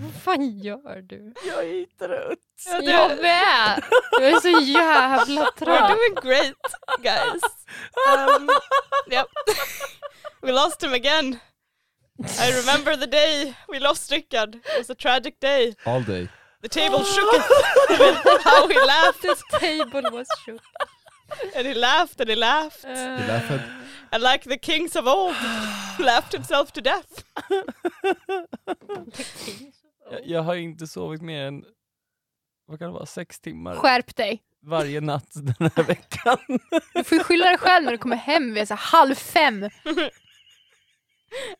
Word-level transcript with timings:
Vad 0.00 0.14
fan 0.24 0.58
gör 0.58 1.02
du? 1.02 1.32
Jag 1.46 1.64
är 1.64 1.86
trött. 1.98 2.38
Ja, 2.66 2.82
Jag 2.82 3.22
med! 3.22 3.82
Jag 4.12 4.28
är 4.30 4.40
så 4.40 4.48
jävla 4.72 5.42
We're 5.44 5.58
trött. 5.58 5.88
doing 5.90 6.14
great 6.22 6.56
guys. 7.02 7.42
Um, 8.08 8.48
yep. 9.10 9.26
we 10.42 10.52
lost 10.52 10.82
him 10.82 10.92
again. 10.92 11.38
I 12.40 12.52
remember 12.52 12.96
the 12.96 13.06
day 13.06 13.54
we 13.68 13.78
lost 13.80 14.12
Rickard. 14.12 14.54
It 14.54 14.78
was 14.78 14.90
a 14.90 14.94
tragic 14.94 15.40
day. 15.40 15.74
All 15.86 16.02
day. 16.04 16.28
The 16.62 16.68
table 16.68 17.04
shook 17.04 17.32
with 17.32 18.42
how 18.44 18.68
he 18.68 18.74
laughed 18.86 19.22
This 19.22 19.42
table 19.60 20.02
was 20.12 20.26
shook. 20.44 20.60
and 21.56 21.66
he 21.66 21.74
laughed 21.74 22.20
and 22.20 22.30
he 22.30 22.36
laughed. 22.36 22.84
He 22.84 22.92
laughed. 22.92 23.60
And 24.10 24.22
like 24.22 24.48
the 24.48 24.58
kings 24.58 24.96
of 24.96 25.06
old, 25.06 25.36
laughed 25.98 26.32
himself 26.32 26.70
to 26.72 26.80
death. 26.80 27.24
Jag, 30.10 30.20
jag 30.26 30.42
har 30.42 30.54
inte 30.54 30.86
sovit 30.86 31.22
mer 31.22 31.42
än, 31.46 31.64
vad 32.66 32.78
kan 32.78 32.88
det 32.88 32.94
vara, 32.94 33.06
sex 33.06 33.40
timmar 33.40 33.74
Skärp 33.76 34.16
dig. 34.16 34.42
varje 34.62 35.00
natt 35.00 35.30
den 35.32 35.70
här 35.76 35.82
veckan. 35.82 36.38
Du 36.94 37.04
får 37.04 37.18
ju 37.18 37.24
skylla 37.24 37.46
dig 37.46 37.58
själv 37.58 37.84
när 37.84 37.92
du 37.92 37.98
kommer 37.98 38.16
hem 38.16 38.54
vid 38.54 38.68
så 38.68 38.74
här 38.74 38.98
halv 38.98 39.14
fem. 39.14 39.62
Och 39.64 39.70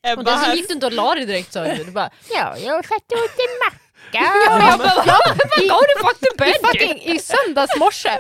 Ebba 0.02 0.22
dessutom 0.22 0.34
has, 0.34 0.54
gick 0.56 0.68
du 0.68 0.74
inte 0.74 0.86
och 0.86 0.92
la 0.92 1.14
dig 1.14 1.26
direkt 1.26 1.52
sa 1.52 1.64
du. 1.64 1.84
Du 1.84 1.90
bara 1.92 2.10
ja, 2.30 2.56
jag 2.58 2.84
satt 2.86 3.12
och 3.12 3.18
åt 3.18 3.38
en 3.38 3.58
macka. 3.64 3.87
jag 4.12 4.78
bara. 6.62 6.72
I, 6.82 7.14
I 7.14 7.18
söndags 7.18 7.76
morse. 7.76 8.18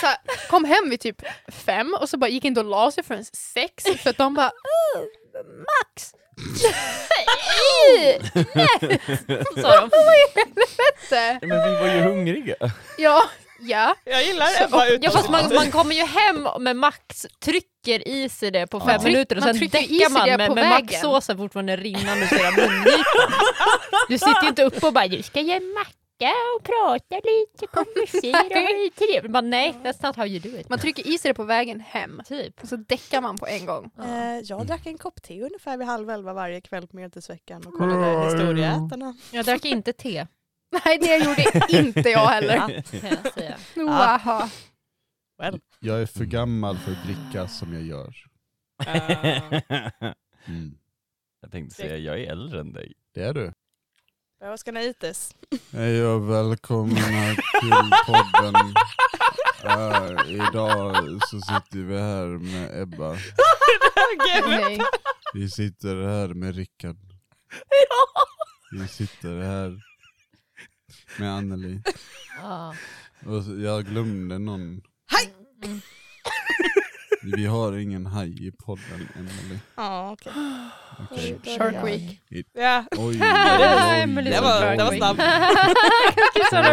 Så 0.00 0.06
här, 0.06 0.16
kom 0.50 0.64
hem 0.64 0.90
vid 0.90 1.00
typ 1.00 1.22
fem 1.66 1.96
och 2.00 2.08
så 2.08 2.16
bara 2.16 2.30
gick 2.30 2.44
inte 2.44 2.60
och 2.60 2.66
la 2.66 2.90
sig 2.90 3.04
förrän 3.04 3.24
sex 3.24 3.84
för 4.02 4.10
att 4.10 4.16
de 4.18 4.34
bara 4.34 4.50
"Åh, 4.50 5.02
Max. 5.44 6.12
Nej! 7.10 8.20
Sa 9.62 9.80
de. 9.80 9.90
Vad 9.90 10.14
i 10.14 10.26
helvete? 10.34 11.38
Ja, 11.40 11.46
Men 11.46 11.72
vi 11.72 11.78
var 11.80 11.94
ju 11.94 12.00
hungriga. 12.00 12.54
Ja, 12.98 13.22
ja. 13.60 13.94
jag 14.04 14.24
gillar 14.24 14.46
Så, 14.46 14.64
Ebba 14.64 14.86
ja 14.86 15.10
fast 15.10 15.28
man, 15.30 15.54
man 15.54 15.70
kommer 15.70 15.94
ju 15.94 16.04
hem 16.04 16.48
med 16.60 16.76
Max, 16.76 17.26
trycker 17.84 18.08
i 18.08 18.28
sig 18.28 18.50
det 18.50 18.66
på 18.66 18.80
fem 18.80 18.88
Ja. 18.88 19.02
minuter 19.02 19.36
och 19.36 19.44
Man 19.44 19.54
sen 19.54 19.68
däckar 19.68 20.10
man 20.10 20.26
med, 20.28 20.54
med. 20.54 20.68
Maxsåsen 20.70 21.36
fortfarande 21.36 21.76
rinnande 21.76 22.26
hela 22.26 22.50
mungipan. 22.50 23.32
Du 24.08 24.18
sitter 24.18 24.42
ju 24.42 24.48
inte 24.48 24.62
uppe 24.64 24.86
och 24.86 24.92
bara 24.92 25.08
du 25.08 25.22
ska 25.22 25.40
ge 25.40 25.52
en 25.52 25.72
macka 25.72 26.32
och 26.56 26.64
prata 26.64 27.14
lite, 27.24 27.66
konversera, 27.66 28.90
trevligt. 29.06 29.32
Bara, 29.32 29.40
nej, 29.40 29.74
that's 29.84 30.06
not 30.06 30.16
how 30.16 30.26
you 30.26 30.38
do 30.38 30.58
it. 30.60 30.68
Man 30.68 30.78
trycker 30.78 31.06
i 31.08 31.18
sig 31.18 31.28
det 31.30 31.34
på 31.34 31.44
vägen 31.44 31.80
hem. 31.80 32.22
Typ. 32.28 32.62
Och 32.62 32.68
så 32.68 32.76
däckar 32.76 33.20
man 33.20 33.36
på 33.36 33.46
en 33.46 33.66
gång. 33.66 33.90
Eh, 34.04 34.38
jag 34.44 34.66
drack 34.66 34.86
en 34.86 34.98
kopp 34.98 35.22
te 35.22 35.42
ungefär 35.42 35.76
vid 35.76 35.86
halv 35.86 36.10
elva 36.10 36.32
varje 36.32 36.60
kväll 36.60 36.86
på 36.86 36.96
Medeltidsveckan 36.96 37.66
och 37.66 37.72
kollade 37.78 38.24
Historieätarna. 38.24 39.14
Jag 39.30 39.44
drack 39.44 39.64
inte 39.64 39.92
te, 39.92 40.26
Nej 40.84 40.98
det 40.98 41.16
gjorde 41.16 41.44
inte 41.68 42.10
jag 42.10 42.26
heller. 42.26 42.56
kan 43.00 43.10
jag 43.24 43.32
säga. 43.34 43.56
Well. 45.38 45.60
Jag 45.84 46.02
är 46.02 46.06
för 46.06 46.24
gammal 46.24 46.76
för 46.78 46.92
att 46.92 47.04
dricka 47.04 47.48
som 47.48 47.72
jag 47.72 47.82
gör. 47.82 48.14
Mm. 50.46 50.74
Jag 51.40 51.52
tänkte 51.52 51.74
säga, 51.76 51.96
jag 51.96 52.20
är 52.20 52.30
äldre 52.30 52.60
än 52.60 52.72
dig. 52.72 52.92
Det 53.14 53.22
är 53.22 53.34
du. 53.34 53.52
I 54.44 54.48
was 54.48 54.62
gonna 54.62 54.80
eat 54.82 54.98
this. 54.98 55.34
Hej 55.72 56.06
och 56.06 56.30
välkomna 56.30 56.94
till 57.60 57.90
podden. 58.06 58.54
Eh, 59.64 60.34
idag 60.34 60.96
så 61.30 61.40
sitter 61.40 61.78
vi 61.78 61.98
här 61.98 62.26
med 62.26 62.82
Ebba. 62.82 63.16
Vi 65.34 65.50
sitter 65.50 65.96
här 66.08 66.28
med 66.34 66.54
Rickard. 66.56 66.96
Vi 68.72 68.88
sitter 68.88 69.40
här 69.40 69.82
med 71.18 71.30
Anneli. 71.36 71.82
Ja. 72.42 72.74
Och 73.26 73.44
så- 73.44 73.56
jag 73.60 73.84
glömde 73.84 74.38
någon. 74.38 74.60
Mm. 74.60 74.82
Vi 77.36 77.46
har 77.46 77.72
ingen 77.76 78.06
haj 78.06 78.46
i 78.46 78.50
podden, 78.66 79.08
Emily. 79.16 79.58
Ja, 79.76 80.12
okej. 80.12 80.32
Shark 81.56 81.84
Week. 81.84 82.20
Ja, 82.54 82.84
Oj, 82.90 83.20
oj, 83.20 84.00
Emily 84.00 84.30
det 84.30 84.38
oj, 84.38 84.44
var, 84.44 84.62
oj, 84.70 84.76
det 84.76 84.84
var 84.84 84.92
oj. 84.92 84.98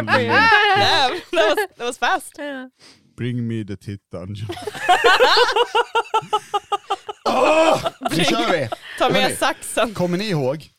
bread. 0.04 0.28
Damn, 0.78 1.22
that 1.32 1.50
was, 1.50 1.68
that 1.78 1.86
was 1.88 1.98
fast. 1.98 2.40
Bring 3.18 3.48
me 3.48 3.64
the 3.64 3.78
tit 3.78 4.02
dungeon. 4.12 4.48
Åh, 7.26 7.84
nu 8.18 8.24
kör 8.24 8.52
vi! 8.52 8.70
Ta 9.00 9.10
med 9.10 9.38
saxen. 9.38 9.94
Kommer 9.94 10.18
ni 10.18 10.30
ihåg 10.30 10.70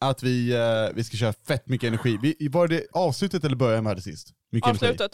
att 0.00 0.22
vi, 0.22 0.52
eh, 0.52 0.94
vi 0.94 1.04
ska 1.04 1.16
köra 1.16 1.32
fett 1.48 1.68
mycket 1.68 1.88
energi? 1.88 2.18
Vi, 2.22 2.48
var 2.48 2.68
det 2.68 2.86
avslutet 2.92 3.44
eller 3.44 3.56
början 3.56 3.84
vi 3.84 3.88
hade 3.88 4.02
sist? 4.02 4.28
Mycket 4.52 4.82
energi. 4.82 5.08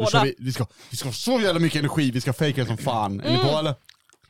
Då 0.00 0.06
kör 0.06 0.24
vi, 0.24 0.34
vi, 0.38 0.52
ska, 0.52 0.66
vi 0.90 0.96
ska 0.96 1.08
ha 1.08 1.12
så 1.12 1.40
jävla 1.40 1.60
mycket 1.60 1.78
energi, 1.78 2.10
vi 2.10 2.20
ska 2.20 2.32
fejka 2.32 2.66
som 2.66 2.78
fan. 2.78 3.20
Är 3.20 3.30
ni 3.32 3.38
på 3.38 3.58
eller? 3.58 3.74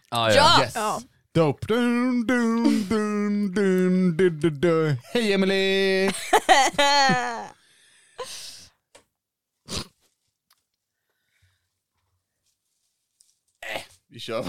Ah, 0.09 0.31
Ja! 0.31 0.63
Yes! 0.63 0.73
Ja. 0.75 1.01
Dope. 1.35 1.67
Dun, 1.67 2.27
dun, 2.27 2.89
dun, 2.89 3.55
dun, 3.55 4.17
dun, 4.17 4.41
dun, 4.41 4.61
dun. 4.61 4.97
Hej 5.13 5.33
Emily! 5.33 6.11
Vi 14.09 14.21
kör. 14.21 14.45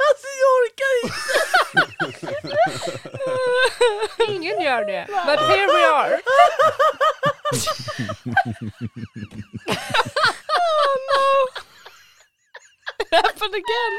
Alltså 0.07 0.27
jag 0.41 0.49
orkar 0.61 0.91
inte! 1.03 1.23
Ingen 4.31 4.61
gör 4.61 4.85
det. 4.85 5.05
But 5.25 5.39
here 5.39 5.67
we 5.67 5.85
are. 5.85 6.21
Oh 10.47 10.95
no! 11.11 11.27
It 12.99 13.07
happened 13.11 13.55
again. 13.55 13.93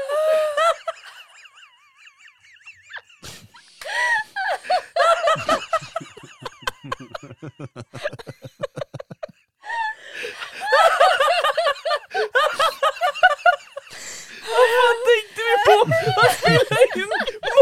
Vad 7.40 7.48
tänkte 15.06 15.40
vi 15.48 15.54
på 15.66 15.76
att 16.20 16.32
spela 16.38 16.76
in 16.96 17.10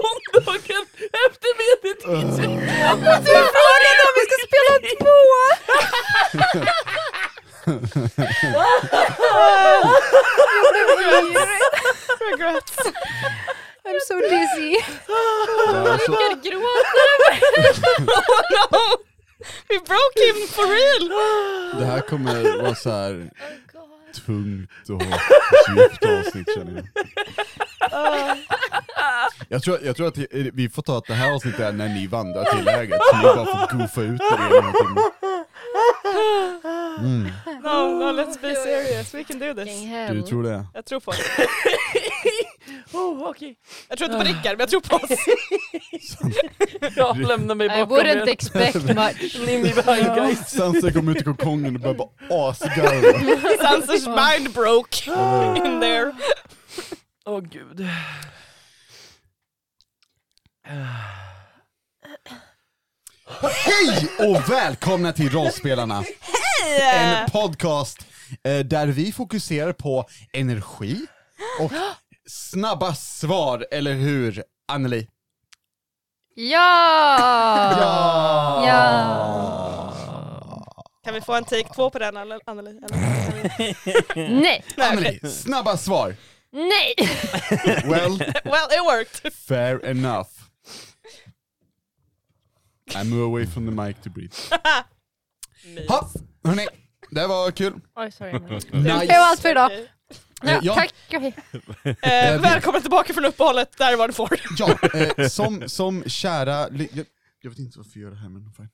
måndagen 0.03 0.85
efter 1.27 1.51
medeltid? 1.61 2.29
Du 3.25 3.35
frågade 3.55 4.03
om 4.07 4.15
vi 4.17 4.23
ska 4.27 4.37
spela 4.49 4.75
två! 5.01 5.19
Regrets. 12.21 12.77
I'm 13.85 13.99
so 14.09 14.15
dizzy. 14.21 14.77
Ja, 15.09 15.15
alltså, 15.93 16.13
Rickard 16.13 16.43
gråter. 16.43 17.09
Oh 18.07 18.43
no! 18.71 18.98
We 19.71 19.79
broke 19.79 20.19
him 20.27 20.47
for 20.49 20.67
real! 20.67 21.79
det 21.81 21.85
här 21.87 22.01
kommer 22.01 22.63
vara 22.63 22.75
så 22.75 22.91
här 22.91 23.31
Oh 23.75 24.25
tungt 24.27 24.71
och 24.89 25.03
djupt 25.77 26.05
avsnitt 26.05 26.55
känner 26.55 26.75
jag. 26.75 26.87
Jag 29.49 29.63
tror, 29.63 29.79
jag 29.83 29.97
tror 29.97 30.09
att 30.09 30.19
vi 30.33 30.69
får 30.69 30.83
ta 30.83 30.99
att 30.99 31.07
det 31.07 31.15
här 31.15 31.35
avsnittet 31.35 31.61
är 31.61 31.73
när 31.73 31.89
ni 31.89 32.07
vandrar 32.07 32.45
till 32.45 32.65
läget, 32.65 33.01
så 33.11 33.17
ni 33.17 33.23
bara 33.23 33.47
får 33.47 33.79
goofa 33.79 34.01
ut 34.03 34.21
er 34.21 34.39
några 34.39 34.73
timmar. 34.73 35.03
Mm. 37.01 37.31
No, 37.63 37.99
no, 37.99 38.13
let's 38.13 38.37
be 38.41 38.55
serious. 38.55 39.15
We 39.15 39.25
can 39.25 39.39
do 39.39 39.55
this. 39.55 39.69
Du 40.11 40.23
tror 40.23 40.43
det? 40.43 40.67
Jag 40.75 40.85
tror 40.87 41.01
på 41.01 41.11
oss. 41.11 41.19
Oh, 42.93 43.29
okej. 43.29 43.57
Jag 43.89 43.99
tror 43.99 44.11
inte 44.13 44.25
på 44.25 44.29
Rickard, 44.31 44.59
men 44.59 44.61
jag 44.61 44.69
tror 44.69 44.81
på 44.81 44.97
oss. 44.97 45.11
Jag 46.97 47.19
lämnar 47.19 47.55
mig 47.55 47.67
I 47.67 47.69
bakom 47.71 47.97
wouldn't 47.97 48.23
er. 48.23 48.29
expect 48.29 48.75
much. 48.85 49.35
Leave 49.39 49.63
me 49.63 49.73
behind 49.83 50.15
guys. 50.15 50.49
Sansa 50.51 50.93
kom 50.93 51.09
ut 51.09 51.17
i 51.21 51.25
kokongen 51.25 51.75
och 51.77 51.81
började 51.81 51.99
bara 51.99 52.51
asgarva. 52.51 53.19
Sansers 53.69 54.07
mind 54.07 54.53
broke 54.55 55.11
in 55.57 55.81
there. 55.81 56.13
Åh 57.27 57.41
gud. 57.41 57.87
Hej 63.67 64.09
och 64.29 64.51
välkomna 64.51 65.13
till 65.13 65.31
Rollspelarna! 65.31 66.05
En 66.95 67.31
podcast 67.31 68.07
eh, 68.45 68.59
där 68.59 68.87
vi 68.87 69.13
fokuserar 69.13 69.73
på 69.73 70.09
energi 70.33 71.07
och 71.61 71.73
snabba 72.29 72.95
svar, 72.95 73.67
eller 73.71 73.95
hur 73.95 74.45
Anneli? 74.69 75.09
Ja! 76.35 77.19
Ja! 77.81 78.67
Ja. 78.67 79.95
Kan 81.05 81.15
vi 81.15 81.21
få 81.21 81.35
en 81.35 81.45
take 81.45 81.75
två 81.75 81.91
på 81.91 81.99
den 81.99 82.17
eller- 82.17 82.41
Anneli? 82.47 82.81
Nej! 84.17 84.65
Anneli, 84.77 85.21
snabba 85.31 85.77
svar. 85.77 86.15
Nej! 86.53 86.95
Well, 87.85 88.19
Well, 88.45 88.69
it 88.73 88.85
worked. 88.87 89.33
fair 89.35 89.85
enough. 89.87 90.29
I 92.95 93.05
move 93.05 93.23
away 93.25 93.47
from 93.47 93.67
the 93.67 93.73
mic 93.83 93.97
to 94.05 94.11
breathe. 94.11 94.35
Ha, 95.89 96.11
hörni, 96.45 96.67
det 97.11 97.27
var 97.27 97.51
kul. 97.51 97.73
Oj, 97.97 98.13
sorry. 98.13 98.33
Nice. 98.73 99.07
Det 99.07 99.19
var 99.19 99.27
allt 99.27 99.41
för 99.41 99.51
idag. 99.51 99.71
Ja, 100.43 100.61
Ja. 100.63 100.75
Tack. 100.75 100.95
Okej. 101.07 101.35
Eh, 101.85 102.41
välkommen 102.41 102.81
tillbaka 102.81 103.15
från 103.15 103.25
uppehållet, 103.25 103.79
där 103.79 103.97
var 103.97 104.09
du 104.09 104.15
får. 104.15 104.41
Ja, 104.59 104.79
eh, 104.95 105.29
som, 105.29 105.69
som 105.69 106.05
kära... 106.07 106.69
Jag, 106.71 107.07
jag 107.41 107.51
vet 107.51 107.59
inte 107.59 107.79
varför 107.79 108.01
jag 108.01 108.03
gör 108.03 108.11
det 108.11 108.17
här 108.17 108.29
men 108.29 108.53
fine. 108.53 108.69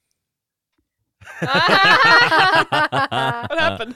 What 3.48 3.60
happened? 3.60 3.94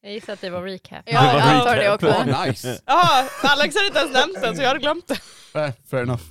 Jag 0.00 0.12
gissar 0.12 0.32
att 0.32 0.40
det 0.40 0.50
var 0.50 0.62
recap. 0.62 1.02
Ja, 1.06 1.32
jag 1.32 1.42
antar 1.42 1.76
det 1.76 1.92
också. 1.94 2.06
Oh, 2.06 2.46
nice! 2.46 2.80
Jaha, 2.86 3.28
Alex 3.42 3.74
hade 3.74 3.86
inte 3.86 3.98
ens 3.98 4.12
nämnt 4.12 4.42
den 4.42 4.56
så 4.56 4.62
jag 4.62 4.68
hade 4.68 4.80
glömt 4.80 5.08
det. 5.08 5.20
Eh, 5.60 5.72
fair 5.90 6.02
enough. 6.02 6.22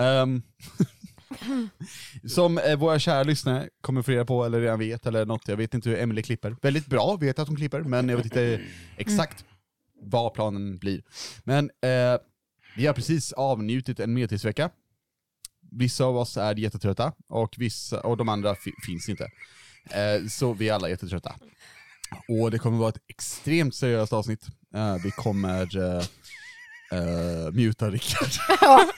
Ehm, 0.00 0.42
som 2.28 2.58
eh, 2.58 2.76
våra 2.76 2.98
kära 2.98 3.22
lyssnare 3.22 3.68
kommer 3.80 4.02
få 4.02 4.10
reda 4.10 4.24
på, 4.24 4.44
eller 4.44 4.60
redan 4.60 4.78
vet, 4.78 5.06
eller 5.06 5.26
något, 5.26 5.48
jag 5.48 5.56
vet 5.56 5.74
inte 5.74 5.90
hur 5.90 5.98
Emily 5.98 6.22
klipper. 6.22 6.56
Väldigt 6.62 6.86
bra, 6.86 7.16
vet 7.16 7.38
att 7.38 7.48
hon 7.48 7.56
klipper, 7.56 7.80
men 7.80 8.08
jag 8.08 8.16
vet 8.16 8.26
inte 8.26 8.60
exakt 8.96 9.44
vad 10.02 10.34
planen 10.34 10.78
blir. 10.78 11.02
Men 11.44 11.64
eh, 11.64 12.20
vi 12.76 12.86
har 12.86 12.94
precis 12.94 13.32
avnjutit 13.32 14.00
en 14.00 14.14
medtidsvecka. 14.14 14.70
Vissa 15.70 16.04
av 16.04 16.16
oss 16.16 16.36
är 16.36 16.58
jättetrötta, 16.58 17.12
och, 17.28 17.54
vissa, 17.58 18.00
och 18.00 18.16
de 18.16 18.28
andra 18.28 18.54
fi- 18.54 18.74
finns 18.86 19.08
inte. 19.08 19.24
Eh, 19.90 20.26
så 20.28 20.52
vi 20.52 20.68
är 20.68 20.74
alla 20.74 20.88
jättetrötta. 20.88 21.34
Och 22.28 22.50
det 22.50 22.58
kommer 22.58 22.78
vara 22.78 22.88
ett 22.88 23.02
extremt 23.08 23.74
seriöst 23.74 24.12
avsnitt. 24.12 24.46
Eh, 24.74 24.96
vi 25.04 25.10
kommer 25.10 25.66
uh, 26.92 27.50
muta 27.52 27.90
Rickard. 27.90 28.28
Ja. 28.60 28.90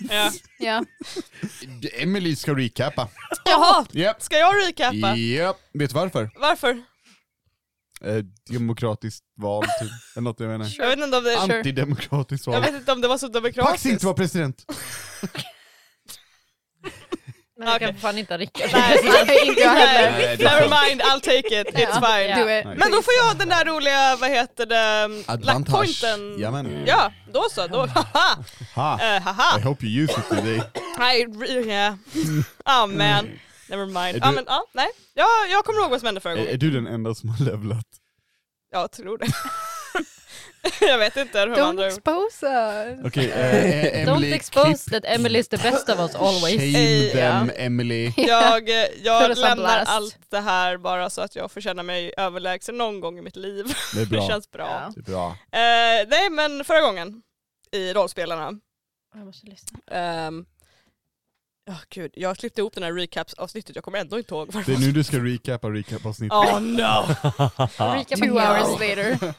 Ja. 0.58 0.85
Emily 1.93 2.37
ska 2.37 2.55
recappa. 2.55 3.08
Jaha, 3.44 3.87
Japp. 3.93 4.23
ska 4.23 4.37
jag 4.37 4.55
recappa? 4.69 5.17
Japp. 5.17 5.56
Vet 5.73 5.91
du 5.91 5.94
varför? 5.94 6.31
Varför? 6.41 6.82
Eh, 8.05 8.25
demokratiskt 8.50 9.25
val, 9.37 9.64
typ. 9.64 9.91
Eller 10.17 10.25
något 10.25 10.41
jag 10.41 10.49
menar. 10.49 10.75
Jag 10.79 10.87
vet 10.88 10.99
inte 10.99 11.17
om 11.17 11.25
det, 11.25 11.38
Antidemokratiskt 11.38 12.46
jag 12.46 12.52
val. 12.52 12.62
vet 12.62 12.75
inte 12.75 12.93
om 12.93 13.00
det 13.00 13.08
var 13.08 13.19
så 13.19 13.26
Pax 13.26 13.32
demokratiskt. 13.35 13.87
inte 13.87 14.06
var 14.06 14.14
president. 14.14 14.64
Men 17.56 17.68
jag 17.68 17.76
Okej. 17.76 17.88
kan 17.88 17.96
fan 17.96 18.18
inte 18.18 18.38
Rickard. 18.38 18.70
Nej, 18.72 19.46
inte 19.48 19.60
jag 19.60 19.70
heller. 19.70 20.36
Never 20.38 20.88
mind, 20.88 21.02
I'll 21.02 21.20
take 21.20 21.60
it, 21.60 21.66
it's 21.66 22.00
fine. 22.06 22.36
Do 22.36 22.42
it. 22.42 22.64
Nej. 22.64 22.76
Men 22.78 22.90
då 22.90 23.02
får 23.02 23.14
jag 23.26 23.36
den 23.38 23.48
där 23.48 23.64
roliga, 23.64 24.16
vad 24.16 24.30
heter 24.30 24.66
det, 24.66 25.02
Advantage. 25.04 25.44
lackpointen. 25.44 26.38
Jamen. 26.38 26.84
Ja, 26.86 27.12
då 27.32 27.46
så, 27.50 27.66
då, 27.66 27.86
haha. 27.86 28.44
Ha. 28.74 29.00
Eh, 29.16 29.22
haha. 29.22 29.58
I 29.58 29.62
hope 29.62 29.86
you 29.86 30.04
use 30.04 30.12
it 30.20 30.28
today. 30.28 30.62
I, 31.16 31.66
yeah. 31.68 31.94
Oh 32.64 32.86
man, 32.86 33.30
never 33.68 33.86
mind. 33.86 34.16
Är 34.16 34.20
Ja 34.20 34.28
du- 34.28 34.34
men 34.34 34.44
ja, 34.46 34.64
nej. 34.72 34.88
Ja, 35.14 35.26
jag 35.50 35.64
kommer 35.64 35.80
ihåg 35.80 35.90
vad 35.90 36.00
som 36.00 36.06
hände 36.06 36.20
förra 36.20 36.32
Är, 36.32 36.36
gången. 36.36 36.52
är 36.52 36.56
du 36.56 36.70
den 36.70 36.86
enda 36.86 37.14
som 37.14 37.28
har 37.28 37.44
levlat? 37.44 37.86
Jag 38.72 38.92
tror 38.92 39.18
det. 39.18 39.26
jag 40.81 40.99
vet 40.99 41.16
inte 41.16 41.38
hur 41.40 41.46
Don't 41.46 41.61
har 41.61 41.72
gjort. 41.72 41.93
expose 41.93 42.46
us. 42.46 42.99
Okej, 43.05 43.31
eh, 43.31 44.06
Don't 44.06 44.11
Emily, 44.11 44.32
expose 44.32 44.90
klipp. 44.90 45.02
that 45.02 45.12
Emily 45.14 45.38
is 45.38 45.49
the 45.49 45.56
best 45.56 45.88
of 45.88 45.99
us 45.99 46.14
always. 46.14 46.61
Shame 46.61 47.11
them, 47.12 47.49
ja. 47.56 47.62
Emily. 47.62 48.12
Jag, 48.16 48.69
eh, 48.69 48.87
jag 49.05 49.28
lämnar 49.38 49.56
blast. 49.56 49.90
allt 49.90 50.19
det 50.31 50.40
här 50.40 50.76
bara 50.76 51.11
så 51.11 51.20
att 51.20 51.37
jag 51.37 51.50
får 51.52 51.61
känna 51.61 51.82
mig 51.82 52.12
överlägsen 52.16 52.78
någon 52.78 53.00
gång 53.00 53.19
i 53.19 53.22
mitt 53.22 53.37
liv. 53.37 53.64
Det 53.94 54.00
är 54.00 54.05
Det 54.05 54.11
bra. 54.11 54.28
känns 54.28 54.50
bra. 54.50 54.66
Ja. 54.69 54.93
Det 54.96 55.00
är 55.11 55.12
bra. 55.14 55.26
Eh, 55.31 56.08
nej 56.08 56.31
men 56.31 56.64
förra 56.64 56.81
gången 56.81 57.22
i 57.72 57.93
rollspelarna, 57.93 58.52
Jag 59.14 59.26
måste 59.26 59.46
lyssna. 59.46 59.78
ehm, 59.90 60.44
ja 61.66 61.75
gud, 61.88 62.11
jag 62.14 62.37
klippte 62.37 62.61
ihop 62.61 62.75
den 62.75 62.82
här 62.82 62.93
recaps-avsnittet, 62.93 63.75
jag 63.76 63.84
kommer 63.84 63.99
ändå 63.99 64.19
inte 64.19 64.34
ihåg 64.34 64.52
vad 64.52 64.66
Det 64.66 64.72
är 64.72 64.78
nu 64.78 64.93
du 64.93 65.05
ska 65.05 65.16
recapa 65.19 65.69
recap-avsnittet. 65.69 66.32
Oh 66.38 66.61
no! 66.61 67.06
Two 68.05 68.38
hours 68.38 68.81
later. 68.81 69.34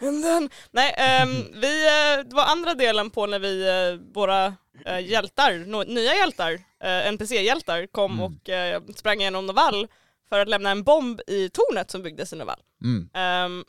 And 0.00 0.22
then, 0.24 0.50
nej, 0.70 0.94
ehm, 0.96 1.60
vi, 1.60 1.86
eh, 1.86 2.24
det 2.24 2.34
var 2.36 2.44
andra 2.44 2.74
delen 2.74 3.10
på 3.10 3.26
när 3.26 3.38
vi, 3.38 3.68
eh, 3.68 4.14
våra 4.14 4.54
eh, 4.86 4.98
hjältar, 5.00 5.84
nya 5.84 6.14
hjältar, 6.14 6.60
NPC-hjältar 7.04 7.86
kom 7.86 8.12
Mm. 8.12 8.24
och 8.24 8.96
sprang 8.96 9.20
igenom 9.20 9.46
Novall 9.46 9.88
för 10.28 10.40
att 10.40 10.48
lämna 10.48 10.70
en 10.70 10.82
bomb 10.82 11.20
i 11.26 11.48
tornet 11.48 11.90
som 11.90 12.02
byggdes 12.02 12.32
i 12.32 12.36
Novall. 12.36 12.60
Mm. 12.84 13.10
Ehm, 13.14 13.64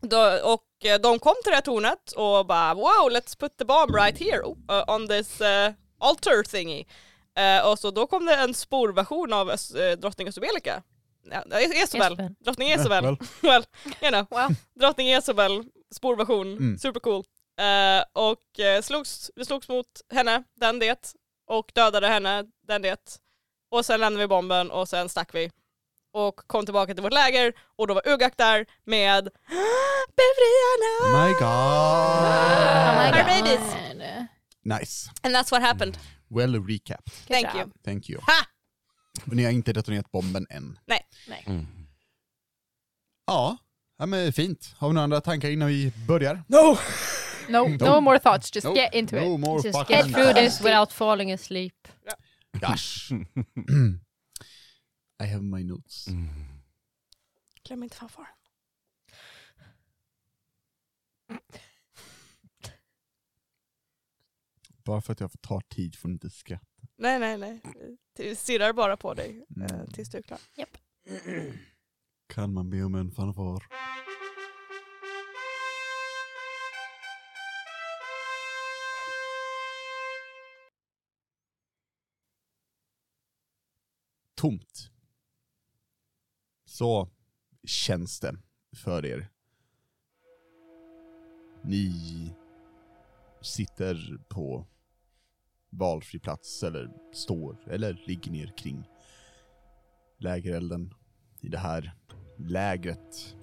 då, 0.00 0.38
och 0.44 0.62
de 1.00 1.18
kom 1.18 1.34
till 1.42 1.50
det 1.50 1.54
här 1.54 1.60
tornet 1.60 2.12
och 2.12 2.46
bara 2.46 2.74
wow, 2.74 3.10
let's 3.10 3.38
put 3.38 3.56
the 3.58 3.64
bomb 3.64 3.94
right 3.94 4.18
here 4.18 4.42
uh, 4.44 4.94
on 4.94 5.08
this 5.08 5.40
uh, 5.40 5.72
altar 6.00 6.42
thingy. 6.42 6.84
Eh, 7.38 7.66
och 7.70 7.78
så 7.78 7.90
då 7.90 8.06
kom 8.06 8.26
det 8.26 8.34
en 8.34 8.54
sporversion 8.54 9.32
av 9.32 9.48
uh, 9.50 9.92
drottning 9.98 10.28
Esobelika. 10.28 10.82
Ja, 11.30 11.60
Esobel. 11.60 12.34
Drottning 12.44 12.70
Esobel. 12.70 13.04
Well, 13.04 13.16
well, 13.42 13.64
you 14.02 14.10
know. 14.10 14.26
Wow. 14.30 14.54
Drottning 14.80 15.12
Esobel, 15.12 15.64
sporversion, 15.94 16.46
Mm. 16.56 16.78
supercool. 16.78 17.24
Eh, 17.60 18.04
och 18.12 18.42
uh, 18.76 18.82
slogs, 18.82 19.30
vi 19.36 19.44
slogs 19.44 19.68
mot 19.68 19.86
henne, 20.14 20.42
den 20.60 20.78
det, 20.78 21.12
och 21.46 21.70
dödade 21.74 22.08
henne, 22.08 22.44
den 22.68 22.82
det. 22.82 23.18
Och 23.70 23.84
sen 23.86 24.00
lämnade 24.00 24.24
vi 24.24 24.28
bomben 24.28 24.70
och 24.70 24.88
sen 24.88 25.08
stack 25.08 25.34
vi. 25.34 25.50
Och 26.12 26.36
kom 26.46 26.64
tillbaka 26.64 26.94
till 26.94 27.02
vårt 27.02 27.12
läger 27.12 27.52
och 27.76 27.86
då 27.86 27.94
var 27.94 28.08
Ugak 28.08 28.32
där 28.36 28.66
med 28.84 29.24
Befriarna! 30.16 30.92
Oh 31.02 31.26
my 31.26 31.32
god. 31.32 31.42
Oh 31.42 32.98
my 33.02 33.08
Our 33.18 33.24
babies. 33.24 33.74
God. 33.74 34.26
Nice. 34.78 35.10
And 35.22 35.34
that's 35.36 35.50
what 35.50 35.62
happened. 35.62 35.98
Well 36.30 36.54
recap. 36.66 37.04
Thank 37.28 37.54
you. 37.54 37.70
Thank 37.84 38.08
you. 38.08 38.20
Ha! 38.26 38.44
Och 39.24 39.36
ni 39.36 39.44
har 39.44 39.50
inte 39.52 39.72
detonerat 39.72 40.12
bomben 40.12 40.46
än? 40.50 40.78
Nej. 40.86 41.06
Mm. 41.46 41.66
Ja, 43.26 43.56
ja 43.98 44.06
men 44.06 44.32
fint. 44.32 44.74
Har 44.76 44.88
vi 44.88 44.94
några 44.94 45.04
andra 45.04 45.20
tankar 45.20 45.50
innan 45.50 45.68
vi 45.68 45.92
börjar? 46.08 46.42
No! 46.48 46.76
No, 47.48 47.68
no 47.68 48.00
more 48.00 48.18
thoughts. 48.18 48.54
Just 48.54 48.64
Nope. 48.64 48.80
get 48.80 48.94
into 48.94 49.16
No 49.16 49.34
it. 49.34 49.40
more 49.40 49.60
Just 49.64 49.78
fucking 49.78 49.96
get 49.96 50.12
through 50.14 50.34
this 50.34 50.60
without 50.60 50.92
falling 50.92 51.32
asleep. 51.32 51.88
Gosh. 52.52 53.12
I 55.22 55.26
have 55.26 55.42
my 55.42 55.64
notes. 55.64 56.06
Glöm 57.64 57.82
inte 57.82 57.96
fanfaren. 57.96 58.26
Bara 64.84 65.00
för 65.00 65.12
att 65.12 65.20
jag 65.20 65.32
får 65.32 65.38
ta 65.38 65.60
tid 65.60 65.96
får 65.96 66.08
du 66.08 66.12
inte 66.12 66.30
skratta. 66.30 66.66
Nej, 66.96 67.18
nej, 67.18 67.38
nej. 67.38 67.60
Vi 68.18 68.36
stirrar 68.36 68.72
bara 68.72 68.96
på 68.96 69.14
dig 69.14 69.44
Mm. 69.56 69.86
tills 69.92 70.08
du 70.10 70.18
är 70.18 70.22
klar. 70.22 70.38
Kan 72.34 72.52
man 72.52 72.70
be 72.70 72.82
om 72.82 72.94
en 72.94 73.10
fanfar? 73.10 73.62
Tomt. 84.34 84.90
Så 86.64 87.08
känns 87.64 88.20
det 88.20 88.36
för 88.76 89.06
er. 89.06 89.28
Ni 91.62 91.90
sitter 93.42 94.18
på 94.28 94.66
valfri 95.78 96.18
plats 96.18 96.62
eller 96.62 96.90
står 97.12 97.56
eller 97.70 98.02
ligger 98.06 98.32
ner 98.32 98.52
kring 98.56 98.88
lägerelden 100.18 100.94
i 101.40 101.48
det 101.48 101.58
här 101.58 101.94
lägret 102.38 103.36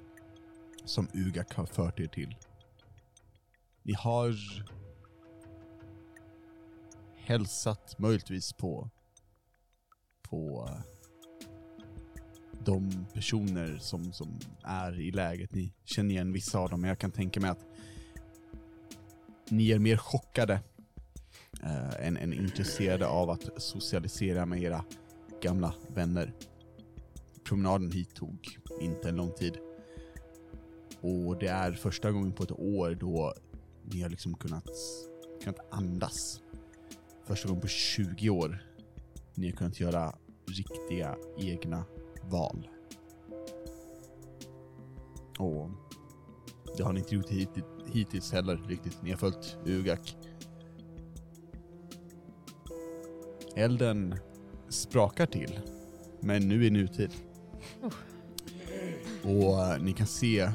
som 0.85 1.07
Ugak 1.13 1.53
har 1.53 1.65
fört 1.65 1.99
er 1.99 2.07
till. 2.07 2.35
Ni 3.83 3.93
har 3.93 4.35
hälsat 7.15 7.99
möjligtvis 7.99 8.53
på 8.53 8.89
på 10.21 10.69
de 12.65 13.05
personer 13.13 13.77
som, 13.77 14.13
som 14.13 14.39
är 14.63 14.99
i 14.99 15.11
läget. 15.11 15.53
Ni 15.53 15.73
känner 15.85 16.09
igen 16.09 16.33
vissa 16.33 16.59
av 16.59 16.69
dem, 16.69 16.81
men 16.81 16.87
jag 16.87 16.99
kan 16.99 17.11
tänka 17.11 17.39
mig 17.39 17.49
att 17.49 17.65
ni 19.49 19.71
är 19.71 19.79
mer 19.79 19.97
chockade 19.97 20.59
eh, 21.63 22.07
än, 22.07 22.17
än 22.17 22.33
intresserade 22.33 23.07
av 23.07 23.29
att 23.29 23.49
socialisera 23.57 24.45
med 24.45 24.63
era 24.63 24.85
gamla 25.41 25.73
vänner. 25.87 26.33
Promenaden 27.43 27.91
hit 27.91 28.15
tog 28.15 28.57
inte 28.81 29.09
en 29.09 29.15
lång 29.15 29.31
tid. 29.31 29.57
Och 31.01 31.39
det 31.39 31.47
är 31.47 31.71
första 31.71 32.11
gången 32.11 32.31
på 32.31 32.43
ett 32.43 32.51
år 32.51 32.97
då 32.99 33.33
ni 33.83 34.01
har 34.01 34.09
liksom 34.09 34.33
kunnat, 34.33 34.69
kunnat 35.43 35.73
andas. 35.73 36.41
Första 37.25 37.47
gången 37.47 37.61
på 37.61 37.67
20 37.67 38.29
år 38.29 38.63
ni 39.35 39.49
har 39.49 39.57
kunnat 39.57 39.79
göra 39.79 40.15
riktiga 40.47 41.17
egna 41.37 41.85
val. 42.23 42.67
Och 45.39 45.69
det 46.77 46.83
har 46.83 46.93
ni 46.93 46.99
inte 46.99 47.15
gjort 47.15 47.29
hittills 47.87 48.31
heller 48.31 48.57
riktigt. 48.57 49.01
Ni 49.01 49.11
har 49.11 49.17
följt 49.17 49.57
Ugak. 49.65 50.17
Elden 53.55 54.15
sprakar 54.69 55.25
till, 55.25 55.59
men 56.19 56.47
nu 56.47 56.65
i 56.65 56.69
nutid. 56.69 57.11
Och 59.23 59.63
eh, 59.63 59.81
ni 59.81 59.93
kan 59.93 60.07
se 60.07 60.51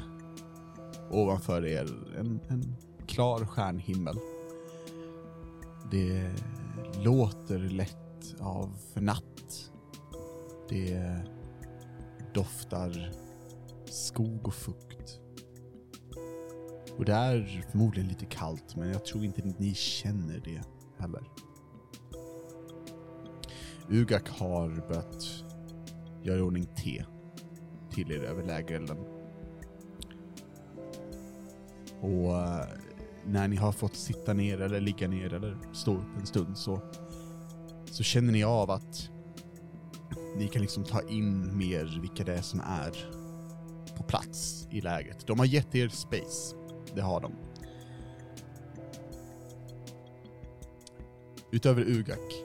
ovanför 1.11 1.65
er 1.65 1.87
en, 2.17 2.39
en 2.47 2.75
klar 3.07 3.45
stjärnhimmel. 3.45 4.15
Det 5.91 6.31
låter 7.03 7.59
lätt 7.59 8.35
av 8.39 8.77
natt. 8.93 9.71
Det 10.69 11.21
doftar 12.33 13.11
skog 13.85 14.47
och 14.47 14.53
fukt. 14.53 15.19
Och 16.97 17.05
det 17.05 17.13
är 17.13 17.65
förmodligen 17.71 18.09
lite 18.09 18.25
kallt, 18.25 18.75
men 18.75 18.89
jag 18.89 19.05
tror 19.05 19.23
inte 19.23 19.53
ni 19.57 19.73
känner 19.73 20.39
det 20.45 20.61
heller. 20.97 21.23
Ugak 23.91 24.29
har 24.29 24.87
börjat 24.87 25.43
göra 26.23 26.37
i 26.37 26.41
ordning 26.41 26.65
te 26.65 27.05
till 27.91 28.11
er 28.11 28.23
över 28.23 28.43
lägerelden. 28.43 28.97
Och 32.01 32.37
eh, 32.37 32.65
när 33.25 33.47
ni 33.47 33.55
har 33.55 33.71
fått 33.71 33.95
sitta 33.95 34.33
ner 34.33 34.61
eller 34.61 34.79
ligga 34.79 35.07
ner 35.07 35.33
eller 35.33 35.57
stå 35.73 35.93
upp 35.93 36.17
en 36.19 36.25
stund 36.25 36.57
så, 36.57 36.81
så 37.85 38.03
känner 38.03 38.33
ni 38.33 38.43
av 38.43 38.71
att 38.71 39.09
ni 40.37 40.47
kan 40.47 40.61
liksom 40.61 40.83
ta 40.83 41.01
in 41.09 41.57
mer 41.57 41.99
vilka 42.01 42.23
det 42.23 42.33
är 42.33 42.41
som 42.41 42.59
är 42.59 42.91
på 43.97 44.03
plats 44.03 44.67
i 44.71 44.81
lägret. 44.81 45.27
De 45.27 45.39
har 45.39 45.45
gett 45.45 45.75
er 45.75 45.87
space, 45.87 46.55
det 46.95 47.01
har 47.01 47.21
de. 47.21 47.33
Utöver 51.51 51.81
Ugak 51.81 52.38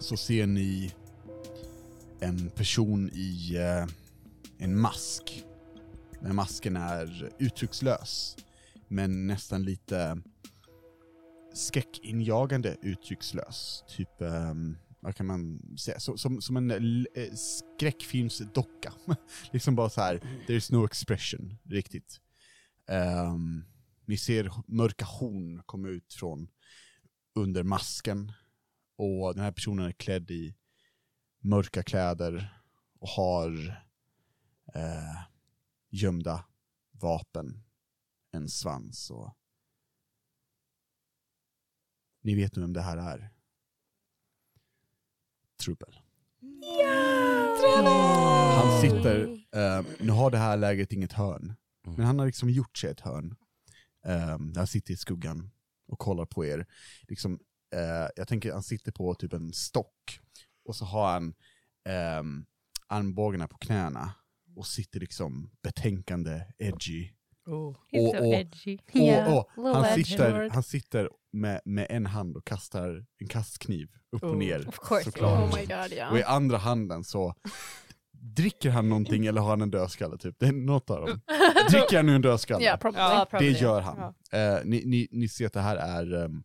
så 0.00 0.16
ser 0.16 0.46
ni 0.46 0.92
en 2.20 2.50
person 2.50 3.10
i 3.12 3.56
eh, 3.56 3.86
en 4.58 4.80
mask. 4.80 5.44
Den 6.20 6.34
masken 6.34 6.76
är 6.76 7.32
uttryckslös, 7.38 8.36
men 8.88 9.26
nästan 9.26 9.62
lite 9.62 10.22
skräckinjagande 11.54 12.76
uttryckslös. 12.82 13.84
Typ, 13.88 14.20
eh, 14.20 14.54
vad 15.00 15.16
kan 15.16 15.26
man 15.26 15.60
säga, 15.78 16.00
som, 16.00 16.18
som, 16.18 16.40
som 16.40 16.56
en 16.56 16.70
eh, 16.70 17.34
skräckfilmsdocka. 17.34 18.92
liksom 19.52 19.74
bara 19.74 19.90
så 19.90 20.00
här, 20.00 20.20
there's 20.46 20.72
no 20.72 20.84
expression, 20.84 21.56
riktigt. 21.64 22.20
Um, 23.32 23.64
ni 24.04 24.16
ser 24.16 24.52
mörka 24.66 25.04
horn 25.04 25.62
komma 25.66 25.88
ut 25.88 26.14
från 26.14 26.48
under 27.34 27.62
masken. 27.62 28.32
Och 29.00 29.34
den 29.34 29.44
här 29.44 29.52
personen 29.52 29.86
är 29.86 29.92
klädd 29.92 30.30
i 30.30 30.54
mörka 31.38 31.82
kläder 31.82 32.62
och 32.98 33.08
har 33.08 33.52
eh, 34.74 35.22
gömda 35.90 36.44
vapen, 36.90 37.64
en 38.30 38.48
svans 38.48 39.10
och... 39.10 39.36
Ni 42.22 42.34
vet 42.34 42.56
nu 42.56 42.62
vem 42.62 42.72
det 42.72 42.80
här 42.80 42.96
är. 42.96 43.30
Truppel. 45.62 46.00
Han 48.56 48.80
sitter, 48.80 49.28
eh, 49.52 49.84
nu 50.00 50.12
har 50.12 50.30
det 50.30 50.38
här 50.38 50.56
lägret 50.56 50.92
inget 50.92 51.12
hörn, 51.12 51.56
men 51.82 52.06
han 52.06 52.18
har 52.18 52.26
liksom 52.26 52.50
gjort 52.50 52.78
sig 52.78 52.90
ett 52.90 53.00
hörn. 53.00 53.36
Eh, 54.04 54.38
han 54.56 54.66
sitter 54.66 54.94
i 54.94 54.96
skuggan 54.96 55.50
och 55.88 55.98
kollar 55.98 56.26
på 56.26 56.44
er. 56.44 56.66
Liksom, 57.08 57.40
eh, 57.74 58.08
jag 58.16 58.28
tänker 58.28 58.52
han 58.52 58.62
sitter 58.62 58.92
på 58.92 59.14
typ 59.14 59.32
en 59.32 59.52
stock, 59.52 60.20
och 60.64 60.76
så 60.76 60.84
har 60.84 61.12
han 61.12 61.34
ehm, 61.88 62.44
armbågarna 62.86 63.48
på 63.48 63.58
knäna 63.58 64.12
och 64.56 64.66
sitter 64.66 65.00
liksom 65.00 65.50
betänkande, 65.62 66.42
edgy. 66.58 67.10
Oh. 67.46 67.76
He's 67.92 68.08
Och- 68.08 68.16
so 68.16 68.26
och- 68.28 68.34
edgy. 68.34 68.78
Och, 69.28 69.36
och, 69.38 69.50
little 69.56 69.72
han, 69.74 69.84
edgy 69.84 70.04
sitter, 70.04 70.42
lord. 70.42 70.52
han 70.52 70.62
sitter 70.62 71.10
med, 71.32 71.60
med 71.64 71.86
en 71.90 72.06
hand 72.06 72.36
och 72.36 72.44
kastar 72.46 73.06
en 73.18 73.28
kastkniv 73.28 73.88
upp 74.12 74.22
och 74.22 74.30
Oh, 74.30 74.36
ner. 74.36 74.68
of 74.68 74.78
course. 74.78 75.04
såklart. 75.04 75.54
Oh 75.54 75.58
my 75.60 75.66
god, 75.66 75.92
ja. 75.98 76.10
Och 76.10 76.18
i 76.18 76.22
andra 76.22 76.58
handen 76.58 77.04
så 77.04 77.34
dricker 78.12 78.70
han 78.70 78.88
någonting 78.88 79.26
eller 79.26 79.40
har 79.40 79.50
han 79.50 79.62
en 79.62 79.70
dödskalle 79.70 80.18
typ. 80.18 80.36
Det 80.38 80.46
är 80.46 80.52
något 80.52 80.90
av 80.90 81.00
dem. 81.06 81.20
Dricker 81.70 81.96
han 81.96 82.06
nu 82.06 82.14
en 82.14 82.22
dödskalle? 82.22 82.64
Ja, 82.64 82.76
probably. 82.76 83.52
Det 83.52 83.60
gör 83.60 83.80
han. 83.80 83.98
Eh, 84.32 84.58
ni, 84.64 84.82
ni, 84.86 85.08
ni 85.10 85.28
ser 85.28 85.46
att 85.46 85.52
det 85.52 85.60
här 85.60 85.76
är, 85.76 86.12
um, 86.14 86.44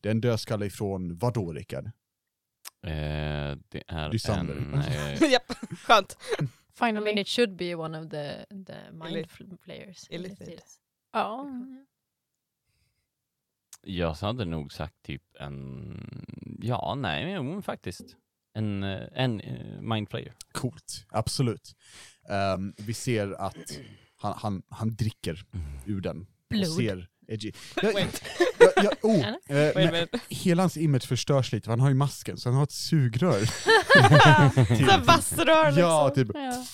det 0.00 0.08
är 0.08 0.10
en 0.10 0.20
dödskalle 0.20 0.66
ifrån 0.66 1.16
vad 1.18 1.34
då 1.34 1.52
Rickard? 1.52 1.84
Eh, 2.82 3.56
det 3.68 3.82
är 3.88 4.12
Lysander. 4.12 4.54
en... 4.56 4.74
Eh, 5.22 5.30
Japp, 5.32 5.52
skönt. 5.78 6.16
I 6.40 6.46
Finally. 6.74 7.04
mean, 7.04 7.18
it 7.18 7.28
should 7.28 7.56
be 7.56 7.74
one 7.74 7.98
of 7.98 8.10
the, 8.10 8.44
the 8.66 8.92
mind 8.92 9.26
fl- 9.30 9.56
players. 9.56 10.06
Illithid. 10.10 10.60
Ja. 11.12 11.46
jag 13.82 14.12
hade 14.14 14.44
nog 14.44 14.72
sagt 14.72 15.02
typ 15.02 15.22
en... 15.40 16.58
Ja, 16.62 16.94
nej, 16.94 17.32
jo, 17.32 17.62
faktiskt. 17.62 18.16
En, 18.54 18.82
eh, 18.82 19.08
en 19.12 19.40
eh, 19.40 19.80
mindflayer. 19.80 20.34
Coolt, 20.52 21.06
absolut. 21.08 21.76
Ehm, 22.28 22.74
vi 22.78 22.94
ser 22.94 23.32
att 23.32 23.56
han, 24.16 24.34
han, 24.36 24.62
han 24.68 24.94
dricker 24.96 25.46
ur 25.86 26.00
den. 26.00 26.20
Och 26.20 26.26
Blod. 26.48 26.66
ser 26.66 27.08
edgy. 27.28 27.52
Jag, 27.82 27.92
Wait, 27.92 28.22
jag, 28.58 28.72
jag, 28.84 28.92
oh, 29.02 29.26
eh, 29.46 29.72
men 29.74 30.08
hela 30.28 30.62
hans 30.62 30.76
image 30.76 31.06
förstörs 31.06 31.52
lite, 31.52 31.70
han 31.70 31.80
har 31.80 31.88
ju 31.88 31.94
masken, 31.94 32.36
så 32.36 32.48
han 32.48 32.56
har 32.56 32.64
ett 32.64 32.72
sugrör. 32.72 33.40
Såhär 34.76 35.04
vassrör 35.04 35.66
liksom. 35.66 35.82
ja, 35.82 36.10
typ. 36.10 36.28
Ja. 36.34 36.64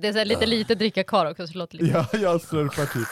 Det 0.00 0.08
är 0.08 0.12
så 0.12 0.24
lite 0.24 0.46
lite 0.46 0.74
dricka 0.74 1.04
kar 1.04 1.26
också, 1.26 1.46
så 1.46 1.52
det 1.52 1.58
låter 1.58 1.78
lite... 1.78 1.90
Ja, 1.90 2.18
jag 2.18 2.40
slurpar 2.40 2.86
typ. 2.86 3.08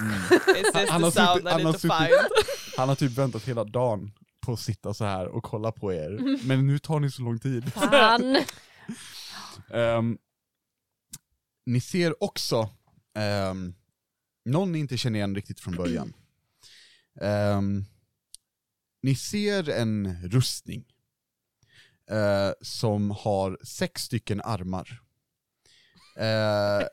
Mm. 0.00 0.88
Han 0.90 1.02
har 1.02 1.10
suttit- 1.10 1.50
han 1.50 1.64
har 1.64 1.72
find? 1.72 2.32
Han 2.76 2.88
har 2.88 2.96
typ 2.96 3.12
väntat 3.12 3.44
hela 3.44 3.64
dagen 3.64 4.12
på 4.40 4.52
att 4.52 4.60
sitta 4.60 4.94
så 4.94 5.04
här 5.04 5.26
och 5.28 5.42
kolla 5.42 5.72
på 5.72 5.92
er, 5.92 6.38
men 6.46 6.66
nu 6.66 6.78
tar 6.78 7.00
ni 7.00 7.10
så 7.10 7.22
lång 7.22 7.38
tid. 7.38 7.72
Fan! 7.72 8.36
Ehm, 9.74 10.18
ni 11.66 11.80
ser 11.80 12.22
också 12.22 12.68
um, 13.50 13.74
någon 14.44 14.72
ni 14.72 14.78
inte 14.78 14.96
känner 14.96 15.18
igen 15.18 15.34
riktigt 15.34 15.60
från 15.60 15.76
början. 15.76 16.14
Ehm, 17.20 17.84
ni 19.02 19.14
ser 19.14 19.68
en 19.68 20.22
rustning 20.28 20.84
eh, 22.10 22.52
som 22.60 23.10
har 23.10 23.58
sex 23.64 24.02
stycken 24.02 24.40
armar. 24.40 25.00
Eh, 26.16 26.86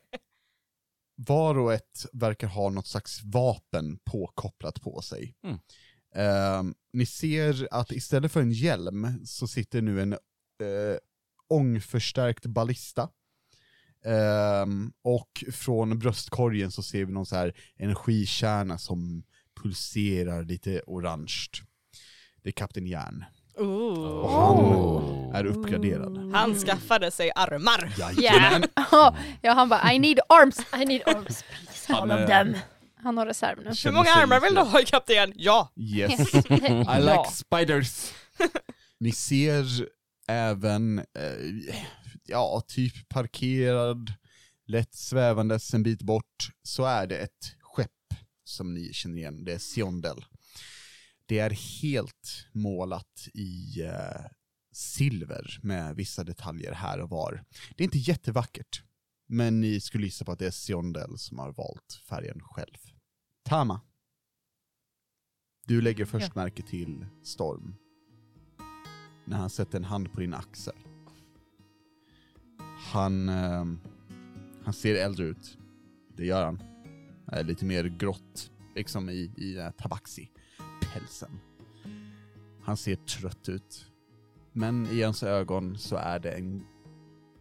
var 1.14 1.58
och 1.58 1.72
ett 1.72 2.06
verkar 2.12 2.46
ha 2.46 2.70
något 2.70 2.86
slags 2.86 3.22
vapen 3.24 3.98
påkopplat 4.04 4.80
på 4.80 5.02
sig. 5.02 5.36
Mm. 5.44 5.58
Ehm, 6.14 6.74
ni 6.92 7.06
ser 7.06 7.68
att 7.70 7.92
istället 7.92 8.32
för 8.32 8.40
en 8.40 8.52
hjälm 8.52 9.26
så 9.26 9.48
sitter 9.48 9.82
nu 9.82 10.02
en 10.02 10.12
eh, 10.12 10.98
ångförstärkt 11.48 12.46
ballista. 12.46 13.10
Ehm, 14.04 14.92
och 15.04 15.44
från 15.52 15.98
bröstkorgen 15.98 16.70
så 16.70 16.82
ser 16.82 17.04
vi 17.04 17.12
någon 17.12 17.26
så 17.26 17.36
här 17.36 17.52
energikärna 17.78 18.78
som 18.78 19.22
pulserar 19.62 20.44
lite 20.44 20.82
orange. 20.86 21.34
Det 22.42 22.48
är 22.48 22.52
Kapten 22.52 22.86
Järn. 22.86 23.24
Och 23.56 24.30
han 24.30 24.56
Oh. 24.58 25.36
är 25.36 25.44
uppgraderad. 25.44 26.32
Han 26.34 26.54
skaffade 26.54 27.10
sig 27.10 27.30
armar. 27.34 27.92
Jajamän! 27.98 28.64
ja, 29.42 29.52
han 29.52 29.68
bara 29.68 29.92
I 29.92 29.98
need 29.98 30.18
arms. 30.28 30.58
I 30.82 30.84
need 30.84 31.02
arms, 31.06 31.42
please, 31.42 31.92
all 31.94 32.10
Han, 32.10 32.22
of 32.22 32.28
them. 32.28 32.56
Han 33.02 33.18
har 33.18 33.26
reserv 33.26 33.58
nu. 33.58 33.70
Hur 33.84 33.92
många 33.92 34.10
armar 34.14 34.40
vill 34.40 34.54
du 34.54 34.60
ha 34.60 34.80
kapten? 34.86 35.32
Ja! 35.36 35.72
Yes, 35.76 36.34
I 36.34 37.00
like 37.00 37.30
spiders. 37.32 38.12
Ni 39.00 39.12
ser 39.12 39.64
även, 40.28 40.98
eh, 40.98 41.74
ja, 42.28 42.62
typ 42.68 43.08
parkerad, 43.08 44.12
lätt 44.66 44.94
svävandes 44.94 45.74
en 45.74 45.82
bit 45.82 46.02
bort, 46.02 46.50
så 46.62 46.84
är 46.84 47.06
det 47.06 47.16
ett 47.16 47.56
skepp 47.60 48.14
som 48.44 48.74
ni 48.74 48.92
känner 48.92 49.16
igen, 49.16 49.44
det 49.44 49.52
är 49.52 49.58
Siondel. 49.58 50.24
Det 51.26 51.38
är 51.38 51.50
helt 51.82 52.46
målat 52.52 53.28
i 53.34 53.82
eh, 53.82 54.26
silver 54.72 55.58
med 55.62 55.96
vissa 55.96 56.24
detaljer 56.24 56.72
här 56.72 57.00
och 57.00 57.10
var. 57.10 57.44
Det 57.76 57.82
är 57.82 57.84
inte 57.84 57.98
jättevackert, 57.98 58.82
Men 59.26 59.60
ni 59.60 59.80
skulle 59.80 60.04
gissa 60.04 60.24
på 60.24 60.32
att 60.32 60.38
det 60.38 60.46
är 60.46 60.50
Siondel 60.50 61.18
som 61.18 61.38
har 61.38 61.52
valt 61.52 62.02
färgen 62.08 62.40
själv. 62.40 62.78
Tama. 63.44 63.80
Du 65.66 65.80
lägger 65.80 66.04
först 66.04 66.34
märke 66.34 66.62
till 66.62 67.06
Storm. 67.24 67.74
När 69.26 69.36
han 69.36 69.50
sätter 69.50 69.78
en 69.78 69.84
hand 69.84 70.12
på 70.12 70.20
din 70.20 70.34
axel. 70.34 70.87
Han, 72.92 73.28
eh, 73.28 73.64
han 74.64 74.72
ser 74.72 74.94
äldre 74.94 75.24
ut. 75.24 75.58
Det 76.16 76.26
gör 76.26 76.44
han. 76.44 76.62
Eh, 77.32 77.44
lite 77.44 77.64
mer 77.64 77.84
grått, 77.84 78.50
liksom 78.74 79.10
i, 79.10 79.32
i 79.36 79.52
den 79.54 79.64
här 79.64 79.72
tabaxi-pälsen. 79.72 81.30
Han 82.62 82.76
ser 82.76 82.96
trött 82.96 83.48
ut. 83.48 83.86
Men 84.52 84.86
i 84.86 85.02
hans 85.02 85.22
ögon 85.22 85.78
så 85.78 85.96
är 85.96 86.18
det 86.18 86.30
en, 86.30 86.66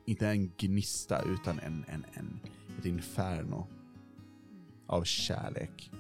inte 0.06 0.28
en 0.28 0.52
gnista 0.58 1.22
utan 1.22 1.60
en, 1.60 1.86
en, 1.88 2.06
en, 2.14 2.40
ett 2.80 2.86
inferno 2.86 3.68
av 4.88 5.04
kärlek 5.04 5.92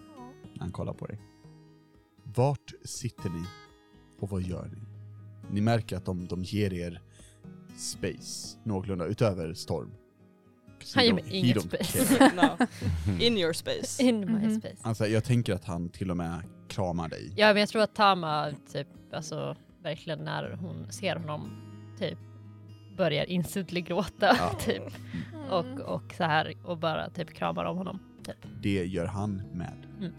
när 0.53 0.59
han 0.59 0.71
kollar 0.71 0.93
på 0.93 1.05
dig. 1.05 1.19
Vart 2.23 2.73
sitter 2.83 3.29
ni 3.29 3.45
och 4.19 4.29
vad 4.29 4.41
gör 4.41 4.67
ni? 4.67 4.81
Ni 5.51 5.61
märker 5.61 5.97
att 5.97 6.05
de, 6.05 6.27
de 6.27 6.43
ger 6.43 6.73
er 6.73 7.01
space, 7.77 8.57
någorlunda, 8.63 9.05
utöver 9.05 9.53
storm. 9.53 9.91
Han 10.95 11.05
ger 11.05 11.13
mig 11.13 11.23
inget 11.29 11.61
space. 11.61 12.31
No. 12.35 12.65
In 13.23 13.37
your 13.37 13.53
space. 13.53 14.03
In 14.07 14.19
my 14.19 14.25
Mhm. 14.25 14.59
space. 14.59 14.77
Alltså, 14.81 15.07
jag 15.07 15.23
tänker 15.23 15.53
att 15.53 15.65
han 15.65 15.89
till 15.89 16.11
och 16.11 16.17
med 16.17 16.41
kramar 16.67 17.09
dig. 17.09 17.33
Ja 17.35 17.47
men 17.47 17.57
jag 17.57 17.69
tror 17.69 17.81
att 17.81 17.95
Tama 17.95 18.51
typ, 18.73 18.87
alltså 19.13 19.55
verkligen 19.83 20.19
när 20.19 20.51
hon 20.51 20.91
ser 20.91 21.15
honom 21.15 21.49
typ 21.99 22.17
börjar 22.97 23.25
instantly 23.25 23.81
gråta 23.81 24.35
Ja. 24.39 24.53
typ. 24.59 24.83
Och, 25.49 25.79
och 25.95 26.13
så 26.17 26.23
här 26.23 26.53
och 26.65 26.77
bara 26.77 27.09
typ 27.09 27.33
kramar 27.33 27.65
om 27.65 27.77
honom. 27.77 27.99
Typ. 28.25 28.35
Det 28.61 28.85
gör 28.85 29.05
han 29.05 29.35
med. 29.53 29.85
Mm. 29.99 30.11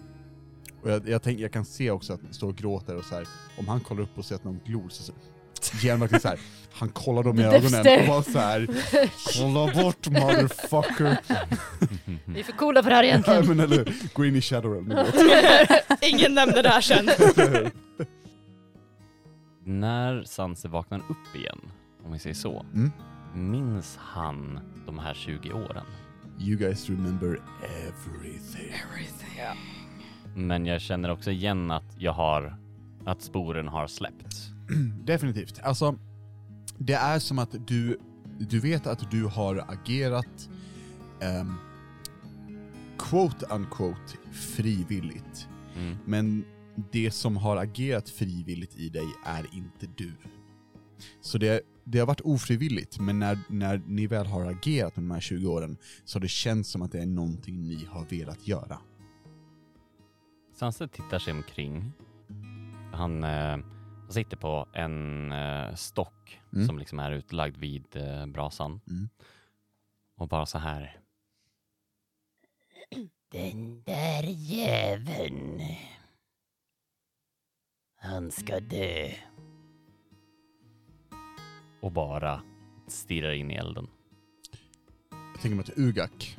Och 0.82 0.90
jag, 0.90 1.08
jag, 1.08 1.22
tänk, 1.22 1.40
jag 1.40 1.52
kan 1.52 1.64
se 1.64 1.90
också 1.90 2.12
att 2.12 2.22
han 2.22 2.32
står 2.32 2.48
och 2.48 2.56
gråter 2.56 2.96
och 2.96 3.04
så 3.04 3.14
här. 3.14 3.28
om 3.58 3.68
han 3.68 3.80
kollar 3.80 4.02
upp 4.02 4.18
och 4.18 4.24
ser 4.24 4.34
att 4.34 4.44
någon 4.44 4.60
glor 4.64 4.88
så, 4.88 5.02
så 5.02 5.12
ger 5.82 5.90
han 5.90 6.00
verkligen 6.00 6.20
så 6.20 6.28
här. 6.28 6.38
han 6.72 6.88
kollar 6.88 7.22
dem 7.22 7.38
i 7.38 7.44
ögonen 7.44 8.00
och 8.00 8.06
bara 8.08 8.22
så 8.22 8.38
här. 8.38 8.68
kolla 9.38 9.82
bort 9.82 10.08
motherfucker. 10.08 11.18
Vi 12.24 12.40
är 12.40 12.44
för 12.44 12.52
coola 12.52 12.82
för 12.82 12.90
det 12.90 12.96
här 12.96 13.04
egentligen. 13.04 13.46
men 13.46 13.60
eller 13.60 13.92
gå 14.14 14.24
in 14.24 14.36
i 14.36 14.40
Shadowrealm. 14.40 14.92
Ingen 16.02 16.34
nämnde 16.34 16.62
det 16.62 16.68
här 16.68 16.80
sen. 16.80 17.10
När 19.64 20.22
Sanse 20.22 20.68
vaknar 20.68 20.98
upp 20.98 21.36
igen, 21.36 21.58
om 22.04 22.12
vi 22.12 22.18
säger 22.18 22.34
så, 22.34 22.66
Mm. 22.74 22.90
minns 23.34 23.96
han 24.00 24.60
de 24.86 24.98
här 24.98 25.14
20 25.14 25.52
åren? 25.52 25.84
You 26.40 26.56
guys 26.58 26.88
remember 26.88 27.40
everything. 27.88 28.72
Ja. 29.38 29.52
Men 30.34 30.66
jag 30.66 30.80
känner 30.80 31.10
också 31.10 31.30
igen 31.30 31.70
att 31.70 31.94
jag 31.98 32.12
har, 32.12 32.56
att 33.06 33.22
sporen 33.22 33.68
har 33.68 33.86
släppt. 33.86 34.36
Definitivt. 35.04 35.60
Alltså, 35.62 35.98
det 36.78 36.94
är 36.94 37.18
som 37.18 37.38
att 37.38 37.66
du, 37.66 37.98
du 38.38 38.60
vet 38.60 38.86
att 38.86 39.10
du 39.10 39.24
har 39.24 39.64
agerat 39.68 40.48
um, 41.40 41.54
quote 42.98 43.46
unquote 43.50 44.16
frivilligt. 44.32 45.48
Mm. 45.76 45.96
Men 46.04 46.44
det 46.92 47.10
som 47.10 47.36
har 47.36 47.56
agerat 47.56 48.08
frivilligt 48.08 48.76
i 48.76 48.88
dig 48.88 49.06
är 49.26 49.46
inte 49.52 49.86
du. 49.96 50.12
Så 51.20 51.38
det, 51.38 51.60
det 51.84 51.98
har 51.98 52.06
varit 52.06 52.20
ofrivilligt, 52.20 52.98
men 53.00 53.18
när, 53.18 53.38
när 53.48 53.82
ni 53.86 54.06
väl 54.06 54.26
har 54.26 54.44
agerat 54.44 54.94
de 54.94 55.10
här 55.10 55.20
20 55.20 55.46
åren 55.46 55.76
så 56.04 56.18
har 56.18 56.20
det 56.20 56.28
känts 56.28 56.70
som 56.70 56.82
att 56.82 56.92
det 56.92 56.98
är 56.98 57.06
någonting 57.06 57.68
ni 57.68 57.84
har 57.84 58.04
velat 58.04 58.48
göra. 58.48 58.78
Sanse 60.54 60.88
tittar 60.88 61.18
sig 61.18 61.32
omkring. 61.32 61.92
Han, 62.92 63.24
eh, 63.24 63.56
han 64.08 64.12
sitter 64.14 64.36
på 64.36 64.66
en 64.72 65.32
eh, 65.32 65.74
stock 65.74 66.14
Mm. 66.52 66.66
som 66.66 66.78
liksom 66.78 66.98
är 66.98 67.10
utlagd 67.12 67.56
vid 67.56 67.96
eh, 67.96 68.26
brasan. 68.26 68.80
Mm. 68.86 69.08
Och 70.16 70.28
bara 70.28 70.46
så 70.46 70.58
här. 70.58 71.00
Den 73.32 73.82
där 73.82 74.22
jäveln. 74.26 75.60
Han 77.96 78.30
ska 78.30 78.60
dö. 78.60 79.10
Och 81.82 81.92
bara 81.92 82.42
stirrar 82.86 83.32
in 83.32 83.50
i 83.50 83.54
elden. 83.54 83.86
Jag 85.10 85.42
tänker 85.42 85.56
mig 85.56 85.62
att 85.68 85.78
Ugak, 85.78 86.38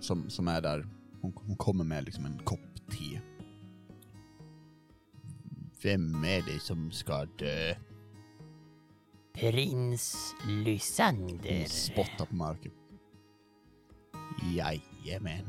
som, 0.00 0.30
som 0.30 0.48
är 0.48 0.60
där, 0.60 0.86
hon, 1.20 1.32
hon 1.46 1.56
kommer 1.56 1.84
med 1.84 2.04
liksom 2.04 2.26
en 2.26 2.38
kopp 2.38 2.90
te. 2.90 3.20
Vem 5.82 6.24
är 6.24 6.42
det 6.42 6.60
som 6.60 6.90
ska 6.90 7.24
dö? 7.24 7.74
Prins 9.34 10.34
Lysander. 10.48 11.58
Hon 11.58 11.66
spottar 11.66 12.26
på 12.26 12.34
marken. 12.34 12.72
Jajamän. 14.56 15.48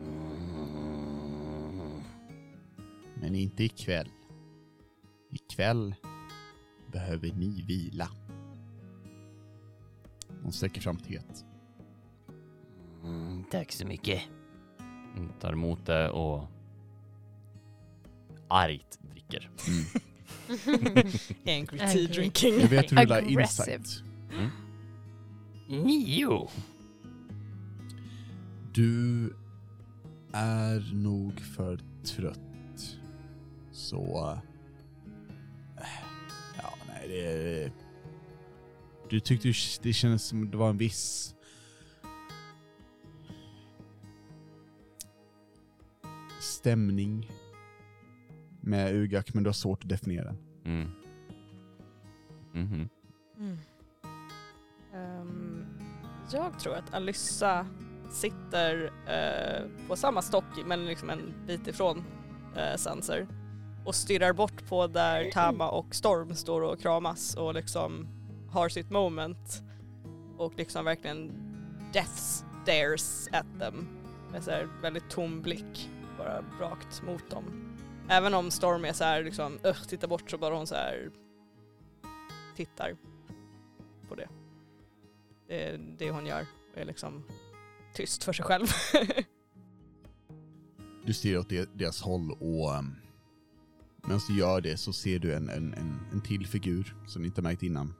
Mm. 0.00 0.50
Men 3.20 3.34
inte 3.34 3.64
ikväll. 3.64 4.08
Ikväll 5.30 5.94
behöver 6.92 7.32
ni 7.32 7.62
vila. 7.62 8.08
Hon 10.42 10.52
sträcker 10.52 10.80
fram 10.80 10.96
teet. 10.96 11.44
Mm, 13.04 13.44
tack 13.50 13.72
så 13.72 13.86
mycket. 13.86 14.22
Hon 15.14 15.32
tar 15.40 15.52
emot 15.52 15.86
det 15.86 16.10
och 16.10 16.44
argt 18.48 18.99
dricker. 19.30 19.50
Angry 21.46 21.78
tea 21.78 21.86
Angry. 21.86 22.06
drinking. 22.06 22.60
Jag 22.60 22.68
vet 22.68 22.92
rulla 22.92 23.14
Aggressive. 23.16 23.76
insight. 23.76 24.02
Nio. 25.68 26.48
Du 28.72 29.24
är 30.32 30.94
nog 30.94 31.40
för 31.40 31.80
trött. 32.04 32.98
Så... 33.72 34.30
äh, 35.76 35.86
Ja, 36.56 36.74
nej 36.88 37.08
det... 37.08 37.72
Du 39.10 39.20
tyckte 39.20 39.48
ju 39.48 39.54
det 39.82 39.92
kändes 39.92 40.24
som 40.24 40.50
det 40.50 40.56
var 40.56 40.70
en 40.70 40.78
viss... 40.78 41.34
stämning 46.40 47.30
med 48.60 48.94
Ugak, 48.94 49.34
men 49.34 49.42
du 49.42 49.48
har 49.48 49.52
svårt 49.52 49.82
att 49.82 49.88
definiera 49.88 50.24
den. 50.24 50.38
Mm. 50.64 50.88
Mhm. 52.52 52.88
Ehm, 54.94 55.64
jag 56.32 56.58
tror 56.58 56.74
att 56.74 56.94
Alyssa 56.94 57.66
sitter 58.10 58.92
eh, 59.06 59.88
på 59.88 59.96
samma 59.96 60.22
stock 60.22 60.44
men 60.66 60.86
liksom 60.86 61.10
en 61.10 61.34
bit 61.46 61.66
ifrån 61.66 62.04
uh, 62.56 62.76
Sanser 62.76 63.26
och 63.84 63.94
stirrar 63.94 64.32
bort 64.32 64.68
på 64.68 64.86
där 64.86 65.30
Tama 65.30 65.68
och 65.68 65.94
Storm 65.94 66.34
står 66.34 66.62
och 66.62 66.80
kramas 66.80 67.36
och 67.36 67.54
liksom 67.54 68.08
har 68.50 68.68
sitt 68.68 68.90
moment 68.90 69.62
och 70.38 70.52
liksom 70.56 70.84
verkligen 70.84 71.32
death 71.92 72.44
stares 72.62 73.28
at 73.32 73.46
them 73.58 73.88
med 74.32 74.44
så 74.44 74.50
här 74.50 74.68
väldigt 74.82 75.10
tom 75.10 75.42
blick 75.42 75.90
bara 76.18 76.44
rakt 76.60 77.02
mot 77.02 77.30
dem. 77.30 77.69
Även 78.08 78.34
om 78.34 78.50
Storm 78.50 78.84
är 78.84 78.92
så 78.92 79.04
här 79.04 79.24
liksom, 79.24 79.58
öh, 79.64 79.82
titta 79.88 80.08
bort 80.08 80.30
så 80.30 80.38
bara 80.38 80.54
hon 80.54 80.66
så 80.66 80.74
här 80.74 81.10
tittar 82.56 82.96
på 84.08 84.14
det. 84.14 84.28
Det 85.48 85.64
är 85.64 85.78
det 85.98 86.10
hon 86.10 86.26
gör, 86.26 86.46
är 86.74 86.84
liksom 86.84 87.24
tyst 87.94 88.24
för 88.24 88.32
sig 88.32 88.44
själv. 88.44 88.66
Du 91.06 91.14
stirrar 91.14 91.38
åt 91.38 91.48
deras 91.78 92.02
håll 92.02 92.30
och 92.30 92.78
um, 92.78 92.96
medan 94.02 94.20
du 94.28 94.38
gör 94.38 94.60
det 94.60 94.76
så 94.76 94.92
ser 94.92 95.18
du 95.18 95.34
en, 95.34 95.48
en, 95.48 95.74
en, 95.74 96.00
en 96.12 96.20
till 96.20 96.46
figur 96.46 96.96
som 97.06 97.22
ni 97.22 97.28
inte 97.28 97.42
märkt 97.42 97.62
innan. 97.62 97.94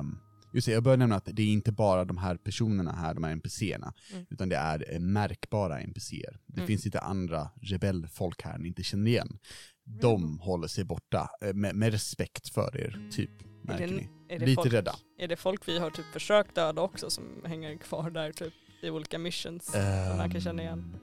Um, 0.00 0.18
just 0.52 0.66
det, 0.66 0.72
jag 0.72 0.82
börjar 0.82 0.96
nämna 0.96 1.16
att 1.16 1.28
det 1.32 1.42
är 1.42 1.46
inte 1.52 1.72
bara 1.72 2.04
de 2.04 2.16
här 2.18 2.36
personerna 2.36 2.92
här, 2.92 3.14
de 3.14 3.24
här 3.24 3.32
NPCerna, 3.32 3.94
Mm. 4.12 4.26
utan 4.30 4.48
det 4.48 4.56
är 4.56 4.92
eh, 4.94 5.00
märkbara 5.00 5.80
NPCer. 5.80 6.38
Det 6.46 6.56
Mm. 6.60 6.66
finns 6.66 6.84
lite 6.84 7.00
andra 7.00 7.50
rebellfolk 7.62 8.42
här 8.42 8.58
ni 8.58 8.68
inte 8.68 8.82
känner 8.82 9.10
igen. 9.10 9.38
De 9.84 10.38
håller 10.38 10.68
sig 10.68 10.84
borta 10.84 11.28
eh, 11.44 11.54
med, 11.54 11.74
med 11.76 11.92
respekt 11.92 12.48
för 12.48 12.76
er, 12.80 13.08
typ. 13.12 13.30
Märker 13.64 13.86
det- 13.88 13.94
ni. 13.94 14.08
är 14.28 14.38
det 14.38 14.46
Lite 14.46 14.62
folk, 14.62 14.72
rädda. 14.72 14.94
Är 15.18 15.28
det 15.28 15.36
folk 15.36 15.68
vi 15.68 15.78
har 15.78 15.90
typ 15.90 16.06
försökt 16.12 16.54
döda 16.54 16.82
också 16.82 17.10
som 17.10 17.24
hänger 17.44 17.76
kvar 17.76 18.10
där 18.10 18.32
typ 18.32 18.52
i 18.82 18.90
olika 18.90 19.18
missions 19.18 19.64
som 20.08 20.16
man 20.16 20.30
kan 20.30 20.40
känna 20.40 20.62
igen? 20.62 20.78
Ehm, 20.78 20.96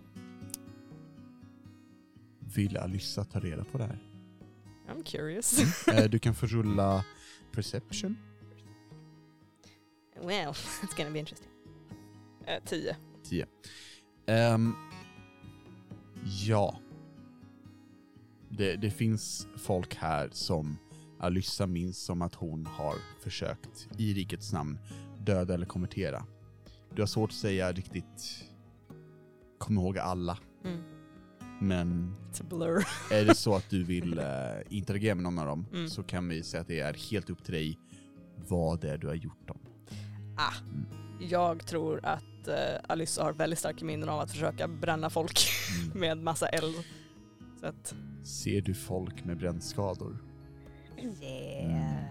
Vill 2.55 2.77
Alyssa 2.77 3.23
ta 3.25 3.39
reda 3.39 3.63
på 3.63 3.77
det 3.77 3.83
här? 3.83 3.99
I'm 4.89 5.03
curious. 5.03 5.59
Eh, 5.87 6.09
du 6.09 6.19
kan 6.19 6.35
få 6.35 6.45
rulla 6.45 7.05
perception. 7.51 8.17
Well, 10.23 10.49
it's 10.83 10.97
gonna 10.97 11.09
be 11.11 11.19
interesting. 11.19 11.49
Eh, 12.45 12.63
tio. 12.65 12.95
10. 13.23 13.45
Ehm, 14.27 14.73
ja. 16.47 16.79
Det, 18.49 18.75
det 18.75 18.91
finns 18.91 19.47
folk 19.57 19.95
här 19.95 20.29
som 20.31 20.77
Alyssa 21.19 21.67
minns 21.67 21.97
som 21.97 22.21
att 22.21 22.35
hon 22.35 22.65
har 22.65 22.95
försökt 23.23 23.87
i 23.97 24.13
rikets 24.13 24.53
namn 24.53 24.77
döda 25.19 25.53
eller 25.53 25.65
konvertera. 25.65 26.25
Du 26.95 27.01
har 27.01 27.07
svårt 27.07 27.29
att 27.29 27.35
säga 27.35 27.71
riktigt 27.71 28.45
kom 29.57 29.77
ihåg 29.77 29.97
alla. 29.97 30.37
Mm. 30.65 30.81
Men 31.61 32.15
It's 32.31 32.41
a 32.41 32.45
blur. 32.49 32.87
är 33.11 33.25
det 33.25 33.35
så 33.35 33.55
att 33.55 33.69
du 33.69 33.83
vill 33.83 34.19
eh, 34.19 34.25
interagera 34.69 35.15
med 35.15 35.23
någon 35.23 35.39
av 35.39 35.45
dem 35.45 35.65
Mm. 35.73 35.89
så 35.89 36.03
kan 36.03 36.27
vi 36.29 36.43
säga 36.43 36.61
att 36.61 36.67
det 36.67 36.79
är 36.79 36.93
helt 37.11 37.29
upp 37.29 37.43
till 37.43 37.53
dig 37.53 37.79
vad 38.47 38.79
det 38.81 38.89
är 38.89 38.97
du 38.97 39.07
har 39.07 39.15
gjort 39.15 39.47
dem. 39.47 39.59
Ah, 40.41 40.53
jag 41.19 41.65
tror 41.65 41.99
att 42.05 42.47
eh, 42.47 42.55
Alyssa 42.87 43.23
har 43.23 43.33
väldigt 43.33 43.59
starka 43.59 43.85
minnen 43.85 44.09
av 44.09 44.19
att 44.19 44.31
försöka 44.31 44.67
bränna 44.67 45.09
folk 45.09 45.39
Mm. 45.85 45.99
med 45.99 46.17
massa 46.17 46.47
eld. 46.47 46.75
Så 47.59 47.65
att, 47.67 47.95
Ser 48.23 48.61
du 48.61 48.73
folk 48.73 49.25
med 49.25 49.37
brännskador? 49.37 50.17
yeah. 51.21 52.03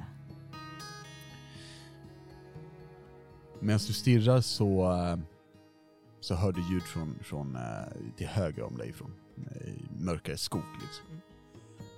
Medan 3.60 3.78
du 3.86 3.92
stirrar 3.92 4.40
så, 4.40 4.92
eh, 4.92 5.18
så 6.20 6.34
hör 6.34 6.52
du 6.52 6.72
ljud 6.72 6.82
från, 6.82 7.18
från 7.22 7.56
eh, 7.56 7.62
till 8.16 8.26
höger 8.26 8.62
om 8.62 8.76
dig, 8.78 8.92
från 8.92 9.14
eh, 9.36 9.72
mörkare 10.00 10.36
skog. 10.36 10.62
Liksom. 10.82 11.06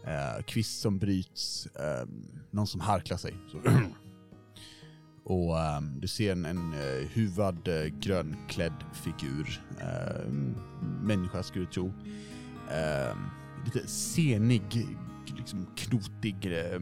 Eh, 0.07 0.43
kvist 0.43 0.81
som 0.81 0.99
bryts, 0.99 1.67
eh, 1.67 2.09
någon 2.51 2.67
som 2.67 2.81
harklar 2.81 3.17
sig. 3.17 3.35
Så. 3.53 3.59
Och 5.25 5.59
eh, 5.61 5.81
du 5.81 6.09
ser 6.09 6.33
en, 6.33 6.45
en 6.47 6.73
eh, 6.73 7.09
huvad 7.15 7.69
eh, 7.69 7.85
grönklädd 8.01 8.85
figur, 8.93 9.63
eh, 9.81 10.31
människa 11.03 11.43
skulle 11.43 11.65
du 11.65 11.71
tro. 11.71 11.93
Eh, 12.71 13.17
lite 13.65 13.87
senig, 13.89 14.87
liksom 15.37 15.67
knotig, 15.77 16.37
eh, 16.47 16.81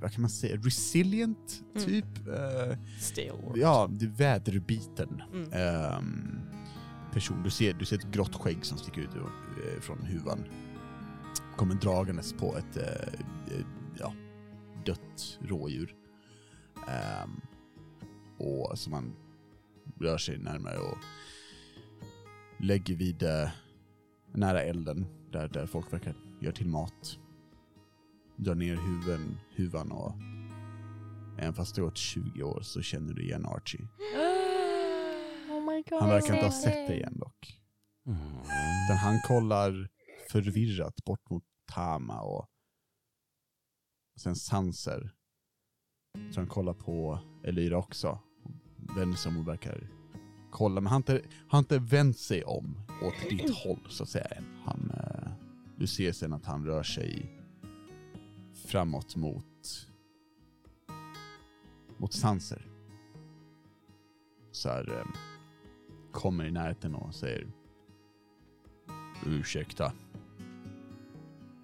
vad 0.00 0.12
kan 0.12 0.20
man 0.20 0.30
säga, 0.30 0.56
resilient 0.56 1.62
Mm. 1.74 1.86
typ. 1.86 2.04
Still. 3.00 3.32
Ja, 3.56 3.88
väderbiten 4.16 5.22
Mm. 5.34 5.52
ehm, 5.52 6.38
person. 7.12 7.42
Du 7.42 7.50
ser, 7.50 7.74
du 7.74 7.84
ser 7.84 7.96
ett 7.96 8.12
grått 8.12 8.34
skägg 8.34 8.64
som 8.64 8.78
sticker 8.78 9.00
ut 9.02 9.10
från 9.80 10.02
huvan. 10.02 10.44
Kommer 11.56 11.74
dragandes 11.74 12.32
på 12.32 12.56
ett 12.56 12.78
ja, 13.98 14.12
dött 14.86 15.38
rådjur. 15.42 15.94
Ehm, 16.88 17.40
och 18.38 18.78
som 18.78 18.90
man 18.90 19.16
rör 20.00 20.18
sig 20.18 20.38
närmare 20.38 20.78
och 20.78 20.98
lägger 22.58 22.96
vid 22.96 23.22
eh, 23.22 23.50
nära 24.34 24.62
elden 24.62 25.06
där, 25.32 25.48
där 25.48 25.66
folk 25.66 25.92
verkar 25.92 26.14
göra 26.40 26.54
till 26.54 26.68
mat. 26.68 27.18
Drar 28.36 28.54
ner 28.54 28.76
huven, 28.76 29.38
huvan 29.56 29.92
och 29.92 30.12
även 31.38 31.54
fast 31.54 31.74
det 31.74 31.82
har 31.82 31.88
gått 31.88 31.98
20 31.98 32.42
år 32.42 32.60
så 32.62 32.82
känner 32.82 33.14
du 33.14 33.22
igen 33.22 33.46
Archie. 33.46 33.88
Oh 35.50 35.66
my 35.66 35.82
god. 35.82 36.00
Han 36.00 36.08
verkar 36.08 36.34
inte 36.34 36.46
ha 36.46 36.52
sett 36.52 36.88
dig 36.88 37.02
än 37.02 37.18
dock. 37.18 37.60
Mm. 38.06 38.20
Utan 38.86 38.96
han 38.96 39.20
kollar 39.28 39.88
förvirrat 40.30 41.04
bort 41.04 41.30
mot 41.30 41.44
Tama 41.72 42.20
och 42.20 42.48
sen 44.20 44.36
Sanser. 44.36 45.14
Så 46.30 46.40
han 46.40 46.46
kollar 46.46 46.72
på 46.74 47.18
Elira 47.44 47.78
också. 47.78 48.18
Vänder 48.96 49.16
sig 49.16 49.30
om 49.30 49.38
och 49.38 49.48
verkar 49.48 49.88
kolla, 50.50 50.80
men 50.80 50.86
han 50.92 51.02
har 51.06 51.14
inte, 51.16 51.28
han 51.48 51.58
inte 51.58 51.78
vänt 51.78 52.18
sig 52.18 52.44
om 52.44 52.80
åt 53.02 53.30
ditt 53.30 53.54
håll 53.54 53.86
så 53.88 54.02
att 54.02 54.08
säga 54.08 54.24
än. 54.24 54.44
Han, 54.64 54.90
eh, 54.90 55.30
du 55.78 55.86
ser 55.86 56.12
sen 56.12 56.32
att 56.32 56.44
han 56.44 56.64
rör 56.66 56.82
sig 56.82 57.36
framåt 58.66 59.16
mot 59.16 59.86
mot 61.98 62.12
Sanser. 62.12 62.66
Så 64.52 64.68
här, 64.68 64.88
eh, 64.98 65.04
kommer 66.12 66.44
i 66.44 66.50
närheten 66.50 66.94
och 66.94 67.14
säger 67.14 67.46
Ursäkta. 69.26 69.92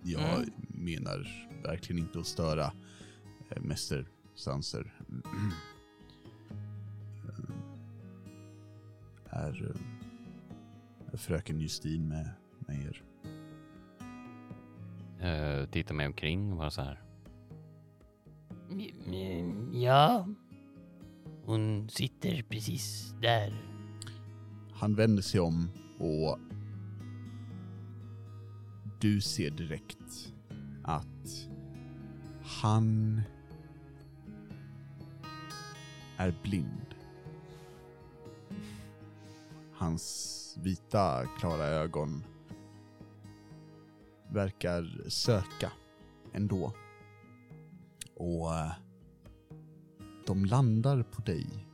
Jag 0.02 0.36
Mm. 0.42 0.50
menar 0.68 1.48
verkligen 1.62 2.02
inte 2.02 2.18
att 2.18 2.26
störa 2.26 2.72
eh, 3.50 3.62
Mäster 3.62 4.06
Sanser. 4.36 4.94
Eh, 7.24 7.50
är, 9.30 9.70
eh, 9.70 11.12
är 11.12 11.16
fröken 11.16 11.60
Justin 11.60 12.08
med, 12.08 12.30
med 12.58 12.86
er? 12.86 13.02
Uh, 15.22 15.66
titta 15.66 15.94
mig 15.94 16.06
omkring 16.06 16.52
och 16.52 16.58
bara 16.58 16.70
så 16.70 16.82
här. 16.82 17.02
Ja. 19.72 20.28
Hon 21.44 21.88
sitter 21.88 22.42
precis 22.42 23.14
där. 23.22 23.62
Han 24.72 24.94
vänder 24.94 25.22
sig 25.22 25.40
om 25.40 25.68
och 25.98 26.38
du 29.00 29.20
ser 29.20 29.50
direkt 29.50 30.34
att 30.84 31.48
han 32.62 33.20
är 36.16 36.34
blind. 36.42 36.94
Hans 39.72 40.56
vita, 40.62 41.26
klara 41.38 41.64
ögon 41.66 42.24
verkar 44.28 45.08
söka 45.08 45.72
ändå. 46.32 46.72
Och 48.16 48.54
eh, 48.54 48.72
de 50.26 50.44
landar 50.44 51.02
på 51.02 51.22
dig, 51.22 51.68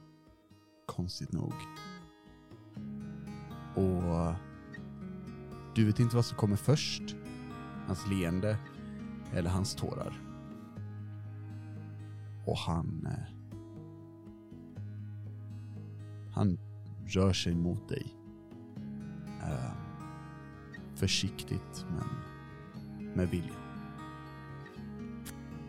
konstigt 0.87 1.33
nog. 1.33 1.55
Och 3.75 4.15
eh, 4.15 4.37
du 5.75 5.85
vet 5.87 6.01
inte 6.01 6.17
vad 6.17 6.25
som 6.25 6.37
kommer 6.39 6.57
först. 6.57 7.17
Hans 7.87 8.07
leende 8.07 8.59
eller 9.33 9.51
hans 9.51 9.75
tårar. 9.75 10.21
Och 12.47 12.59
han... 12.59 13.07
Eh, 13.07 13.32
han 16.35 16.59
rör 17.07 17.33
sig 17.33 17.55
mot 17.55 17.89
dig. 17.89 18.07
Eh, 19.43 19.73
försiktigt 20.95 21.87
men 21.91 22.09
med 23.15 23.29
vilja. 23.29 23.55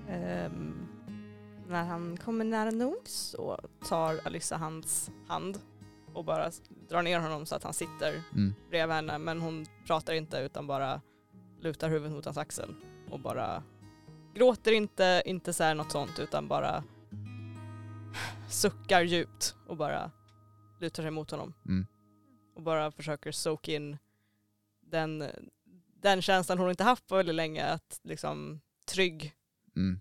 Ehm, 0.09 0.87
när 1.67 1.83
han 1.85 2.17
kommer 2.17 2.45
nära 2.45 2.71
nog 2.71 2.97
så 3.05 3.59
tar 3.89 4.19
Alyssa 4.27 4.57
hans 4.57 5.11
hand 5.27 5.59
och 6.13 6.25
bara 6.25 6.51
drar 6.89 7.01
ner 7.01 7.19
honom 7.19 7.45
så 7.45 7.55
att 7.55 7.63
han 7.63 7.73
sitter 7.73 8.21
Mm. 8.33 8.53
bredvid 8.69 8.95
henne 8.95 9.17
men 9.17 9.41
hon 9.41 9.65
pratar 9.87 10.13
inte 10.13 10.37
utan 10.37 10.67
bara 10.67 11.01
lutar 11.61 11.89
huvudet 11.89 12.11
mot 12.15 12.25
hans 12.25 12.37
axel 12.37 12.75
och 13.11 13.19
bara 13.19 13.63
gråter 14.35 14.71
inte, 14.71 15.23
inte 15.25 15.53
så 15.53 15.63
här 15.63 15.75
något 15.75 15.91
sånt 15.91 16.19
utan 16.19 16.47
bara 16.47 16.83
suckar 18.49 19.01
djupt 19.01 19.55
och 19.67 19.77
bara 19.77 20.11
lutar 20.83 21.03
sig 21.03 21.11
mot 21.11 21.31
honom. 21.31 21.53
Mm. 21.65 21.85
Och 22.55 22.61
bara 22.61 22.91
försöker 22.91 23.31
soak 23.31 23.67
in 23.67 23.97
den, 24.81 25.23
den 26.01 26.21
känslan 26.21 26.57
hon 26.57 26.69
inte 26.69 26.83
haft 26.83 27.07
på 27.07 27.15
väldigt 27.15 27.35
länge, 27.35 27.65
att 27.65 27.99
liksom 28.03 28.61
trygg 28.85 29.33
Mm. 29.75 29.99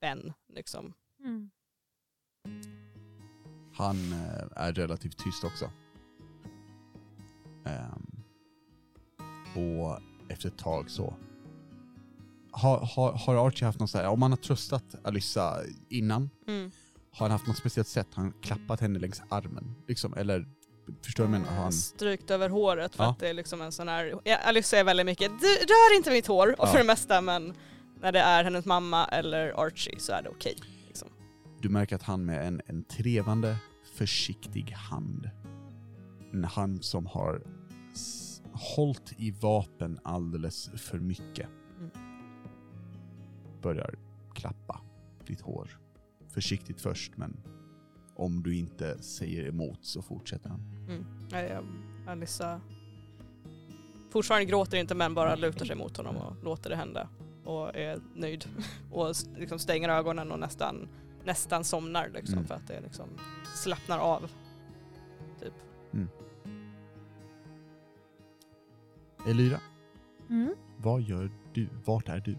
vän 0.00 0.32
liksom. 0.48 0.94
Mm. 1.24 1.50
Han 3.74 4.12
eh, 4.12 4.44
är 4.56 4.72
relativt 4.72 5.18
tyst 5.18 5.44
också. 5.44 5.70
Ehm, 7.64 8.24
och 9.54 10.00
efter 10.28 10.48
ett 10.48 10.58
tag 10.58 10.90
så... 10.90 11.14
Har, 12.50 12.78
har, 12.78 13.12
har 13.12 13.46
Archie 13.46 13.66
haft 13.66 13.80
något 13.80 13.90
så 13.90 13.98
här, 13.98 14.08
om 14.08 14.22
han 14.22 14.32
har 14.32 14.36
tröstat 14.36 14.94
Alyssa 15.04 15.62
innan, 15.88 16.30
har 17.12 17.24
han 17.26 17.30
haft 17.30 17.46
något 17.46 17.56
speciellt 17.56 17.88
sätt? 17.88 18.06
Har 18.14 18.22
han 18.22 18.32
klappat 18.42 18.80
henne 18.80 18.98
längs 18.98 19.22
armen? 19.28 19.74
Liksom, 19.88 20.14
eller, 20.14 20.48
förstår 21.02 21.24
du 21.24 21.30
vad 21.30 21.40
jag 21.40 21.46
menar? 21.46 21.62
Han... 21.62 21.72
Strykt 21.72 22.30
över 22.30 22.48
håret 22.48 22.94
för 22.94 23.04
Ja. 23.04 23.10
att 23.10 23.18
det 23.18 23.28
är 23.28 23.34
liksom 23.34 23.60
en 23.62 23.72
sån 23.72 23.88
här, 23.88 24.14
ja, 24.24 24.36
Alyssa 24.36 24.78
är 24.78 24.84
väldigt 24.84 25.06
mycket, 25.06 25.30
du 25.40 25.46
rör 25.46 25.96
inte 25.96 26.10
mitt 26.10 26.26
hår 26.26 26.48
och 26.60 26.68
Ja. 26.68 26.72
för 26.72 26.78
det 26.78 26.84
mesta 26.84 27.20
men 27.20 27.54
när 28.00 28.12
det 28.12 28.20
är 28.20 28.44
hennes 28.44 28.64
mamma 28.64 29.04
eller 29.04 29.60
Archie 29.66 30.00
så 30.00 30.12
är 30.12 30.22
det 30.22 30.28
okej. 30.28 30.56
liksom. 30.86 31.08
Du 31.60 31.68
märker 31.68 31.96
att 31.96 32.02
han 32.02 32.24
med 32.24 32.46
en, 32.46 32.60
en 32.66 32.84
trevande, 32.84 33.56
försiktig 33.94 34.70
hand, 34.70 35.30
en 36.32 36.44
hand 36.44 36.84
som 36.84 37.06
har 37.06 37.42
hållit 38.52 39.12
i 39.16 39.30
vapen 39.30 39.98
alldeles 40.04 40.70
för 40.76 40.98
mycket, 40.98 41.48
Mm. 41.78 41.90
börjar 43.62 43.94
klappa 44.34 44.80
ditt 45.26 45.40
hår. 45.40 45.78
Försiktigt 46.38 46.80
först, 46.80 47.16
men 47.16 47.36
om 48.16 48.42
du 48.42 48.56
inte 48.56 49.02
säger 49.02 49.46
emot 49.48 49.78
så 49.84 50.02
fortsätter 50.02 50.50
han. 50.50 50.60
Mm. 50.88 51.04
Ja, 51.30 51.62
Alissa 52.12 52.60
fortfarande 54.10 54.44
gråter 54.44 54.76
inte 54.78 54.94
men 54.94 55.14
bara 55.14 55.34
lutar 55.36 55.64
sig 55.66 55.76
mot 55.76 55.96
honom 55.96 56.16
och 56.16 56.44
låter 56.44 56.70
det 56.70 56.76
hända. 56.76 57.08
Och 57.44 57.76
är 57.76 58.00
nöjd. 58.14 58.44
Och 58.92 59.14
liksom 59.38 59.58
stänger 59.58 59.88
ögonen 59.88 60.32
och 60.32 60.38
nästan, 60.38 60.88
nästan 61.24 61.64
somnar 61.64 62.08
liksom 62.14 62.34
Mm. 62.34 62.46
för 62.46 62.54
att 62.54 62.66
det 62.66 62.80
liksom 62.80 63.08
slappnar 63.54 63.98
av. 63.98 64.30
Typ. 65.40 65.54
Elyra, 69.26 69.60
Mm. 70.30 70.54
vad 70.76 71.02
gör 71.02 71.30
du? 71.54 71.68
Vart 71.84 72.08
är 72.08 72.20
du? 72.20 72.38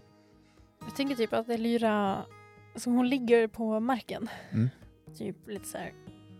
Jag 0.80 0.96
tänker 0.96 1.14
typ 1.16 1.32
att 1.32 1.48
Elyra, 1.48 2.24
alltså 2.80 2.90
hon 2.90 3.08
ligger 3.08 3.48
på 3.48 3.80
marken. 3.80 4.28
Mm. 4.50 4.68
Typ 5.18 5.36
lite 5.48 5.68
så 5.68 5.78
här 5.78 5.92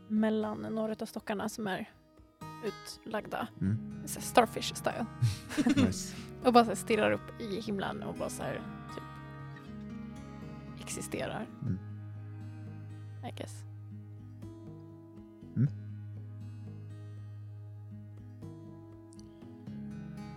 mellan 0.08 0.58
några 0.58 0.94
av 1.00 1.06
stockarna 1.06 1.48
som 1.48 1.66
är 1.66 1.90
utlagda. 2.64 3.48
Mm. 3.60 4.02
Så 4.06 4.20
Starfish 4.20 4.74
style. 4.74 5.06
Nice. 5.86 6.16
Och 6.44 6.52
bara 6.52 6.64
så 6.64 6.76
stirrar 6.76 7.12
upp 7.12 7.40
i 7.40 7.60
himlen 7.60 8.02
och 8.02 8.14
bara 8.14 8.28
så 8.28 8.42
här 8.42 8.54
typ 8.94 9.04
existerar. 10.82 11.46
Mm. 11.62 11.78
I 13.28 13.38
guess. 13.38 13.64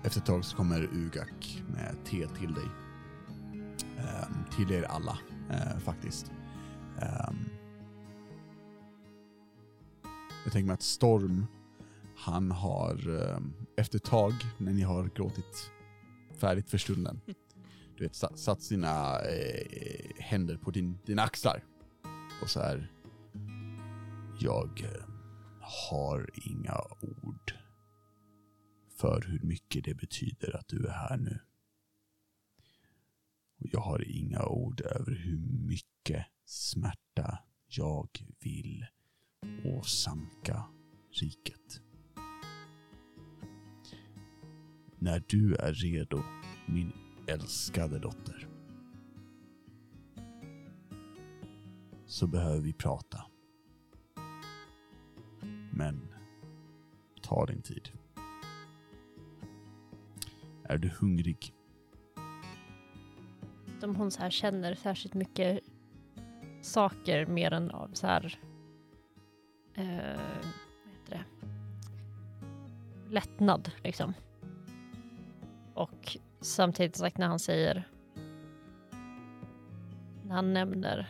Efter 0.04 0.20
ett 0.20 0.26
tag 0.26 0.46
så 0.46 0.58
kommer 0.58 0.84
Ugak 0.84 1.64
med 1.68 1.96
te 2.06 2.28
till 2.28 2.54
dig. 2.54 2.68
Ehm, 3.98 4.34
till 4.56 4.72
er 4.72 4.84
alla, 4.84 5.18
eh, 5.50 5.78
faktiskt. 5.80 6.32
Ehm, 7.02 7.50
jag 10.44 10.54
tänker 10.54 10.68
mig 10.68 10.74
att 10.74 10.82
Storm, 10.82 11.46
han 12.18 12.52
har 12.52 13.10
ehm, 13.10 13.54
efter 13.78 13.98
ett 13.98 14.04
tag, 14.04 14.34
när 14.58 14.74
ni 14.74 14.82
har 14.82 15.10
gråtit 15.16 15.72
färdigt 16.40 16.70
för 16.70 16.78
stunden, 16.78 17.22
du 17.98 18.04
vet, 18.04 18.16
satt, 18.16 18.40
satt 18.40 18.62
sina 18.62 19.20
eh, 19.20 20.10
händer 20.18 20.58
på 20.58 20.72
din, 20.72 20.98
dina 21.06 21.22
axlar. 21.22 21.64
Och 22.42 22.50
så 22.50 22.60
här. 22.60 22.92
Jag 24.40 24.82
eh, 24.84 25.06
har 25.90 26.30
inga 26.34 26.82
ord 27.02 27.54
för 28.98 29.22
hur 29.28 29.40
mycket 29.44 29.84
det 29.84 29.94
betyder 29.94 30.56
att 30.56 30.68
du 30.68 30.88
är 30.88 30.92
här 30.92 31.18
nu. 31.18 31.40
Jag 33.76 33.82
har 33.82 34.12
inga 34.12 34.46
ord 34.46 34.82
över 34.82 35.16
hur 35.16 35.38
mycket 35.68 36.26
smärta 36.46 37.40
jag 37.68 38.10
vill 38.40 38.86
åsamka 39.66 40.64
riket. 41.12 41.82
När 45.00 45.24
du 45.28 45.56
är 45.56 45.74
redo, 45.74 46.24
min 46.68 46.92
älskade 47.28 48.00
dotter, 48.00 48.48
så 52.06 52.28
behöver 52.28 52.62
vi 52.62 52.74
prata. 52.74 53.26
Men 55.72 56.08
ta 57.22 57.46
din 57.46 57.62
tid. 57.62 57.90
Är 60.64 60.78
du 60.78 60.90
hungrig? 60.90 61.54
Om 63.84 63.96
hon 63.96 64.12
så 64.12 64.22
här 64.22 64.30
känner 64.30 64.76
särskilt 64.76 65.14
mycket 65.14 65.60
saker 66.62 67.26
mer 67.26 67.52
än 67.54 67.72
av 67.72 67.90
så 67.94 68.08
här... 68.08 68.40
Eh, 69.76 70.20
vad 70.86 70.94
heter 70.94 71.10
det? 71.10 71.24
Lättnad 73.14 73.72
liksom. 73.84 74.14
Och 75.74 76.18
samtidigt 76.42 76.96
sagt 76.96 77.18
när 77.18 77.28
han 77.28 77.40
säger... 77.40 77.88
När 80.24 80.36
han 80.36 80.54
nämner 80.54 81.10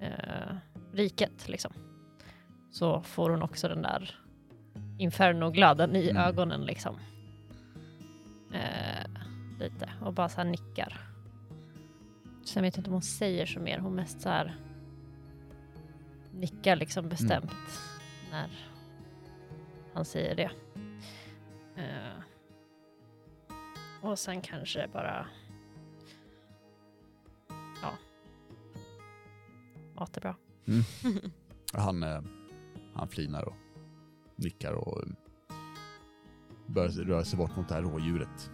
eh, 0.00 0.56
riket 0.92 1.48
liksom. 1.48 1.72
Så 2.70 3.02
får 3.02 3.30
hon 3.30 3.42
också 3.42 3.68
den 3.68 3.82
där 3.82 4.20
infernoglöden 4.98 5.96
i 5.96 6.10
Mm. 6.10 6.22
ögonen 6.22 6.64
liksom. 6.64 6.96
Eh, 8.52 9.10
lite 9.60 9.92
och 10.02 10.12
bara 10.12 10.28
så 10.28 10.36
här 10.36 10.44
nickar. 10.44 10.85
Sen 12.56 12.62
vet 12.62 12.76
jag 12.76 12.80
inte 12.80 12.90
om 12.90 12.94
hon 12.94 13.02
säger 13.02 13.46
så 13.46 13.60
mer, 13.60 13.78
hon 13.78 13.94
mest 13.94 14.20
så 14.20 14.28
här 14.28 14.56
nickar 16.32 16.76
liksom 16.76 17.08
bestämt 17.08 17.80
när 18.30 18.50
han 19.94 20.04
säger 20.04 20.34
det. 20.34 20.50
Eh, 21.76 22.22
och 24.00 24.18
sen 24.18 24.40
kanske 24.40 24.88
bara 24.92 25.26
ja. 27.82 27.92
Mat 29.94 30.16
är 30.16 30.20
bra. 30.20 30.36
Han, 31.72 32.02
eh, 32.02 32.22
han 32.94 33.08
flinar 33.08 33.48
och 33.48 33.56
nickar 34.36 34.72
och 34.72 35.02
eh, 35.02 35.08
börjar 36.66 36.88
röra 36.88 37.24
sig 37.24 37.38
bort 37.38 37.56
mot 37.56 37.68
det 37.68 37.74
här 37.74 37.82
rådjuret. 37.82 38.50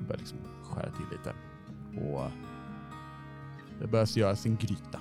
Börjar 0.00 0.18
liksom 0.18 0.38
skära 0.64 0.90
till 0.90 1.06
lite. 1.10 1.34
Och 2.06 2.30
det 3.80 3.86
börjar 3.86 4.18
göras 4.18 4.46
en 4.46 4.56
gryta. 4.56 5.00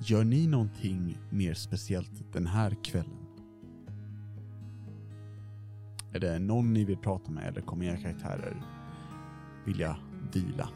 Gör 0.00 0.24
ni 0.24 0.46
någonting 0.46 1.18
mer 1.30 1.54
speciellt 1.54 2.32
den 2.32 2.46
här 2.46 2.76
kvällen? 2.84 3.26
Är 6.12 6.20
det 6.20 6.38
någon 6.38 6.72
ni 6.72 6.84
vill 6.84 6.96
prata 6.98 7.30
med 7.30 7.48
eller 7.48 7.60
kommer 7.60 7.84
era 7.86 7.96
karaktärer 7.96 8.62
vilja 9.64 9.96
vila? 10.32 10.68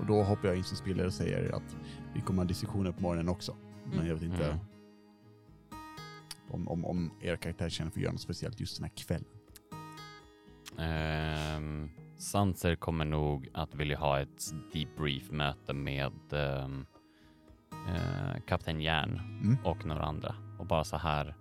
Och 0.00 0.06
då 0.06 0.22
hoppar 0.22 0.48
jag 0.48 0.56
in 0.56 0.64
som 0.64 0.76
spelare 0.76 1.06
och 1.06 1.12
säger 1.12 1.52
att 1.56 1.76
vi 2.14 2.20
kommer 2.20 2.42
ha 2.42 2.48
diskussioner 2.48 2.92
på 2.92 3.02
morgonen 3.02 3.28
också. 3.28 3.56
Men 3.94 4.06
jag 4.06 4.14
vet 4.14 4.22
inte 4.22 4.44
Mm. 4.46 4.58
om, 6.50 6.68
om, 6.68 6.84
om 6.84 7.10
er 7.20 7.36
karaktär 7.36 7.68
känner 7.68 7.90
för 7.90 7.98
att 7.98 8.02
göra 8.02 8.12
något 8.12 8.20
speciellt 8.20 8.60
just 8.60 8.76
den 8.76 8.84
här 8.84 8.92
kvällen. 8.96 9.28
Um, 11.56 11.90
Sanser 12.18 12.74
kommer 12.76 13.04
nog 13.04 13.48
att 13.54 13.74
vilja 13.74 13.98
ha 13.98 14.20
ett 14.20 14.42
debrief-möte 14.72 15.72
med 15.72 16.32
ehm, 16.32 16.86
eh, 17.88 18.40
Kapten 18.46 18.80
Järn 18.80 19.18
Mm. 19.42 19.56
och 19.64 19.84
några 19.86 20.02
andra. 20.02 20.34
Och 20.58 20.66
bara 20.66 20.84
så 20.84 20.96
här, 20.96 21.34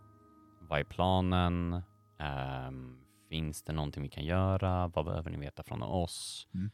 vad 0.61 0.79
är 0.79 0.83
planen? 0.83 1.81
Ehm, 2.19 2.97
finns 3.29 3.63
det 3.63 3.73
någonting 3.73 4.03
vi 4.03 4.09
kan 4.09 4.25
göra? 4.25 4.87
Vad 4.87 5.05
behöver 5.05 5.29
ni 5.31 5.37
veta 5.37 5.63
från 5.63 5.83
oss? 5.83 6.47
Mm. 6.53 6.69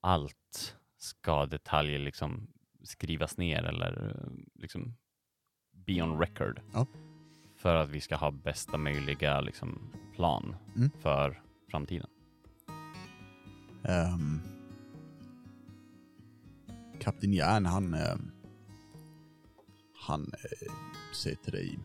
Allt 0.00 0.76
ska 0.96 1.46
detaljer 1.46 1.98
liksom 1.98 2.46
skrivas 2.82 3.36
ner 3.36 3.62
eller 3.64 4.16
eh, 4.16 4.32
liksom 4.54 4.96
be 5.72 6.02
on 6.02 6.18
record. 6.20 6.60
Ja. 6.72 6.86
För 7.56 7.74
att 7.76 7.88
vi 7.90 8.00
ska 8.00 8.16
ha 8.16 8.30
bästa 8.30 8.76
möjliga 8.76 9.40
liksom, 9.40 9.92
plan 10.16 10.56
Mm. 10.76 10.90
för 11.00 11.42
framtiden. 11.70 12.08
Ehm, 13.84 14.14
um, 14.14 14.40
Kapten 17.00 17.32
Järn, 17.32 17.66
han, 17.66 17.94
ehm, 17.94 18.30
han 19.94 20.20
uh, 20.20 20.72
säger 21.14 21.36
till 21.36 21.52
dig. 21.52 21.78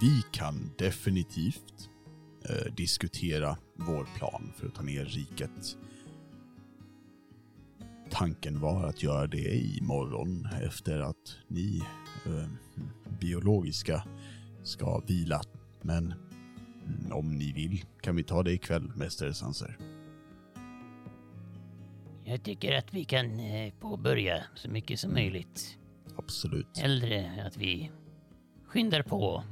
Vi 0.00 0.22
kan 0.32 0.70
definitivt 0.78 1.90
uh, 2.50 2.74
diskutera 2.74 3.56
vår 3.74 4.08
plan 4.16 4.52
för 4.56 4.66
att 4.66 4.74
ta 4.74 4.82
ner 4.82 5.04
riket. 5.04 5.76
Tanken 8.10 8.60
var 8.60 8.84
att 8.84 9.02
göra 9.02 9.26
det 9.26 9.56
imorgon 9.56 10.48
efter 10.62 11.00
att 11.00 11.36
ni 11.48 11.82
uh, 12.26 12.48
biologiska 13.20 14.04
ska 14.62 14.98
vila. 14.98 15.40
Men 15.82 16.14
om 17.12 17.38
ni 17.38 17.52
vill 17.52 17.84
kan 18.00 18.16
vi 18.16 18.22
ta 18.22 18.42
det 18.42 18.52
ikväll, 18.52 18.92
Mästare 18.96 19.34
Sanser. 19.34 19.78
Jag 22.24 22.42
tycker 22.42 22.78
att 22.78 22.94
vi 22.94 23.04
kan 23.04 23.40
eh, 23.40 23.72
påbörja 23.80 24.44
så 24.54 24.70
mycket 24.70 25.00
som 25.00 25.12
möjligt. 25.12 25.78
Absolut. 26.16 26.78
Hellre 26.78 27.44
att 27.46 27.56
vi 27.56 27.90
skyndar 28.66 29.02
på 29.02 29.42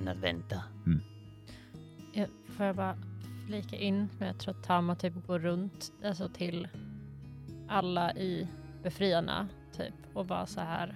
än 0.00 0.08
att 0.08 0.18
vänta. 0.18 0.62
Jag, 2.14 2.28
får 2.48 2.66
jag 2.66 2.76
bara 2.76 2.96
flika 3.46 3.76
in, 3.76 4.08
men 4.18 4.28
jag 4.28 4.38
tror 4.38 4.54
att 4.54 4.64
Tama 4.64 4.94
typ 4.94 5.26
går 5.26 5.38
runt 5.38 5.92
alltså 6.04 6.28
till 6.28 6.68
alla 7.68 8.12
i 8.12 8.48
befriarna 8.82 9.48
typ 9.76 9.94
och 10.14 10.26
bara 10.26 10.46
så 10.46 10.60
här 10.60 10.94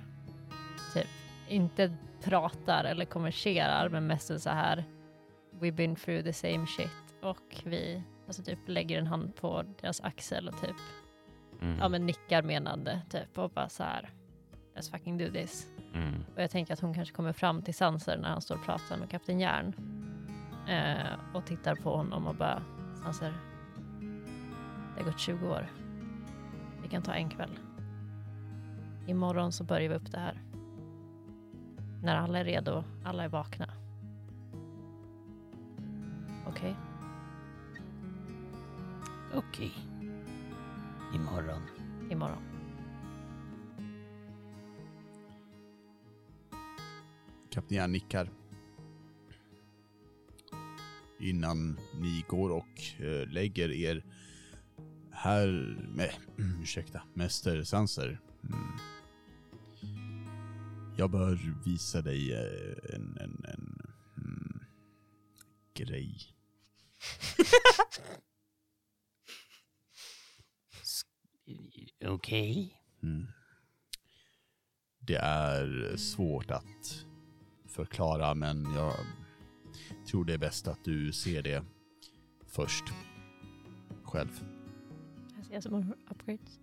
typ 0.95 1.07
inte 1.49 1.97
pratar 2.23 2.85
eller 2.85 3.05
konverserar 3.05 3.89
men 3.89 4.07
mest 4.07 4.41
så 4.41 4.51
här 4.51 4.85
we've 5.61 5.75
been 5.77 5.97
through 5.97 6.25
the 6.25 6.33
same 6.33 6.67
shit 6.67 7.15
och 7.23 7.63
vi 7.65 8.03
alltså 8.27 8.43
typ 8.43 8.59
lägger 8.67 8.99
en 8.99 9.07
hand 9.07 9.37
på 9.37 9.65
deras 9.81 10.01
axel 10.01 10.49
och 10.49 10.61
typ 10.61 10.77
Mm. 11.61 11.79
ja, 11.79 11.89
men 11.89 12.07
nickar 12.07 12.43
menande 12.43 13.03
typ 13.11 13.39
och 13.39 13.51
bara 13.51 13.69
så 13.69 13.83
här. 13.83 14.11
Let's 14.75 14.91
fucking 14.91 15.19
do 15.19 15.31
this. 15.33 15.71
Mm. 15.95 16.25
Och 16.35 16.43
jag 16.43 16.51
tänker 16.51 16.73
att 16.73 16.81
hon 16.81 16.95
kanske 16.95 17.15
kommer 17.15 17.33
fram 17.33 17.63
till 17.63 17.75
Sanser 17.75 18.19
när 18.19 18.29
han 18.29 18.41
står 18.41 18.55
och 18.55 18.65
pratar 18.65 18.97
med 18.97 19.11
Kapten 19.11 19.41
Järn. 19.41 19.73
Eh, 20.69 21.35
och 21.35 21.47
tittar 21.47 21.75
på 21.75 21.97
honom 21.97 22.27
och 22.27 22.35
bara, 22.35 22.63
Sanser, 23.03 23.35
det 24.95 25.03
har 25.03 25.11
gått 25.11 25.21
20 25.21 25.49
år. 25.49 25.67
Vi 26.83 26.89
kan 26.89 27.03
ta 27.03 27.15
en 27.15 27.31
kväll. 27.31 27.59
Imorgon 29.07 29.53
så 29.53 29.65
börjar 29.65 29.89
vi 29.89 29.95
upp 29.95 30.13
det 30.13 30.19
här. 30.19 30.43
När 32.03 32.17
alla 32.17 32.39
är 32.39 32.45
redo, 32.45 32.85
alla 33.05 33.25
är 33.25 33.29
vakna. 33.29 33.66
Okej? 36.57 36.77
Okej. 39.35 39.73
Imorgon. 41.15 41.63
Imorgon. 42.11 42.43
Kapten 47.51 47.77
Järn 47.77 47.93
nickar. 47.93 48.31
Innan 51.19 51.79
ni 52.01 52.25
går 52.29 52.51
och 52.51 52.81
eh, 52.99 53.29
lägger 53.29 53.71
er 53.71 54.05
här 55.11 55.77
med, 55.95 56.11
ursäkta, 56.63 57.03
Mäster 57.15 57.63
Sanser. 57.63 58.21
Mm. 58.43 58.79
Jag 60.97 61.11
bör 61.11 61.55
visa 61.65 62.03
dig 62.03 62.33
eh, 62.33 62.95
en, 62.95 63.19
en, 63.21 63.45
en 63.45 63.79
mm, 64.17 64.61
grej. 65.75 66.36
Okej. 72.05 72.81
Mm. 73.03 73.27
Det 74.99 75.17
är 75.17 75.97
svårt 75.97 76.51
att 76.51 77.05
förklara 77.69 78.35
men 78.35 78.75
jag 78.75 78.95
tror 80.11 80.25
det 80.25 80.35
är 80.35 80.39
bäst 80.39 80.69
att 80.69 80.85
du 80.85 81.13
ser 81.13 81.43
det 81.43 81.65
först. 82.47 82.85
Själv. 84.05 84.45
I 85.41 85.45
see 85.45 85.63
some 85.63 85.77
more 85.77 85.97
upgrades. 86.11 86.59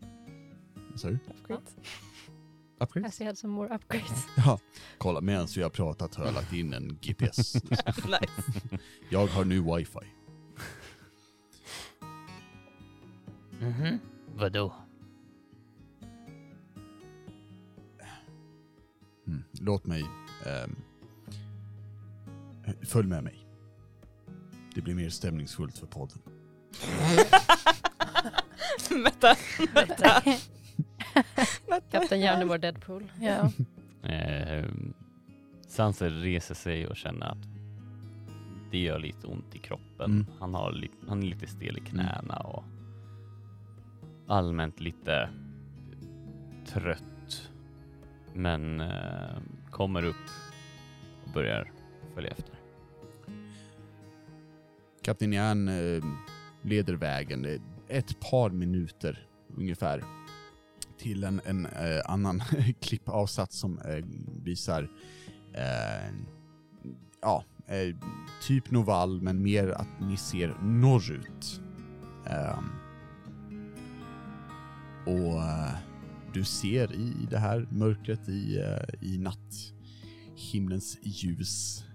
Sa 0.95 1.07
du? 1.09 1.19
Upgrades. 1.39 1.75
I 1.75 2.83
Upgrades? 2.83 3.15
see 3.15 3.35
some 3.35 3.53
more 3.53 3.75
upgrades. 3.75 4.27
Ja. 4.37 4.59
Kolla, 4.97 5.21
medan 5.21 5.47
vi 5.55 5.61
har 5.61 5.69
pratat 5.69 6.15
har 6.15 6.25
jag 6.25 6.33
lagt 6.33 6.53
in 6.53 6.73
en 6.73 6.97
GPS. 7.01 7.53
nice. 8.05 8.79
Jag 9.09 9.27
har 9.27 9.45
nu 9.45 9.61
wifi. 9.61 10.22
Mhm. 13.63 13.99
Vadå? 14.35 14.73
Mm. 19.27 19.43
Låt 19.61 19.85
mig... 19.85 20.03
ehm, 20.45 20.75
följ 22.85 23.07
med 23.07 23.23
mig. 23.23 23.39
Det 24.75 24.81
blir 24.81 24.95
mer 24.95 25.09
stämningsfullt 25.09 25.77
för 25.77 25.87
podden. 25.87 26.17
Mätta. 29.03 29.35
Mätta. 29.73 30.21
Kapten 31.91 32.19
Järn 32.19 32.41
är 32.41 32.45
vår 32.45 32.57
Deadpool. 32.57 33.11
Ja. 33.21 33.51
Eh, 34.09 34.65
Sanser 35.67 36.09
reser 36.09 36.55
sig 36.55 36.87
och 36.87 36.97
känner 36.97 37.25
att 37.25 37.37
det 38.71 38.77
gör 38.77 38.99
lite 38.99 39.27
ont 39.27 39.55
i 39.55 39.59
kroppen. 39.59 40.11
Mm. 40.11 40.25
Han, 40.39 40.53
har 40.53 40.71
li- 40.71 40.91
han 41.07 41.23
är 41.23 41.27
lite 41.27 41.47
stel 41.47 41.77
i 41.77 41.81
knäna 41.81 42.35
och 42.37 42.63
allmänt 44.27 44.79
lite 44.79 45.29
trött. 46.65 47.51
Men 48.33 48.79
eh, 48.81 49.41
kommer 49.71 50.05
upp 50.05 50.29
och 51.25 51.33
börjar 51.33 51.71
följa 52.13 52.31
efter. 52.31 52.55
Kapten 55.03 55.33
Jan 55.33 55.67
eh, 55.67 56.03
leder 56.61 56.93
vägen 56.93 57.45
eh, 57.45 57.61
ett 57.87 58.19
par 58.19 58.49
minuter 58.49 59.27
ungefär 59.57 60.03
till 60.97 61.23
en, 61.23 61.41
en 61.45 61.65
eh, 61.65 62.01
annan 62.05 62.39
klippavsats 62.81 63.57
som 63.57 63.79
eh, 63.79 64.05
visar 64.43 64.89
eh, 65.53 66.13
ja, 67.21 67.43
eh, 67.67 67.95
typ 68.41 68.71
Noval 68.71 69.21
men 69.21 69.43
mer 69.43 69.69
att 69.69 69.99
ni 69.99 70.17
ser 70.17 70.55
norrut. 70.61 71.61
Ehm, 72.25 72.82
och 75.05 75.43
eh, 75.43 75.75
du 76.33 76.43
ser 76.43 76.93
i 76.93 77.27
det 77.29 77.37
här 77.37 77.67
mörkret 77.71 78.29
i, 78.29 78.57
eh, 78.59 79.03
i 79.09 79.17
natthimlens 79.17 80.99
ljus 81.03 81.85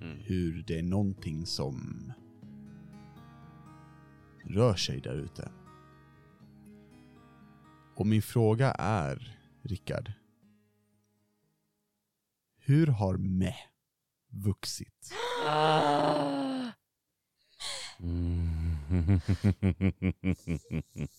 Mm. 0.00 0.18
hur 0.20 0.62
det 0.66 0.78
är 0.78 0.82
någonting 0.82 1.46
som 1.46 2.12
rör 4.44 4.74
sig 4.74 5.00
där 5.00 5.14
ute. 5.14 5.50
Och 7.96 8.06
min 8.06 8.22
fråga 8.22 8.70
är, 8.78 9.38
Rickard. 9.62 10.12
Hur 12.58 12.86
har 12.86 13.16
Me 13.16 13.54
vuxit? 14.30 15.12
Mm. 18.00 19.20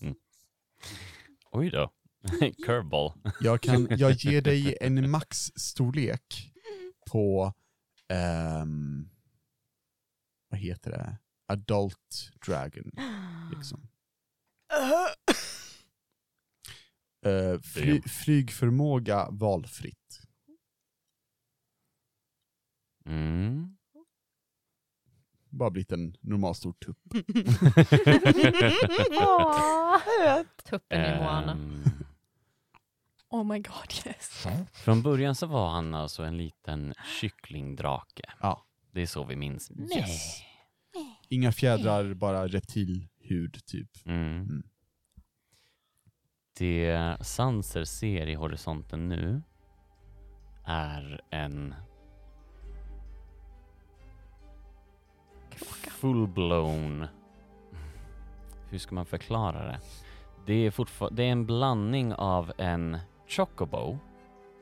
Oj 1.51 1.69
då. 1.69 1.91
Curveball. 2.65 3.11
Jag 3.41 3.61
kan, 3.61 3.87
jag 3.97 4.11
ger 4.11 4.41
dig 4.41 4.77
en 4.81 5.09
maxstorlek 5.09 6.53
på, 7.11 7.53
ehm, 8.07 9.09
vad 10.49 10.59
heter 10.59 10.91
det? 10.91 11.17
Adult 11.47 12.31
Dragon, 12.45 12.91
liksom. 13.55 13.87
Eh, 17.25 17.59
fly, 17.59 18.01
flygförmåga 18.01 19.27
valfritt. 19.31 20.21
Mm. 23.05 23.77
Bara 25.49 25.69
blivit 25.69 25.91
en 25.91 26.15
normalstor 26.21 26.73
tupp. 26.73 26.97
Tuppen 30.69 31.05
i 31.05 31.15
Moana. 31.19 31.51
Ehm, 31.51 31.83
Oh 33.31 33.43
my 33.43 33.59
god 33.59 33.93
yes. 34.05 34.47
från 34.73 35.01
början 35.01 35.35
så 35.35 35.47
var 35.47 35.69
han 35.69 35.93
alltså 35.93 36.23
en 36.23 36.37
liten 36.37 36.93
kycklingdrake. 37.19 38.23
Ja. 38.41 38.65
Det 38.91 39.01
är 39.01 39.05
så 39.05 39.23
vi 39.23 39.35
minns. 39.35 39.71
Yes. 39.97 40.41
Inga 41.29 41.51
fjädrar, 41.51 42.13
bara 42.13 42.47
reptilhud 42.47 43.65
typ. 43.65 43.89
Mm. 44.05 44.35
Mm. 44.35 44.63
Det 46.57 47.17
Sanser 47.21 47.83
ser 47.83 48.27
i 48.27 48.33
horisonten 48.33 49.09
nu 49.09 49.41
är 50.65 51.21
en 51.29 51.75
full-blown... 56.01 57.07
Hur 58.69 58.77
ska 58.77 58.95
man 58.95 59.05
förklara 59.05 59.65
det? 59.65 59.79
Det 60.45 60.53
är, 60.53 61.09
det 61.11 61.23
är 61.23 61.31
en 61.31 61.45
blandning 61.45 62.13
av 62.13 62.51
en 62.57 62.97
chocobo 63.27 63.99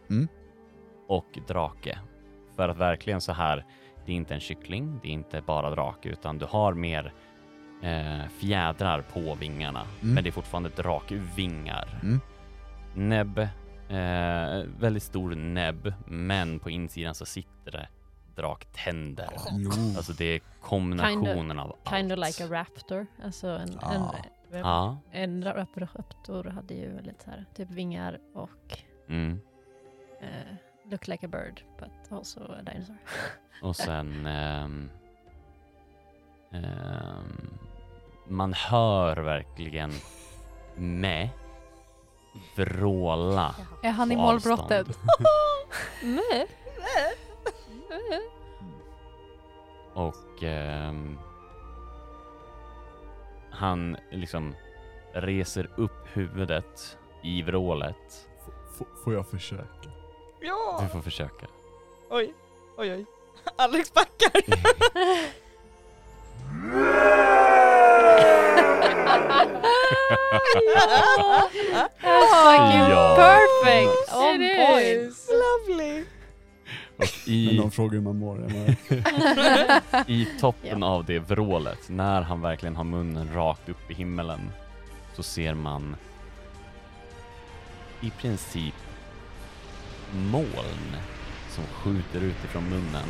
Mm. 0.10 0.28
och 1.08 1.40
drake. 1.48 2.00
För 2.56 2.70
att 2.70 2.78
verkligen 2.78 3.22
så 3.22 3.32
här, 3.32 3.66
det 4.06 4.12
är 4.12 4.16
inte 4.16 4.34
en 4.34 4.40
kyckling, 4.40 5.00
det 5.02 5.08
är 5.08 5.12
inte 5.12 5.42
bara 5.42 5.70
drake, 5.70 6.10
utan 6.10 6.38
du 6.38 6.46
har 6.46 6.74
mer 6.74 7.14
eh, 7.84 8.28
fjädrar 8.40 9.02
på 9.02 9.36
vingarna. 9.36 9.82
Mm. 10.02 10.14
Men 10.14 10.24
det 10.24 10.30
är 10.30 10.32
fortfarande 10.32 10.70
drakvingar. 10.70 12.00
Mm. 12.04 12.20
Näbb, 12.96 13.38
eh, 13.90 14.70
väldigt 14.80 15.04
stor 15.04 15.36
näbb, 15.36 15.94
men 16.06 16.60
på 16.60 16.69
insidan 16.69 17.15
så 17.15 17.26
sitter 17.26 17.71
det 17.71 17.88
draktänder. 18.38 19.29
Jo. 19.52 19.71
Alltså 19.98 20.13
det 20.13 20.25
är 20.25 20.42
kombinationen 20.62 21.60
av 21.60 21.67
allt. 21.83 21.96
Kind 21.98 22.12
of 22.12 22.19
like 22.19 22.44
a 22.44 22.48
raptor. 22.50 23.08
Alltså 23.23 23.48
en, 23.48 23.79
Ah. 24.63 24.98
en, 25.12 25.44
en 25.44 25.44
rap- 25.54 25.77
raptor 25.77 26.44
hade 26.44 26.73
ju 26.73 26.94
väldigt 26.96 27.21
så 27.21 27.29
här, 27.29 27.46
typ 27.56 27.69
vingar 27.69 28.19
och 28.33 28.77
Mm. 29.10 29.42
eh, 30.21 30.56
look 30.92 31.08
like 31.08 31.25
a 31.25 31.29
bird 31.29 31.62
but 31.79 32.12
also 32.17 32.40
a 32.44 32.62
dinosaur. 32.71 32.98
Och 33.62 33.75
sen... 33.75 34.25
ehm, 34.25 34.90
ehm, 36.52 37.50
man 38.27 38.54
hör 38.54 39.17
verkligen 39.17 39.92
med 40.75 41.29
vråla 42.56 43.56
Är 43.83 43.92
han 43.92 44.12
i 44.12 44.15
målbrottet? 44.15 44.88
Nej. 46.04 46.48
Och 49.93 50.43
ehm, 50.43 51.19
han 53.52 53.98
liksom 54.12 54.56
reser 55.13 55.69
upp 55.75 56.08
huvudet 56.13 56.98
i 57.23 57.41
vrålet. 57.43 58.27
F- 58.79 58.87
får 59.04 59.13
jag 59.13 59.27
försöka? 59.27 59.89
Ja! 60.41 60.79
Du 60.81 60.87
får 60.87 61.02
försöka. 61.02 61.48
Oj, 62.10 62.33
oj, 62.77 62.91
oj. 62.93 63.06
Alex 63.56 63.93
backar. 63.93 64.41
That's 70.98 72.33
fucking 72.43 72.87
perfect! 73.15 74.13
On 74.13 74.41
It 74.41 74.58
point! 74.58 74.85
is. 74.85 75.27
Lovely. 75.27 75.27
Och 76.98 77.04
Men 77.27 77.33
i, 77.35 77.58
de 77.58 77.71
frågar 77.71 77.93
hur 77.93 78.02
man 78.02 78.17
mår. 78.19 78.39
I 80.12 80.27
toppen 80.39 80.83
av 80.83 81.06
det 81.06 81.19
vrålet, 81.19 81.89
när 81.89 82.21
han 82.21 82.41
verkligen 82.41 82.75
har 82.75 82.83
munnen 82.83 83.33
rakt 83.33 83.69
upp 83.69 83.91
i 83.91 83.93
himmelen, 83.93 84.52
så 85.15 85.23
ser 85.23 85.54
man 85.54 85.95
i 88.02 88.10
princip 88.10 88.73
moln 90.13 90.95
som 91.50 91.63
skjuter 91.63 92.21
ut 92.21 92.43
ifrån 92.45 92.63
munnen 92.69 93.04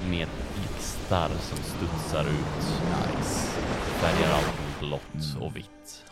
Mm. 0.00 0.10
med 0.10 0.28
blixtar 0.54 1.28
som 1.28 1.58
studsar 1.58 2.24
ut. 2.24 2.80
Nice. 3.16 3.50
Färgar 4.00 4.32
allt 4.34 4.80
blått 4.80 5.36
och 5.40 5.56
vitt. 5.56 6.04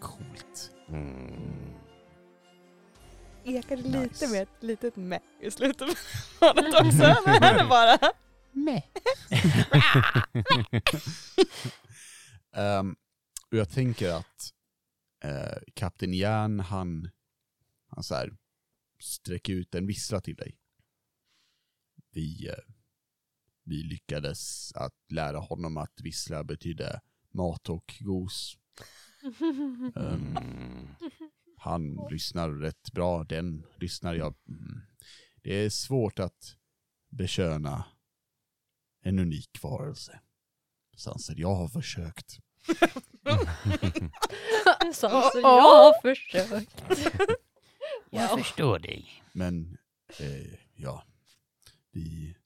Coolt. 0.00 0.70
Mm. 0.88 1.69
Ekade 3.56 3.82
Nice. 3.82 3.98
lite 4.00 4.28
med 4.28 4.42
ett 4.42 4.62
litet 4.62 4.96
med 4.96 5.20
i 5.40 5.50
slutet 5.50 5.88
av 6.38 6.54
det 6.54 6.80
också. 6.86 7.16
Men 7.40 7.68
bara. 7.68 7.98
Ehm, 12.52 12.96
och 13.50 13.56
jag 13.56 13.70
tänker 13.70 14.12
att 14.12 14.52
uh, 15.24 15.58
Kapten 15.74 16.14
Järn, 16.14 16.60
han, 16.60 17.10
han 17.86 18.02
så 18.02 18.14
här, 18.14 18.36
sträcker 19.00 19.52
ut 19.52 19.74
en 19.74 19.86
vissla 19.86 20.20
till 20.20 20.36
dig. 20.36 20.56
Vi, 22.12 22.48
eh, 22.48 22.54
vi 23.64 23.82
lyckades 23.82 24.72
att 24.74 24.94
lära 25.08 25.38
honom 25.38 25.76
att 25.76 26.00
vissla 26.00 26.44
betydde 26.44 27.00
mat 27.30 27.68
och 27.68 27.94
gos. 28.00 28.56
Mm. 29.96 30.88
Han 31.60 32.08
lyssnar 32.10 32.50
rätt 32.50 32.92
bra, 32.92 33.24
den 33.24 33.66
lyssnar 33.76 34.14
jag. 34.14 34.34
Mm. 34.48 34.80
Det 35.42 35.54
är 35.54 35.70
svårt 35.70 36.18
att 36.18 36.56
beköna 37.08 37.84
en 39.02 39.18
unik 39.18 39.62
varelse. 39.62 40.20
Sanser, 40.96 41.34
jag 41.38 41.54
har 41.54 41.68
försökt. 41.68 42.38
Så, 44.94 45.08
så 45.08 45.40
jag 45.40 45.60
har 45.62 46.00
försökt. 46.02 46.82
Jag 48.10 48.38
förstår 48.38 48.78
dig. 48.78 49.22
Men 49.32 49.78
eh, 50.20 50.54
ja, 50.74 51.04
vi 51.90 52.36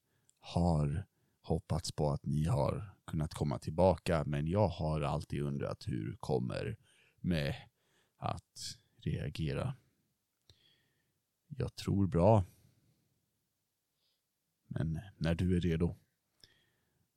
har 0.41 1.07
hoppats 1.43 1.93
på 1.93 2.11
att 2.11 2.27
ni 2.27 2.45
har 2.45 2.95
kunnat 3.07 3.35
komma 3.35 3.59
tillbaka, 3.59 4.25
men 4.27 4.47
jag 4.47 4.69
har 4.69 5.01
alltid 5.01 5.43
undrat 5.43 5.85
hur 5.87 6.17
kommer 6.21 6.77
med 7.21 7.55
att 8.19 8.79
reagera. 9.07 9.77
Jag 11.49 11.77
tror 11.77 12.07
bra. 12.07 12.45
Men 14.67 15.01
när 15.17 15.35
du 15.35 15.57
är 15.57 15.61
redo 15.61 15.97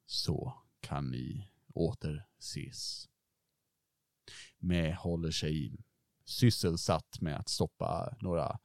så 0.05 0.63
kan 0.79 1.11
ni 1.11 1.51
återses. 1.73 3.09
Med 4.57 4.95
håller 4.95 5.31
sig 5.31 5.85
sysselsatt 6.25 7.21
med 7.21 7.37
att 7.39 7.49
stoppa 7.49 8.17
några 8.21 8.59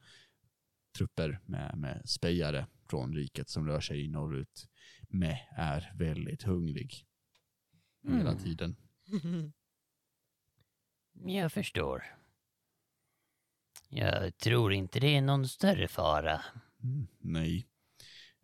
trupper 0.97 1.41
med, 1.45 1.79
med 1.79 2.09
spejare 2.09 2.67
från 2.89 3.15
riket 3.15 3.49
som 3.49 3.67
rör 3.67 3.81
sig 3.81 4.09
norrut. 4.09 4.69
Med 5.09 5.39
är 5.57 5.93
väldigt 5.99 6.43
hungrig 6.43 7.07
hela 8.03 8.31
Mm. 8.31 8.39
tiden. 8.39 8.77
Jag 11.13 11.53
förstår. 11.53 12.22
Jag 13.95 14.39
tror 14.39 14.73
inte 14.73 15.01
det 15.01 15.17
är 15.17 15.23
någon 15.23 15.49
större 15.49 15.89
fara. 15.89 16.41
Mm, 16.83 17.07
nej, 17.19 17.67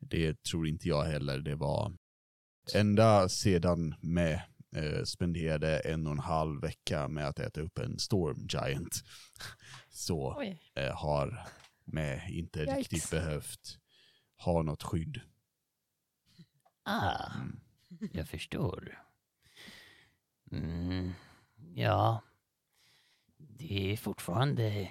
det 0.01 0.43
tror 0.43 0.69
inte 0.69 0.89
jag 0.89 1.05
heller. 1.05 1.39
Det 1.39 1.55
var 1.55 1.93
ända 2.75 3.29
sedan 3.29 3.95
med 4.01 4.43
eh, 4.77 5.05
spenderade 5.05 5.79
en 5.79 6.07
och 6.07 6.13
en 6.13 6.19
halv 6.19 6.61
vecka 6.61 7.09
med 7.09 7.29
att 7.29 7.39
äta 7.39 7.61
upp 7.61 7.79
en 7.79 7.99
storm 7.99 8.47
giant. 8.51 9.05
Så 9.91 10.43
eh, 10.75 10.95
har 10.97 11.47
med 11.85 12.31
inte 12.31 12.61
Yikes. 12.61 12.77
riktigt 12.77 13.11
behövt 13.11 13.79
ha 14.37 14.63
något 14.63 14.83
skydd. 14.83 15.21
Ah, 16.83 17.31
Mm. 17.91 18.11
jag 18.13 18.29
förstår. 18.29 19.03
Mm, 20.53 21.13
ja, 21.75 22.23
det 23.37 23.93
är 23.93 23.97
fortfarande 23.97 24.91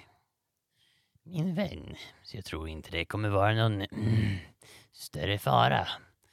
min 1.28 1.54
vän. 1.54 1.96
Så 2.22 2.36
jag 2.36 2.44
tror 2.44 2.68
inte 2.68 2.90
det 2.90 3.04
kommer 3.04 3.28
vara 3.28 3.54
någon 3.54 3.80
mm, 3.82 4.36
större 4.92 5.38
fara. 5.38 5.88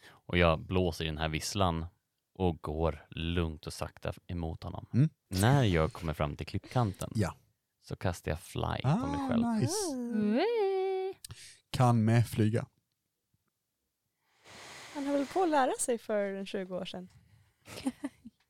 Och 0.08 0.38
jag 0.38 0.60
blåser 0.60 1.06
i 1.06 1.08
den 1.08 1.18
här 1.18 1.30
visslan 1.30 1.86
och 2.34 2.62
går 2.62 3.06
lugnt 3.10 3.68
och 3.68 3.74
sakta 3.74 4.14
emot 4.28 4.64
honom. 4.64 4.86
Mm. 4.94 5.10
När 5.30 5.64
jag 5.64 5.94
kommer 5.94 6.14
fram 6.14 6.36
till 6.36 6.46
klippkanten 6.46 7.10
Ja. 7.16 7.34
så 7.84 7.96
kastar 7.96 8.32
jag 8.32 8.40
fly 8.40 8.82
på 8.82 9.08
mig 9.08 9.30
själv. 9.30 9.46
Ah, 9.46 9.54
nice. 9.54 9.92
Mm. 9.94 10.34
Wee. 10.34 11.14
Kan 11.70 12.06
med 12.06 12.28
flyga. 12.28 12.66
Han 14.94 15.06
höll 15.06 15.26
på 15.26 15.44
att 15.44 15.50
lära 15.50 15.72
sig 15.80 15.98
för 15.98 16.34
en 16.34 16.46
20 16.46 16.76
år 16.76 16.86
sedan. 16.86 17.10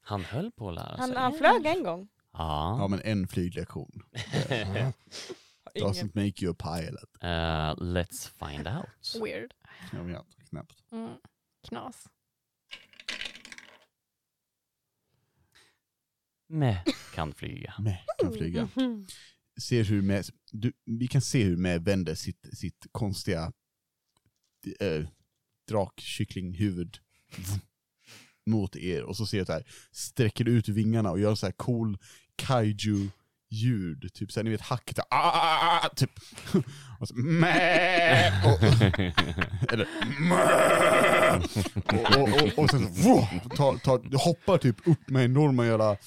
Han 0.01 0.23
höll 0.25 0.51
på 0.51 0.69
att 0.69 0.75
lära 0.75 0.95
Han, 0.97 1.07
sig. 1.09 1.17
han 1.17 1.33
flög 1.33 1.65
en 1.65 1.83
gång. 1.83 2.07
Ja 2.33 2.77
Ja. 2.79 2.87
men 2.87 3.01
en 3.01 3.27
flyglektion. 3.27 4.03
Ingen. 5.75 5.87
Doesn't 5.87 6.15
make 6.15 6.41
you 6.41 6.51
a 6.51 6.55
pilot. 6.55 7.09
Eh, 7.21 7.75
let's 7.77 8.27
find 8.27 8.67
out. 8.67 9.21
Weird. 9.21 9.53
Jag 9.91 10.03
vet, 10.03 10.25
knappt. 10.49 10.83
Mm. 10.91 11.17
Knas. 11.67 12.07
Med 16.47 16.77
kan 17.13 17.33
flyga. 17.33 17.73
Med 17.79 17.97
kan 18.19 18.33
flyga. 18.33 18.69
Mhm. 18.75 19.07
Ser 19.61 19.83
hur 19.83 20.01
med, 20.01 20.25
du, 20.51 20.73
vi 20.85 21.07
kan 21.07 21.21
se 21.21 21.43
hur 21.43 21.57
med 21.57 21.83
vänder 21.83 22.15
sitt, 22.15 22.57
sitt 22.57 22.85
konstiga 22.91 23.53
äh, 24.79 25.07
drakkycklinghuvud 25.67 26.97
mot 28.45 28.75
er 28.75 29.03
och 29.03 29.17
så 29.17 29.25
ser 29.25 29.37
jag 29.37 29.47
så 29.47 29.53
här, 29.53 29.65
sträcker 29.91 30.47
ut 30.47 30.69
vingarna 30.69 31.11
och 31.11 31.19
gör 31.19 31.35
så 31.35 31.45
här 31.45 31.53
cool 31.53 31.97
kaiju 32.35 33.09
ljud, 33.49 34.13
typ 34.13 34.31
såhär 34.31 34.43
ni 34.43 34.49
vet 34.49 34.61
hack, 34.61 34.95
där, 34.95 35.05
ah, 35.09 35.89
typ. 35.95 36.11
Och 36.99 37.07
så, 37.07 37.13
och, 37.13 37.21
eller 39.73 39.87
Mä! 40.19 41.41
och, 41.85 42.17
och, 42.17 42.43
och, 42.43 42.63
och 42.63 42.69
sen 42.69 42.95
så, 42.95 43.27
tar, 43.55 43.77
tar, 43.77 44.17
hoppar 44.17 44.57
typ 44.57 44.87
upp 44.87 45.09
med 45.09 45.25
enorma 45.25 45.65
jävla 45.65 45.97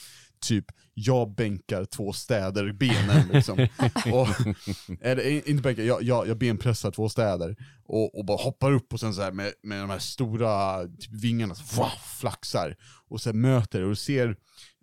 typ 0.41 0.64
jag 0.95 1.34
bänkar 1.34 1.84
två 1.84 2.12
städer 2.12 2.72
benen 2.72 3.28
liksom. 3.32 3.59
och, 4.12 4.28
eller 5.01 5.49
inte 5.49 5.62
bänkar, 5.62 5.82
jag, 5.82 6.03
jag, 6.03 6.28
jag 6.28 6.39
benpressar 6.39 6.91
två 6.91 7.09
städer 7.09 7.57
och, 7.84 8.18
och 8.18 8.24
bara 8.24 8.43
hoppar 8.43 8.72
upp 8.72 8.93
och 8.93 9.01
sen 9.01 9.14
så 9.14 9.32
med, 9.32 9.53
med 9.62 9.80
de 9.80 9.91
här 9.91 9.99
stora 9.99 10.82
typ, 10.84 11.12
vingarna 11.22 11.55
så, 11.55 11.80
wow, 11.80 11.91
flaxar 12.20 12.76
och 13.09 13.20
sen 13.20 13.41
möter 13.41 13.82
och 13.82 13.99
ser, 13.99 14.36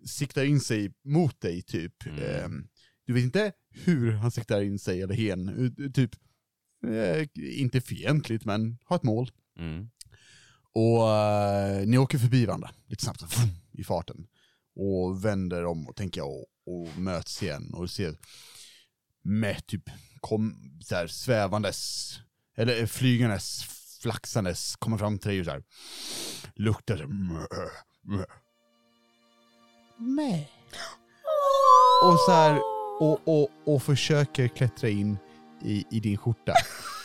siktar 0.06 0.44
in 0.44 0.60
sig 0.60 0.92
mot 1.04 1.40
dig 1.40 1.62
typ. 1.62 2.06
Mm. 2.06 2.22
Ehm, 2.22 2.68
du 3.06 3.12
vet 3.12 3.22
inte 3.22 3.52
hur 3.70 4.12
han 4.12 4.30
siktar 4.30 4.62
in 4.62 4.78
sig 4.78 5.02
eller 5.02 5.14
hen, 5.14 5.48
eh, 5.48 5.90
typ 5.90 6.10
eh, 6.86 7.28
inte 7.60 7.80
fientligt 7.80 8.44
men 8.44 8.78
har 8.84 8.96
ett 8.96 9.02
mål. 9.02 9.30
Mm. 9.58 9.90
Och 10.72 11.10
eh, 11.10 11.86
ni 11.86 11.98
åker 11.98 12.18
förbi 12.18 12.46
varandra 12.46 12.70
lite 12.86 13.04
snabbt 13.04 13.22
vroom, 13.22 13.50
i 13.72 13.84
farten. 13.84 14.26
Och 14.74 15.24
vänder 15.24 15.64
om 15.64 15.88
och 15.88 15.96
tänker 15.96 16.22
och, 16.24 16.46
och 16.66 16.98
möts 16.98 17.42
igen 17.42 17.74
och 17.74 17.82
du 17.82 17.88
ser 17.88 18.18
med 19.22 19.66
typ 19.66 19.90
kom, 20.20 20.72
så 20.84 20.94
här, 20.94 21.06
svävandes, 21.06 22.10
eller 22.56 22.80
eh, 22.80 22.86
flygandes, 22.86 23.64
flaxandes, 24.02 24.76
kommer 24.76 24.98
fram 24.98 25.18
till 25.18 25.30
dig 25.30 25.40
och 25.40 25.46
så 25.46 25.50
här, 25.50 25.62
luktar 26.54 26.96
så 26.96 27.02
här, 27.02 28.26
Meh. 29.98 30.40
Och 32.04 32.20
så 32.20 32.32
här, 32.32 32.60
och, 33.00 33.20
och, 33.24 33.48
och 33.66 33.82
försöker 33.82 34.48
klättra 34.48 34.88
in 34.88 35.18
i, 35.64 35.84
i 35.90 36.00
din 36.00 36.16
skjorta. 36.16 36.52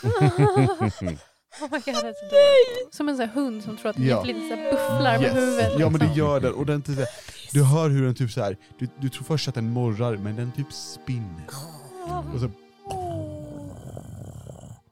Oh 1.62 1.68
my 1.72 1.78
god, 1.78 1.86
det 1.86 1.92
är 1.92 2.14
så 2.14 2.26
dåligt. 2.36 2.94
Som 2.96 3.10
en 3.10 3.18
sån 3.18 3.28
här 3.28 3.34
hund 3.36 3.64
som 3.64 3.78
tror 3.78 3.90
att 3.90 3.96
den 3.96 4.06
Ja. 4.06 4.24
lite 4.24 4.40
så 4.40 4.56
bufflar 4.56 5.20
med 5.20 5.34
huvudet. 5.34 5.74
Ja 5.80 5.90
men 5.90 6.00
det 6.00 6.06
liksom. 6.06 6.18
gör 6.18 6.40
den, 6.40 6.54
och 6.54 6.66
den 6.66 6.82
typ 6.82 6.96
så 6.96 7.02
här, 7.02 7.10
du 7.52 7.64
hör 7.64 7.90
hur 7.90 8.04
den 8.06 8.16
typ 8.16 8.32
så 8.32 8.42
här. 8.42 8.58
Du, 8.80 8.88
du 9.00 9.10
tror 9.10 9.24
först 9.24 9.48
att 9.48 9.56
den 9.56 9.70
morrar, 9.70 10.18
men 10.18 10.36
den 10.36 10.52
typ 10.52 10.74
spinner. 10.74 11.46
Och 12.34 12.40
så... 12.40 12.50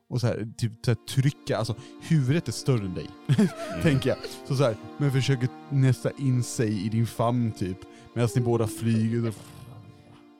Och 0.09 0.21
så 0.21 0.27
här, 0.27 0.47
typ 0.57 0.71
så 0.85 0.91
här, 0.91 0.95
trycka, 0.95 1.57
alltså 1.57 1.75
huvudet 2.01 2.47
är 2.47 2.51
större 2.51 2.85
än 2.85 2.93
dig, 2.93 3.09
tänker 3.83 4.09
jag. 4.09 4.17
Så, 4.47 4.55
så 4.55 4.63
här, 4.63 4.75
men 4.97 5.11
försöker 5.11 5.49
nästa 5.69 6.11
in 6.11 6.43
sig 6.43 6.85
i 6.85 6.89
din 6.89 7.07
famn 7.07 7.51
typ, 7.51 7.77
medan 8.13 8.29
ni 8.35 8.41
båda 8.41 8.67
flyger. 8.67 9.33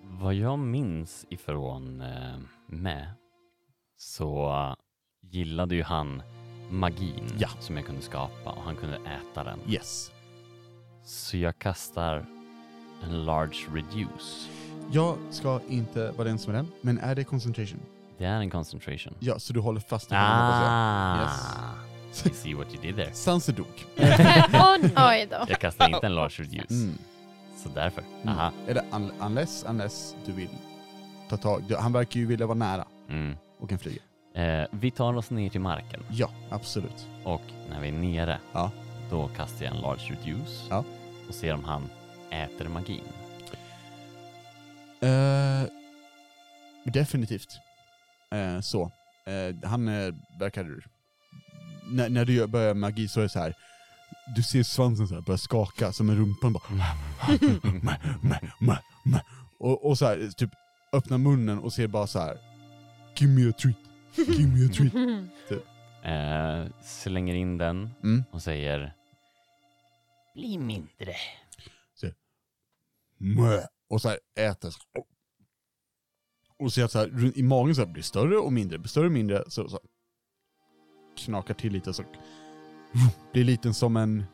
Vad 0.04 0.34
jag 0.34 0.60
minns 0.60 1.26
ifrån 1.30 2.02
eh, 2.02 2.38
med 2.68 3.12
så 3.98 4.54
gillade 5.22 5.76
ju 5.76 5.84
han 5.84 6.22
magin 6.72 7.24
Ja. 7.38 7.50
som 7.60 7.78
jag 7.78 7.86
kunde 7.86 8.02
skapa 8.02 8.52
och 8.52 8.62
han 8.64 8.76
kunde 8.76 8.96
äta 8.98 9.44
den. 9.44 9.60
yes. 9.70 10.12
Så 11.06 11.38
jag 11.38 11.60
kastar 11.60 12.26
en 13.04 13.26
large 13.26 13.58
reduce. 13.74 14.50
Jag 14.92 15.18
ska 15.32 15.60
inte 15.70 16.12
vara 16.12 16.28
den 16.28 16.40
som 16.40 16.54
är 16.54 16.58
den, 16.58 16.68
men 16.82 16.98
är 16.98 17.16
det 17.16 17.24
concentration? 17.24 17.80
Det 18.20 18.26
är 18.26 18.40
en 18.40 18.50
concentration. 18.50 19.16
Ja, 19.20 19.40
så 19.40 19.54
du 19.54 19.60
håller 19.60 19.80
fast 19.80 20.12
i 20.12 20.16
handen. 20.16 20.70
Ah! 20.70 21.74
I 22.26 22.30
see 22.30 22.54
what 22.54 22.68
you 22.74 22.82
did 22.82 22.96
there. 22.96 23.14
Sanse 23.14 23.52
dog. 23.52 23.68
Oj 23.98 25.28
då. 25.30 25.46
Jag 25.48 25.60
kastar 25.62 25.86
inte 25.96 26.06
en 26.06 26.16
large 26.16 26.44
reduce. 26.44 26.72
Mm. 26.72 26.98
Så 27.64 27.70
därför. 27.70 28.04
Mm. 28.24 28.38
Aha. 28.38 28.52
Eller 28.68 28.84
un 28.92 29.12
unless, 29.22 29.64
unless 29.68 30.16
du 30.26 30.32
vill 30.32 30.50
ta 31.30 31.38
tag, 31.38 31.64
han 31.80 31.94
verkar 31.94 32.20
ju 32.20 32.26
vilja 32.26 32.46
vara 32.46 32.58
nära 32.58 32.86
Mm. 33.10 33.38
och 33.60 33.70
kan 33.70 33.80
flyga. 33.80 34.02
Eh, 34.34 34.68
vi 34.72 34.92
tar 34.92 35.14
oss 35.18 35.30
ner 35.30 35.50
till 35.50 35.62
marken 35.62 36.04
Ja, 36.10 36.30
absolut. 36.50 37.08
och 37.24 37.42
när 37.70 37.80
vi 37.82 37.88
är 37.88 37.92
nere 37.92 38.40
Ja. 38.54 38.72
då 39.10 39.28
kastar 39.28 39.66
jag 39.66 39.76
en 39.76 39.82
large 39.82 40.04
reduce 40.16 40.68
Ja. 40.70 40.84
och 41.28 41.34
ser 41.36 41.54
om 41.54 41.64
han 41.64 41.90
äter 42.32 42.68
magin. 42.68 43.04
Eh, 45.02 45.70
definitivt. 46.84 47.60
Eh, 48.32 48.60
så. 48.60 48.92
Eh, 49.26 49.70
han 49.70 49.88
eh, 49.88 50.14
verkar... 50.40 50.86
När, 51.92 52.10
när 52.10 52.26
du 52.26 52.34
gör- 52.34 52.48
börjar 52.48 52.74
magi 52.74 53.08
så 53.08 53.20
är 53.20 53.24
det 53.24 53.30
så 53.30 53.40
här. 53.40 53.54
Du 54.36 54.44
ser 54.44 54.64
svansen 54.64 55.08
så 55.08 55.14
här 55.14 55.22
börja 55.22 55.38
skaka 55.38 55.92
som 55.94 56.10
en 56.10 56.16
rumpan 56.18 56.54
bara... 56.54 56.64
och, 59.60 59.86
och 59.90 59.98
så 59.98 60.06
här, 60.06 60.30
typ 60.38 60.50
öppnar 60.94 61.18
munnen 61.18 61.60
och 61.60 61.74
ser 61.74 61.88
bara 61.88 62.08
så 62.08 62.20
här. 62.20 62.38
Give 63.18 63.34
me 63.34 63.50
a 63.50 63.54
treat. 63.62 63.78
Give 64.38 64.48
me 64.50 64.66
a 64.66 64.70
treat. 64.74 64.94
Eh, 66.04 66.66
slänger 66.84 67.36
in 67.36 67.58
den 67.58 67.90
Mm. 68.04 68.24
och 68.32 68.42
säger 68.42 68.94
Bli 70.34 70.58
mindre. 70.58 71.16
Mö. 73.18 73.62
Och 73.90 74.02
så 74.02 74.10
här 74.10 74.20
äter. 74.40 74.74
Och 76.60 76.74
ser 76.74 76.84
att 76.84 76.92
så 76.92 77.00
här, 77.00 77.38
i 77.38 77.44
magen 77.44 77.76
så 77.76 77.82
här 77.82 77.88
blir 77.94 78.04
större 78.04 78.38
och 78.38 78.54
mindre, 78.54 78.78
blir 78.78 78.90
större 78.90 79.06
och 79.06 79.12
mindre, 79.12 79.44
så, 79.48 79.70
så 79.70 79.80
knakar 81.18 81.54
till 81.54 81.74
lite 81.74 81.94
så 81.94 82.04
blir 83.32 83.44
liten 83.44 83.74
som 83.74 83.98
en... 83.98 84.26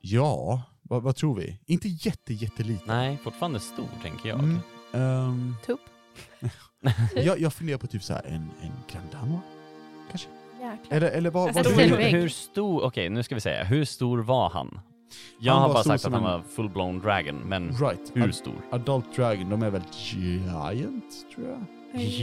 Ja, 0.00 0.62
vad, 0.82 1.02
vad 1.02 1.16
tror 1.16 1.36
vi? 1.36 1.60
Inte 1.66 1.88
jätte, 1.88 2.34
jätteliten. 2.34 2.86
nej, 2.86 3.18
fortfarande 3.24 3.60
stor 3.60 3.88
tänker 4.02 4.28
jag. 4.28 4.38
Mm. 4.38 4.58
Ehm, 4.92 5.54
Tupp. 5.66 5.80
jag, 7.14 7.40
jag 7.40 7.52
funderar 7.54 7.78
på 7.78 7.86
typ 7.86 8.02
så 8.02 8.12
här 8.12 8.22
en, 8.26 8.50
en 8.60 8.72
grandanoa. 8.92 9.40
Jäklar. 10.60 10.96
Eller, 10.96 11.10
eller 11.10 11.30
vad, 11.30 11.54
vad 11.54 11.66
En 11.66 11.72
tror 11.72 11.96
Hur, 11.96 12.20
hur 12.20 12.28
stor, 12.28 12.82
okej 12.84 13.08
nu 13.08 13.22
ska 13.22 13.34
vi 13.34 13.40
säga, 13.40 13.64
hur 13.64 13.84
stor 13.84 14.18
var 14.18 14.50
han? 14.50 14.80
Jag 15.38 15.52
Han 15.52 15.62
har 15.62 15.68
var 15.68 15.74
bara 15.74 15.84
sagt 15.84 16.02
som 16.02 16.14
att 16.14 16.20
han 16.22 16.30
en- 16.32 16.38
var 16.40 16.48
full-blown 16.48 17.00
dragon, 17.02 17.36
men 17.36 17.68
Right. 17.68 18.12
hur 18.14 18.22
Ad, 18.24 18.32
stor? 18.34 18.54
adult 18.70 19.16
dragon, 19.16 19.50
de 19.50 19.62
är 19.62 19.70
väl 19.70 19.82
giant, 19.92 21.30
tror 21.34 21.46
jag? 21.48 21.64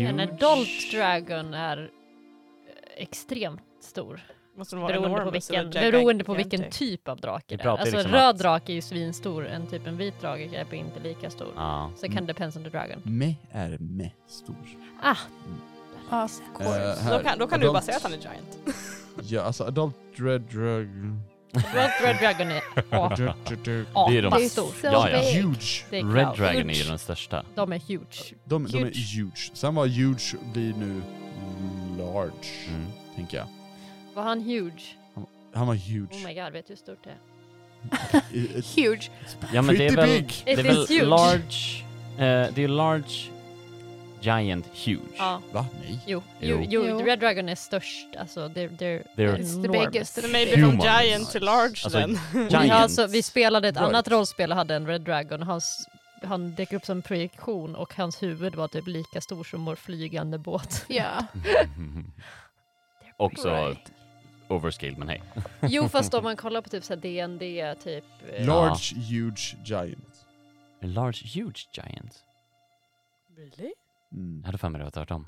En 0.09 0.19
adult 0.19 0.91
dragon 0.93 1.53
är 1.53 1.77
eh, 1.77 3.03
extremt 3.03 3.61
stor. 3.81 4.19
Måste 4.57 4.75
vara 4.75 4.87
Beroende 4.87 5.23
på, 5.25 5.31
vilken, 5.31 5.69
beroende 5.69 6.23
på 6.23 6.33
vilken 6.33 6.69
typ 6.71 7.07
av 7.07 7.17
drake 7.21 7.57
det 7.57 7.63
är. 7.63 7.67
Alltså 7.67 7.95
liksom 7.95 8.11
röd 8.11 8.29
att- 8.29 8.37
drake 8.39 8.71
är 8.71 8.75
ju 8.75 8.81
svinstor, 8.81 9.47
en 9.47 9.67
typ 9.67 9.87
en 9.87 9.97
vit 9.97 10.21
drake 10.21 10.43
är 10.55 10.73
inte 10.73 10.99
lika 10.99 11.29
stor. 11.29 11.47
Ja. 11.55 11.91
Så 11.95 12.05
det 12.07 12.13
kan 12.13 12.25
depends 12.25 12.57
on 12.57 12.63
the 12.63 12.69
dragon. 12.69 13.01
Me 13.03 13.35
är 13.51 13.77
me 13.79 14.11
stor. 14.27 14.55
Ah, 15.01 15.15
Of 16.25 16.41
Eh, 16.41 16.57
course. 16.57 17.01
här, 17.01 17.17
Då 17.17 17.23
kan, 17.23 17.39
då 17.39 17.47
kan 17.47 17.59
du 17.59 17.65
ju 17.65 17.71
bara 17.71 17.79
adult- 17.79 17.85
säga 17.85 17.97
att 17.97 18.03
han 18.03 18.13
är 18.13 18.17
giant. 18.17 18.57
Ja, 19.21 19.41
alltså 19.41 19.63
adult 19.63 19.95
red 20.15 20.41
dragon... 20.41 21.21
Red, 21.73 21.91
red 22.03 22.15
dragon 22.19 22.51
är 22.51 22.61
dr- 22.75 23.85
ja, 23.93 24.07
Det 24.09 24.17
är 24.17 24.21
de- 24.21 24.29
Det 24.81 24.87
är 24.87 24.91
Ja, 24.91 25.09
ja. 25.09 25.19
big. 25.19 25.43
Huge. 25.43 25.85
Det 25.89 25.97
är 25.99 26.03
Red 26.03 26.13
cloud. 26.35 26.37
Dragon 26.37 26.69
är 26.69 26.73
ju 26.73 26.83
den 26.83 26.99
största. 26.99 27.43
De 27.55 27.71
är 27.73 27.79
huge. 27.87 28.33
De, 28.45 28.67
de 28.67 28.77
är 28.77 29.15
Huge. 29.17 29.51
Sen 29.53 29.75
var 29.75 29.87
huge 29.87 30.35
blir 30.53 30.73
nu 30.73 31.01
large, 31.97 32.31
Mm. 32.69 32.85
tänker 33.15 33.37
jag. 33.37 33.47
Var 34.13 34.23
han 34.23 34.41
huge? 34.41 34.97
Han 35.53 35.67
var 35.67 35.75
huge. 35.75 36.11
Oh 36.13 36.27
my 36.27 36.33
god, 36.33 36.53
vet 36.53 36.67
du 36.67 36.71
hur 36.73 36.77
stort 36.77 37.03
det 37.03 37.09
är? 37.09 38.21
I- 38.37 38.63
Huge. 38.75 39.11
Ja 39.53 39.61
men 39.61 39.77
det 39.77 39.87
är 39.87 39.95
väl, 39.95 40.09
big. 40.09 40.33
det 40.45 40.51
är 40.51 40.59
It 40.59 40.65
väl 40.65 40.75
huge. 40.89 41.05
large, 41.05 41.83
eh, 42.17 42.53
det 42.55 42.63
är 42.63 42.67
large, 42.67 43.29
giant, 44.25 44.65
huge. 44.85 45.15
Ja, 45.17 45.41
Va? 45.51 45.65
Nej. 45.81 45.99
jo. 46.07 46.23
Jo. 46.39 46.65
jo. 46.69 46.85
jo. 46.87 46.97
Red 47.05 47.19
Dragon 47.19 47.49
är 47.49 47.55
störst. 47.55 48.15
Alltså, 48.19 48.47
they're, 48.47 48.77
they're, 48.77 49.03
They're- 49.15 49.37
It's 49.37 49.63
the 49.63 49.69
biggest. 49.69 50.21
Så 50.21 50.27
maybe 50.27 50.51
from 50.51 50.63
Humans. 50.63 50.85
giant 50.85 51.31
to 51.31 51.39
large 51.39 51.81
Alltså, 51.83 51.89
then. 51.89 52.19
Giant. 52.33 52.51
Ja, 52.51 52.73
alltså, 52.73 53.07
vi 53.07 53.23
spelade 53.23 53.67
ett 53.67 53.75
Right. 53.75 53.87
annat 53.89 54.07
rollspel 54.07 54.51
och 54.51 54.57
hade 54.57 54.75
en 54.75 54.87
Red 54.87 55.01
Dragon. 55.01 55.43
Hans, 55.43 55.87
han 56.23 56.51
dök 56.55 56.73
upp 56.73 56.85
som 56.85 57.01
projektion 57.01 57.75
och 57.75 57.93
hans 57.95 58.23
huvud 58.23 58.55
var 58.55 58.67
typ 58.67 58.87
lika 58.87 59.21
stor 59.21 59.43
som 59.43 59.65
vår 59.65 59.75
flygande 59.75 60.37
båt. 60.37 60.85
Ja. 60.89 61.25
Också 63.17 63.49
Right. 63.49 63.91
overscaled, 64.47 64.97
men 64.97 65.09
hej. 65.09 65.23
Jo, 65.61 65.89
fast 65.89 66.13
om 66.13 66.23
man 66.23 66.35
kollar 66.35 66.61
på 66.61 66.69
typ 66.69 66.83
så 66.83 66.95
DND, 66.95 67.39
typ... 67.83 68.03
eh, 68.33 68.45
Large, 68.47 68.95
huge, 68.95 69.55
giant. 69.65 70.25
A 70.83 70.85
large, 70.87 71.27
huge 71.33 71.67
giant. 71.73 72.23
Really? 73.37 73.71
Mm. 74.13 74.39
Jag 74.39 74.45
hade 74.45 74.57
för 74.57 74.69
mig 74.69 74.79
det 74.79 74.83
var 74.85 74.91
tvärtom. 74.91 75.27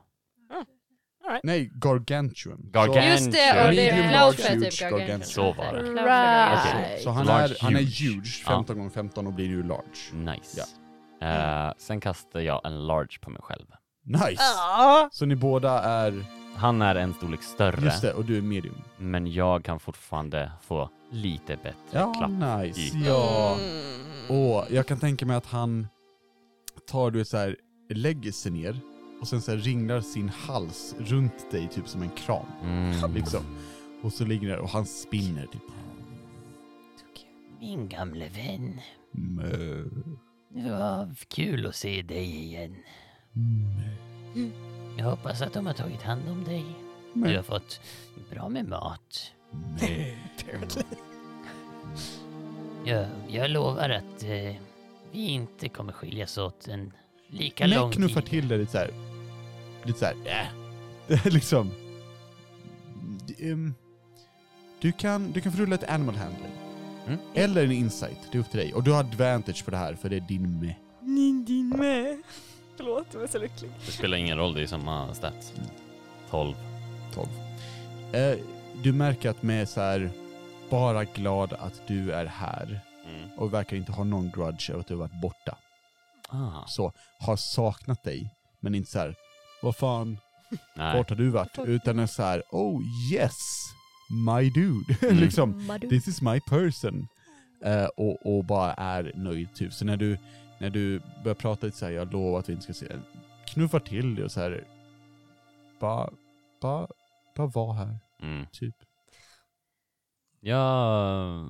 Nej, 1.44 1.72
gargantuan. 1.74 2.70
Gargan- 2.74 3.12
Just 3.12 3.32
det, 3.32 3.66
och 3.68 3.72
det 3.72 3.90
är 3.90 4.12
large, 4.12 4.18
Cloudflare 4.18 4.54
huge, 4.56 4.70
typ 4.72 4.80
gargantuan. 4.80 5.00
gargantuan. 5.08 5.24
Så 5.30 5.54
var 5.54 5.74
det. 5.74 5.84
Cloudflare. 5.84 6.60
Okej. 6.60 6.98
Så, 6.98 7.04
så 7.04 7.10
han, 7.10 7.26
Large, 7.26 7.54
är, 7.54 7.58
han 7.62 7.76
är 7.76 7.80
huge. 7.80 8.04
huge, 8.16 8.44
15 8.48 8.78
gånger 8.78 8.90
15 8.90 9.28
och 9.28 9.34
blir 9.34 9.46
ju 9.46 9.64
large. 9.64 10.14
Nice. 10.14 10.62
Ja. 11.20 11.28
Eh, 11.28 11.74
sen 11.78 12.00
kastar 12.00 12.40
jag 12.40 12.66
en 12.66 12.88
large 12.88 13.18
på 13.22 13.30
mig 13.30 13.42
själv. 13.42 13.66
Nice! 14.06 14.36
Ja. 14.40 15.10
Så 15.12 15.26
ni 15.26 15.36
båda 15.36 15.80
är, 15.84 16.26
Han 16.56 16.82
är 16.82 16.96
en 16.96 17.14
storlek 17.14 17.44
större, 17.44 17.86
just 17.86 18.02
det, 18.02 18.14
och 18.14 18.26
du 18.26 18.38
är 18.38 18.42
medium. 18.42 18.82
men 18.98 19.32
jag 19.34 19.64
kan 19.64 19.80
fortfarande 19.80 20.52
få 20.62 20.90
lite 21.12 21.56
bättre 21.58 21.74
Ja, 21.92 22.14
klapp. 22.14 22.62
nice. 22.64 22.80
i- 22.98 23.04
Ja. 23.08 23.58
Mm. 23.60 24.42
Och 24.42 24.66
jag 24.72 24.88
kan 24.88 25.00
tänka 25.00 25.26
mig 25.26 25.36
att 25.38 25.46
han 25.46 25.88
tar 26.92 27.12
du 27.12 27.26
så 27.26 27.38
här, 27.38 27.56
lägger 27.90 28.32
sig 28.32 28.52
ner 28.52 28.80
och 29.22 29.28
sen 29.28 29.42
så 29.42 29.52
här 29.52 29.58
ringlar 29.58 30.02
sin 30.02 30.30
hals 30.30 30.96
runt 31.00 31.52
dig 31.52 31.68
typ 31.68 31.88
som 31.88 32.02
en 32.02 32.10
kram. 32.10 32.46
Mm. 32.64 33.14
Liksom. 33.14 33.44
Och 34.02 34.14
så 34.14 34.26
ligger 34.26 34.48
där 34.48 34.58
och 34.58 34.70
han 34.70 34.86
spinner 34.86 35.46
typ. 35.46 35.62
Min 37.60 37.90
gamle 37.90 38.28
vän. 38.30 38.80
Mö. 39.12 39.84
Det 40.50 40.72
var 40.72 41.16
kul 41.28 41.66
att 41.66 41.76
se 41.76 42.02
dig 42.02 42.36
igen. 42.36 42.76
Mö. 43.34 44.50
Jag 44.98 45.06
hoppas 45.06 45.42
att 45.42 45.54
de 45.54 45.66
har 45.66 45.74
tagit 45.74 46.02
hand 46.02 46.30
om 46.30 46.44
dig. 46.44 46.66
Du 47.14 47.36
har 47.36 47.44
fått 47.44 47.82
bra 48.30 48.50
med 48.50 48.68
mat. 48.68 49.32
Jag, 52.86 53.08
jag 53.28 53.50
lovar 53.50 53.90
att 53.90 54.24
eh, 54.24 54.56
vi 55.12 55.28
inte 55.28 55.70
kommer 55.70 55.94
skiljas 55.94 56.38
åt 56.38 56.68
en 56.68 56.94
lika 57.30 57.68
Mö 57.68 57.76
lång 57.76 57.92
knuffar 57.92 58.22
tid. 58.22 58.30
till 58.30 58.48
dig 58.48 58.58
lite 58.58 58.72
så 58.72 58.78
här. 58.78 58.92
Lite 59.84 60.00
så 60.00 60.06
här. 60.06 60.14
Äh. 60.26 60.48
Det 61.08 61.26
är 61.26 61.32
liksom. 61.32 61.72
Ehm, 63.40 63.74
Du 64.82 64.92
kan, 64.92 65.32
du 65.32 65.42
kan 65.42 65.52
få 65.52 65.58
rulla 65.62 65.76
ett 65.76 65.90
animal 65.90 66.16
handling. 66.16 66.52
Mm. 67.08 67.20
Eller 67.34 67.64
en 67.64 67.72
insight, 67.72 68.18
det 68.32 68.38
är 68.38 68.40
upp 68.40 68.50
till 68.52 68.60
dig. 68.60 68.74
Och 68.74 68.84
du 68.84 68.92
har 68.92 69.00
advantage 69.00 69.66
på 69.66 69.72
det 69.72 69.78
här 69.78 69.94
för 69.94 70.10
det 70.10 70.16
är 70.16 70.20
din 70.22 70.60
med. 70.60 70.74
Din, 71.02 71.46
din 71.46 71.70
med. 71.70 72.22
Förlåt, 72.78 73.08
jag 73.14 73.24
är 73.24 73.28
så 73.28 73.40
lycklig. 73.40 73.72
Det 73.86 73.92
spelar 73.92 74.18
ingen 74.18 74.38
roll, 74.38 74.54
det 74.54 74.62
är 74.62 74.68
samma 74.68 75.14
stats. 75.14 75.54
12. 76.30 76.56
12. 77.14 77.28
Eh, 78.14 78.38
du 78.84 78.94
märker 78.94 79.30
att 79.30 79.44
med 79.44 79.70
så 79.70 79.82
här 79.82 80.10
bara 80.70 81.04
glad 81.04 81.54
att 81.54 81.82
du 81.88 82.12
är 82.12 82.26
här 82.26 82.80
Mm. 83.16 83.30
och 83.38 83.54
verkar 83.54 83.78
inte 83.78 83.92
ha 83.92 84.04
någon 84.04 84.32
grudge 84.36 84.70
över 84.70 84.80
att 84.80 84.88
du 84.88 84.94
har 84.94 85.00
varit 85.00 85.22
borta. 85.22 85.58
Ah. 86.28 86.66
Så 86.68 86.94
har 87.20 87.36
saknat 87.36 88.04
dig, 88.04 88.34
men 88.60 88.76
inte 88.76 88.92
så 88.92 89.00
här. 89.00 89.16
vad 89.62 89.76
fan, 89.76 90.18
Nej. 90.76 90.98
vart 90.98 91.10
har 91.10 91.18
du 91.18 91.30
varit? 91.30 91.60
Utan 91.66 92.00
är 92.00 92.08
så 92.08 92.24
här, 92.24 92.44
oh 92.52 92.82
yes, 93.14 93.38
my 94.28 94.50
dude. 94.50 94.96
Mm. 95.02 95.18
liksom, 95.18 95.80
this 95.90 96.08
is 96.08 96.22
my 96.22 96.40
person. 96.40 97.08
Eh, 97.64 97.86
och, 97.86 98.38
och 98.38 98.46
bara 98.46 98.74
är 98.74 99.12
nöjd 99.16 99.56
typ. 99.56 99.74
Så 99.74 99.86
när 99.86 99.98
du, 99.98 100.18
när 100.60 100.70
du 100.70 101.02
börjar 101.24 101.36
prata 101.36 101.66
lite 101.66 101.78
så 101.78 101.86
här, 101.86 101.92
jag 101.92 102.14
lovar 102.14 102.40
att 102.40 102.50
vi 102.50 102.54
inte 102.54 102.64
ska 102.64 102.74
se 102.74 102.96
knuffar 103.48 103.80
till 103.80 104.16
dig 104.16 104.24
och 104.26 104.32
så 104.32 104.40
här, 104.42 104.68
bara, 105.80 106.10
bara, 106.62 106.88
bara 107.36 107.48
var 107.48 107.74
här, 107.74 108.00
Mm. 108.22 108.46
typ. 108.52 108.76
Jag 110.40 111.46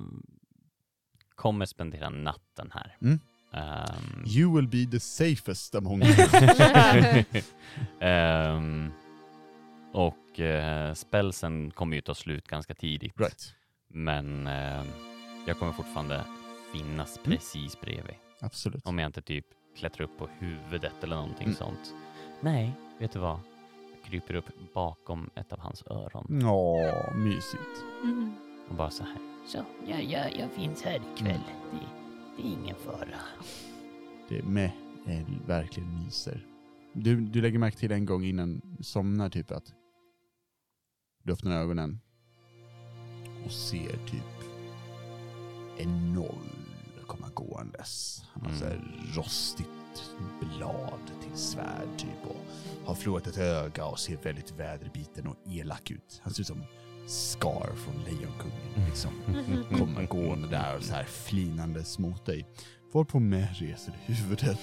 kommer 1.34 1.66
spendera 1.66 2.10
natten 2.10 2.70
här. 2.74 2.96
Mm. 3.02 3.20
Ehm, 3.52 4.24
You 4.26 4.56
will 4.56 4.68
be 4.68 4.86
the 4.90 5.00
safest 5.00 5.74
among 5.74 6.02
ehm, 8.00 8.90
och 9.92 10.38
uh, 10.40 10.94
spelsen 10.94 11.70
kommer 11.70 11.96
ju 11.96 12.00
ta 12.02 12.14
slut 12.14 12.48
ganska 12.48 12.74
tidigt. 12.74 13.20
Right, 13.20 13.54
Men 13.88 14.46
ehm, 14.46 14.86
jag 15.46 15.58
kommer 15.58 15.72
fortfarande 15.72 16.24
finnas 16.72 17.18
precis 17.24 17.80
bredvid. 17.80 18.14
absolut. 18.40 18.86
Om 18.86 18.98
jag 18.98 19.06
inte 19.08 19.22
typ 19.22 19.46
klättrar 19.78 20.04
upp 20.04 20.18
på 20.18 20.28
huvudet 20.38 20.92
eller 21.02 21.16
någonting 21.16 21.46
Mm. 21.46 21.56
sånt. 21.56 21.94
Nej, 22.40 22.72
vet 22.98 23.12
du 23.12 23.18
vad? 23.18 23.38
Jag 23.94 24.10
kryper 24.10 24.34
upp 24.34 24.48
bakom 24.74 25.30
ett 25.34 25.52
av 25.52 25.60
hans 25.60 25.82
öron 25.86 26.42
Åh, 26.44 27.14
mysigt. 27.16 27.84
Mm. 28.02 28.34
och 28.68 28.74
bara 28.74 28.90
så 28.90 29.02
här. 29.04 29.16
Så, 29.46 29.64
jag, 29.86 30.02
jag, 30.04 30.36
jag 30.36 30.50
finns 30.50 30.82
här 30.82 31.00
ikväll. 31.16 31.40
Det, 31.72 31.97
det 32.38 32.48
är 32.48 32.52
ingen 32.52 32.76
fara. 32.76 33.18
Det 34.28 34.38
är 34.38 34.42
med, 34.42 34.70
är 35.06 35.26
verkligen 35.46 36.04
myser. 36.04 36.46
Du, 36.92 37.20
du 37.20 37.40
lägger 37.42 37.58
märke 37.58 37.76
till 37.78 37.92
en 37.92 38.06
gång 38.06 38.24
innan 38.24 38.60
du 38.78 38.82
somnar 38.84 39.30
typ 39.30 39.50
att 39.50 39.74
du 41.22 41.32
öppnar 41.32 41.56
ögonen 41.60 42.00
och 43.44 43.52
ser 43.52 44.06
typ 44.06 44.50
en 45.78 46.12
noll 46.14 46.48
komma 47.06 47.28
gåendes. 47.34 48.22
Han 48.32 48.42
har 48.50 48.66
Mm. 48.70 48.82
rostigt 49.14 49.68
blad 50.40 51.00
till 51.22 51.38
svärd 51.38 51.98
typ 51.98 52.26
och 52.26 52.36
har 52.86 52.94
förlorat 52.94 53.26
ett 53.26 53.38
öga 53.38 53.84
och 53.86 53.98
ser 53.98 54.16
väldigt 54.16 54.50
väderbiten 54.52 55.26
och 55.26 55.36
elak 55.46 55.90
ut. 55.90 56.20
Han 56.24 56.34
ser 56.34 56.40
ut 56.40 56.46
som 56.46 56.62
Scar 57.08 57.72
från 57.76 57.94
Lejonkungen 58.04 58.86
liksom. 58.86 59.10
Kommer 59.78 60.06
gående 60.06 60.48
där 60.48 60.76
och 60.76 60.82
så 60.82 60.94
här 60.94 61.04
flinandes 61.04 61.98
mot 61.98 62.26
dig. 62.26 62.46
Varpå 62.92 63.18
med 63.18 63.56
reser 63.56 63.94
huvudet. 64.06 64.58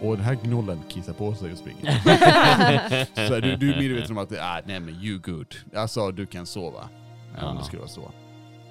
Och 0.00 0.16
den 0.16 0.24
här 0.24 0.34
gnollen 0.34 0.82
kissar 0.88 1.12
på 1.12 1.34
sig 1.34 1.52
och 1.52 1.58
springer. 1.58 1.98
så 3.28 3.34
är 3.34 3.40
du, 3.40 3.56
du 3.56 3.72
är 3.74 3.78
medveten 3.78 4.10
om 4.10 4.22
att, 4.22 4.32
ah, 4.32 4.60
nej 4.66 4.80
men 4.80 4.94
you 4.94 5.18
good. 5.18 5.54
Alltså 5.74 6.10
du 6.10 6.26
kan 6.26 6.46
sova. 6.46 6.88
Ja. 7.36 7.50
Om 7.50 7.56
det 7.56 7.64
skulle 7.64 7.80
vara 7.80 7.90
så. 7.90 8.12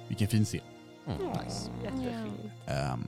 Vilken 0.08 0.28
fin 0.28 0.44
scen. 0.44 0.60
Mm. 1.06 1.28
Nice. 1.28 1.70
Jättefint. 1.84 2.52
Ehm, 2.66 3.06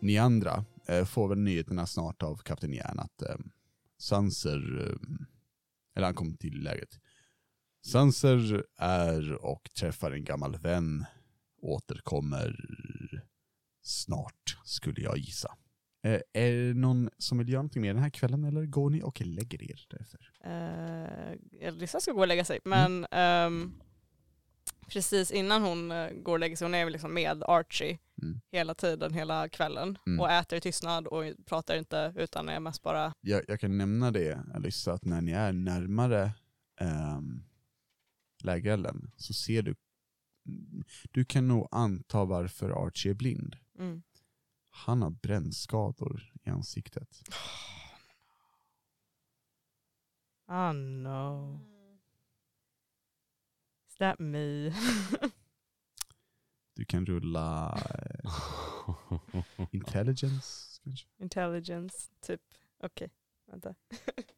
ni 0.00 0.18
andra 0.18 0.64
eh, 0.86 1.04
får 1.04 1.28
väl 1.28 1.38
nyheterna 1.38 1.86
snart 1.86 2.22
av 2.22 2.36
Kapten 2.36 2.72
Järn 2.72 2.98
att 2.98 3.22
um, 3.22 3.50
Sanser, 3.98 4.88
ehm, 4.90 5.26
eller 5.96 6.06
han 6.06 6.14
kom 6.14 6.36
till 6.36 6.62
lägret. 6.62 7.00
Sanser 7.92 8.64
är 8.78 9.32
och 9.32 9.70
träffar 9.78 10.10
en 10.10 10.24
gammal 10.24 10.56
vän, 10.56 11.04
återkommer 11.62 12.56
snart 13.82 14.58
skulle 14.64 15.00
jag 15.02 15.18
gissa. 15.18 15.56
Eh, 16.04 16.20
är 16.32 16.52
det 16.52 16.74
någon 16.74 17.10
som 17.18 17.38
vill 17.38 17.48
göra 17.48 17.58
någonting 17.62 17.82
mer 17.82 17.94
den 17.94 18.02
här 18.02 18.10
kvällen 18.10 18.44
eller 18.44 18.66
går 18.66 18.90
ni 18.90 19.02
och 19.02 19.20
lägger 19.20 19.62
er 19.70 19.86
därefter? 19.90 20.30
Uh, 21.66 21.72
Lisa 21.72 22.00
ska 22.00 22.12
gå 22.12 22.20
och 22.20 22.28
lägga 22.28 22.44
sig, 22.44 22.58
men 22.64 23.06
ehm, 23.10 23.72
precis 24.88 25.30
innan 25.30 25.62
hon 25.62 25.90
eh, 25.92 26.10
går 26.10 26.32
och 26.32 26.38
lägger 26.38 26.56
sig, 26.56 26.64
hon 26.64 26.74
är 26.74 26.90
liksom 26.90 27.14
med 27.14 27.42
Archie 27.42 27.98
Mm. 28.22 28.40
hela 28.52 28.74
tiden, 28.74 29.12
hela 29.14 29.48
kvällen 29.48 29.98
Mm. 30.06 30.20
och 30.20 30.30
äter 30.30 30.58
i 30.58 30.60
tystnad 30.60 31.06
och 31.06 31.24
pratar 31.46 31.76
inte 31.76 32.12
utan 32.16 32.48
är 32.48 32.60
mest 32.60 32.82
bara 32.82 33.12
Jag, 33.20 33.42
jag 33.48 33.60
kan 33.60 33.78
nämna 33.78 34.10
det, 34.10 34.40
Alyssa, 34.54 34.92
att 34.92 35.04
när 35.04 35.20
ni 35.20 35.32
är 35.32 35.52
närmare 35.52 36.30
um, 36.80 37.44
lägerelden 38.44 39.10
så 39.16 39.34
ser 39.34 39.62
du, 39.62 39.74
du 41.10 41.24
kan 41.24 41.48
nog 41.48 41.68
anta 41.70 42.24
varför 42.24 42.86
Archie 42.86 43.12
är 43.12 43.14
blind. 43.14 43.56
mm. 43.78 44.02
Han 44.70 45.02
har 45.02 45.10
brännskador 45.10 46.32
i 46.44 46.50
ansiktet. 46.50 47.22
Oh 50.48 50.72
no. 50.72 51.58
Is 53.88 53.94
that 53.98 54.18
me? 54.18 54.72
Du 56.74 56.84
kan 56.84 57.06
rulla 57.06 57.80
intelligence 59.70 60.80
kanske? 60.84 61.06
Intelligence, 61.18 62.10
typ. 62.20 62.40
Okej, 62.78 63.10
vänta. 63.46 63.74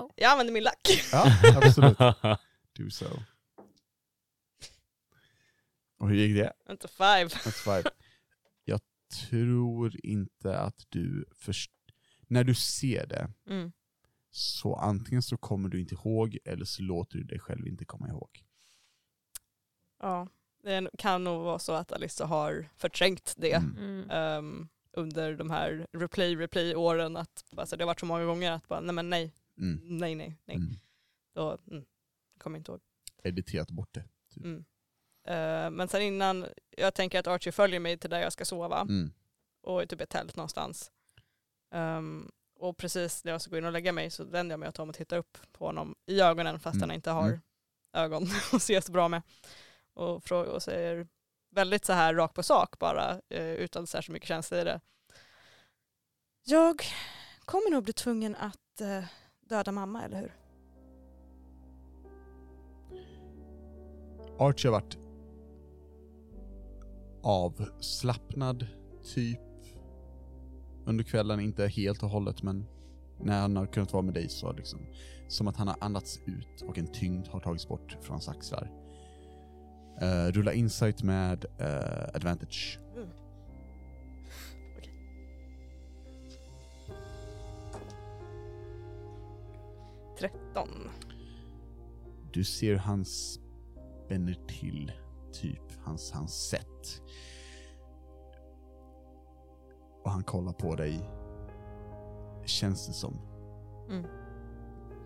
Oh. 0.00 0.10
Jag 0.16 0.30
använder 0.32 0.52
min 0.52 0.62
lack. 0.62 0.88
Ja, 1.12 1.24
absolut. 1.56 1.98
Do 2.78 2.90
so. 2.90 3.06
Och 5.98 6.08
hur 6.08 6.16
gick 6.16 6.36
det? 6.36 6.52
Vänta, 6.66 6.88
five. 6.88 7.24
That's 7.28 7.50
five. 7.76 7.90
Jag 8.64 8.80
tror 9.30 10.00
inte 10.02 10.58
att 10.58 10.86
du 10.88 11.24
först... 11.34 11.70
När 12.26 12.44
du 12.44 12.54
ser 12.54 13.06
det, 13.06 13.30
Mm. 13.48 13.72
så 14.30 14.74
antingen 14.76 15.22
så 15.22 15.36
kommer 15.36 15.68
du 15.68 15.80
inte 15.80 15.94
ihåg 15.94 16.38
eller 16.44 16.64
så 16.64 16.82
låter 16.82 17.18
du 17.18 17.24
dig 17.24 17.38
själv 17.38 17.66
inte 17.66 17.84
komma 17.84 18.08
ihåg. 18.08 18.44
Ja, 20.00 20.28
det 20.62 20.90
kan 20.98 21.24
nog 21.24 21.42
vara 21.44 21.58
så 21.58 21.72
att 21.72 21.92
Alissa 21.92 22.26
har 22.26 22.68
förträngt 22.76 23.34
det. 23.36 23.52
Mm. 23.52 24.10
Ehm, 24.10 24.68
under 24.92 25.36
de 25.36 25.50
här 25.50 25.86
replay 25.92 26.36
replay 26.36 26.76
åren 26.76 27.16
att 27.16 27.44
alltså, 27.56 27.76
det 27.76 27.84
har 27.84 27.86
varit 27.86 28.00
så 28.00 28.06
många 28.06 28.24
gånger 28.24 28.52
att 28.52 28.68
bara 28.68 28.80
nej 28.80 28.94
men 28.94 29.10
nej, 29.10 29.34
Mm. 29.58 29.80
nej 29.98 30.14
nej 30.14 30.38
nej. 30.44 30.56
Mm. 30.56 30.74
Då 31.34 31.58
mm, 31.70 31.84
kommer 32.38 32.56
jag 32.56 32.60
inte 32.60 32.72
ihåg. 32.72 32.80
Editerat 33.22 33.70
bort 33.70 33.94
det. 33.94 34.04
Mm. 34.36 34.64
Eh, 35.26 35.70
men 35.70 35.88
sen 35.88 36.02
innan, 36.02 36.46
jag 36.70 36.94
tänker 36.94 37.18
att 37.20 37.26
Archie 37.26 37.52
följer 37.52 37.80
mig 37.80 37.98
till 37.98 38.10
där 38.10 38.20
jag 38.20 38.32
ska 38.32 38.44
sova 38.44 38.80
Mm. 38.80 39.12
och 39.62 39.82
i 39.82 39.86
typ 39.86 40.00
ett 40.00 40.10
tält 40.10 40.36
någonstans. 40.36 40.92
Ehm, 41.70 42.30
och 42.54 42.76
precis 42.76 43.24
när 43.24 43.32
jag 43.32 43.40
ska 43.40 43.50
gå 43.50 43.58
in 43.58 43.64
och 43.64 43.72
lägga 43.72 43.92
mig 43.92 44.10
så 44.10 44.24
vänder 44.24 44.52
jag 44.52 44.60
mig 44.60 44.68
åt 44.68 44.76
honom 44.76 44.88
och 44.88 44.94
tittar 44.96 45.16
upp 45.16 45.38
på 45.52 45.66
honom 45.66 45.94
i 46.06 46.20
ögonen 46.20 46.60
fast 46.60 46.76
Mm. 46.76 46.88
han 46.88 46.94
inte 46.96 47.10
har 47.10 47.28
Mm. 47.28 47.40
ögon 47.92 48.22
och 48.52 48.62
ser 48.62 48.80
så 48.80 48.92
bra 48.92 49.08
med. 49.08 49.22
Och, 49.94 50.22
frå- 50.22 50.44
och 50.44 50.62
säger 50.62 51.08
väldigt 51.50 51.84
så 51.84 51.92
här 51.92 52.14
rakt 52.14 52.34
på 52.34 52.42
sak 52.42 52.78
bara 52.78 53.20
eh, 53.28 53.52
utan 53.52 53.86
särskilt 53.86 54.12
mycket 54.12 54.28
känsla 54.28 54.60
i 54.60 54.64
det. 54.64 54.80
Jag 56.44 56.82
kommer 57.44 57.70
nog 57.70 57.84
bli 57.84 57.92
tvungen 57.92 58.36
att 58.36 58.80
eh, 58.80 59.04
döda 59.52 59.72
mamma, 59.72 60.04
eller 60.04 60.20
hur? 60.20 60.32
Archie 64.38 64.70
har 64.70 64.80
varit 64.80 64.98
avslappnad, 67.22 68.66
typ, 69.14 69.40
under 70.84 71.04
kvällen. 71.04 71.40
Inte 71.40 71.66
helt 71.66 72.02
och 72.02 72.08
hållet, 72.08 72.42
men 72.42 72.66
när 73.20 73.40
han 73.40 73.56
har 73.56 73.66
kunnat 73.66 73.92
vara 73.92 74.02
med 74.02 74.14
dig 74.14 74.28
så 74.28 74.52
liksom, 74.52 74.80
som 75.28 75.48
att 75.48 75.56
han 75.56 75.68
har 75.68 75.76
andats 75.80 76.20
ut 76.26 76.62
och 76.68 76.78
en 76.78 76.86
tyngd 76.86 77.28
har 77.28 77.40
tagits 77.40 77.68
bort 77.68 77.96
från 78.00 78.14
hans 78.14 78.28
axlar. 78.28 78.70
Uh, 80.02 80.32
rulla 80.32 80.52
insight 80.52 81.02
med 81.02 81.44
uh, 81.60 82.14
advantage. 82.14 82.78
13. 90.18 90.68
Du 92.32 92.44
ser 92.44 92.76
han 92.76 93.04
spänner 93.04 94.38
till, 94.48 94.92
typ. 95.32 95.72
Hans, 95.84 96.12
hans 96.12 96.48
sätt. 96.48 97.02
Och 100.04 100.10
han 100.10 100.22
kollar 100.22 100.52
på 100.52 100.76
dig, 100.76 101.10
känns 102.44 102.86
det 102.86 102.92
som. 102.92 103.14
Mm. 103.90 104.06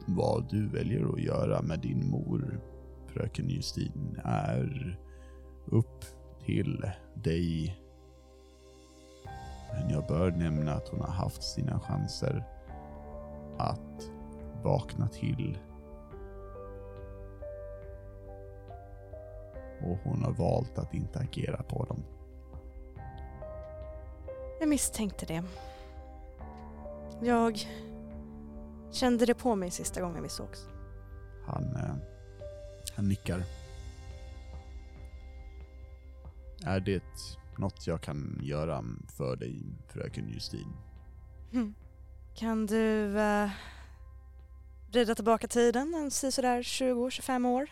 Vad 0.07 0.50
du 0.50 0.68
väljer 0.68 1.12
att 1.14 1.20
göra 1.20 1.62
med 1.62 1.80
din 1.80 2.11
mor, 2.11 2.61
fröken 3.07 3.48
Justin, 3.48 4.20
är 4.24 4.98
upp 5.66 6.04
till 6.44 6.90
dig. 7.14 7.80
Men 9.72 9.90
jag 9.90 10.07
bör 10.07 10.30
nämna 10.30 10.74
att 10.74 10.88
hon 10.88 11.00
har 11.00 11.12
haft 11.12 11.42
sina 11.42 11.80
chanser 11.80 12.44
att 13.59 14.11
vakna 14.62 15.09
till. 15.09 15.59
Och 19.80 19.98
hon 20.04 20.22
har 20.22 20.32
valt 20.32 20.78
att 20.78 20.94
inte 20.94 21.18
agera 21.18 21.62
på 21.62 21.84
dem. 21.84 22.04
Jag 24.61 24.68
misstänkte 24.68 25.26
det. 25.26 25.44
Jag 27.22 27.59
kände 28.92 29.26
det 29.26 29.34
på 29.34 29.54
mig 29.54 29.70
sista 29.70 30.00
gången 30.00 30.22
vi 30.22 30.28
sågs. 30.28 30.68
Han, 31.46 31.76
eh, 31.76 31.94
han 32.96 33.09
nickar. 33.09 33.42
Är 36.64 36.80
det 36.80 37.04
något 37.59 37.86
jag 37.86 38.00
kan 38.00 38.40
göra 38.42 38.84
för 39.07 39.36
dig, 39.36 39.62
fröken 39.88 40.28
Justin? 40.28 40.72
Hm. 41.52 41.74
Kan 42.34 42.66
du 42.66 43.16
uh, 43.16 43.50
vrida 44.89 45.14
tillbaka 45.14 45.49
tiden 45.49 45.95
en 45.95 46.11
sådär 46.11 46.62
20-25 46.62 47.47
år? 47.49 47.70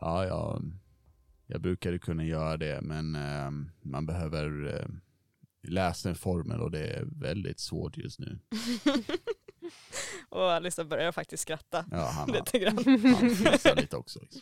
Ja, 0.00 0.24
jag, 0.26 0.62
jag 1.46 1.60
brukade 1.60 1.98
kunna 1.98 2.24
göra 2.24 2.56
det, 2.56 2.80
men 2.82 3.14
eh, 3.14 3.50
man 3.80 4.06
behöver 4.06 4.74
eh, 4.80 4.86
läsa 5.70 6.08
en 6.08 6.14
formel 6.14 6.60
och 6.60 6.70
det 6.70 6.86
är 6.86 7.04
väldigt 7.20 7.60
svårt 7.60 7.96
just 7.96 8.18
nu. 8.18 8.38
och 10.28 10.52
Alice 10.52 10.84
börjar 10.84 11.12
faktiskt 11.12 11.42
skratta 11.42 11.84
Ja, 11.90 12.06
han, 12.06 12.28
lite 12.32 12.58
grann. 12.58 12.76
han 13.14 13.30
fnissar 13.30 13.76
lite 13.76 13.96
också. 13.96 14.20
Liksom. 14.20 14.40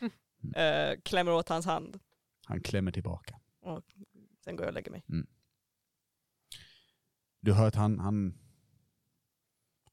Eh, 0.54 1.00
klämmer 1.02 1.32
åt 1.32 1.48
hans 1.48 1.66
hand. 1.66 1.98
Han 2.46 2.60
klämmer 2.60 2.92
tillbaka. 2.92 3.40
Sen 4.44 4.56
går 4.56 4.64
jag 4.64 4.68
och 4.68 4.74
lägger 4.74 4.90
mig. 4.90 5.04
Du 7.40 7.52
hör 7.52 7.68
att 7.68 7.74
han, 7.74 7.98
han 7.98 8.38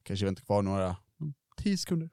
kanske 0.04 0.26
väntar 0.26 0.44
kvar 0.44 0.62
några, 0.62 0.98
tio 1.58 1.78
sekunder. 1.78 2.10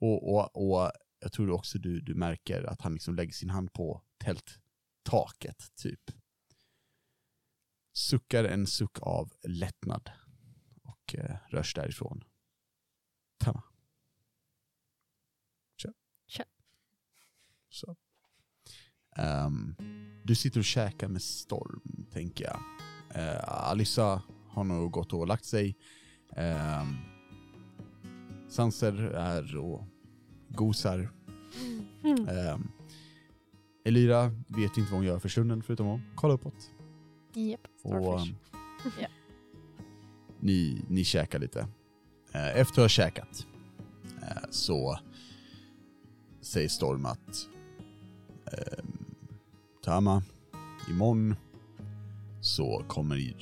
Och, 0.00 0.34
och, 0.34 0.56
och 0.56 0.92
jag 1.20 1.32
tror 1.32 1.50
också 1.50 1.78
du, 1.78 2.00
du 2.00 2.14
märker 2.14 2.62
att 2.62 2.80
han 2.80 2.92
liksom 2.92 3.14
lägger 3.14 3.32
sin 3.32 3.50
hand 3.50 3.72
på 3.72 4.02
tälttaket, 4.18 5.76
typ. 5.76 6.10
Suckar 7.92 8.44
en 8.44 8.66
suck 8.66 8.98
av 9.00 9.32
lättnad 9.42 10.10
och 10.82 11.14
eh, 11.14 11.36
rör 11.48 11.62
sig 11.62 11.82
därifrån. 11.82 12.24
Tamma. 13.38 13.62
Kör. 15.76 15.94
Kör. 16.26 16.46
Så. 17.68 17.96
Ehm, 19.16 19.74
du 20.24 20.34
sitter 20.34 20.60
och 20.60 20.64
käkar 20.64 21.08
med 21.08 21.22
Storm, 21.22 22.06
tänker 22.12 22.44
jag. 22.44 22.60
Uh, 23.16 23.48
Alissa 23.48 24.22
har 24.48 24.64
nog 24.64 24.92
gått 24.92 25.12
och 25.12 25.26
lagt 25.26 25.44
sig. 25.44 25.76
Um, 26.36 26.96
Sanser 28.48 28.94
är 29.02 29.56
och 29.56 29.84
gosar. 30.48 31.10
Um, 32.04 32.68
Elira 33.84 34.28
vet 34.48 34.76
inte 34.76 34.80
vad 34.92 35.00
hon 35.00 35.04
gör 35.04 35.18
för 35.18 35.28
stunden 35.28 35.62
förutom 35.62 35.88
att 35.88 36.00
kolla 36.14 36.34
uppåt. 36.34 36.70
Japp, 37.34 37.60
Och, 37.82 38.20
um, 38.20 38.34
Ja. 39.00 39.08
ni, 40.40 40.84
ni 40.88 41.04
käkar 41.04 41.38
lite. 41.38 41.60
Eh, 42.32 42.48
efter 42.56 42.72
att 42.72 42.84
ha 42.84 42.88
käkat 42.88 43.46
eh, 44.22 44.42
så 44.50 44.98
säger 46.40 46.68
Storm 46.68 47.06
att 47.06 47.48
ehm, 48.52 48.86
Tama, 49.84 50.22
imorgon 50.90 51.34
så 52.40 52.84
kommer 52.88 53.16
vi, 53.16 53.36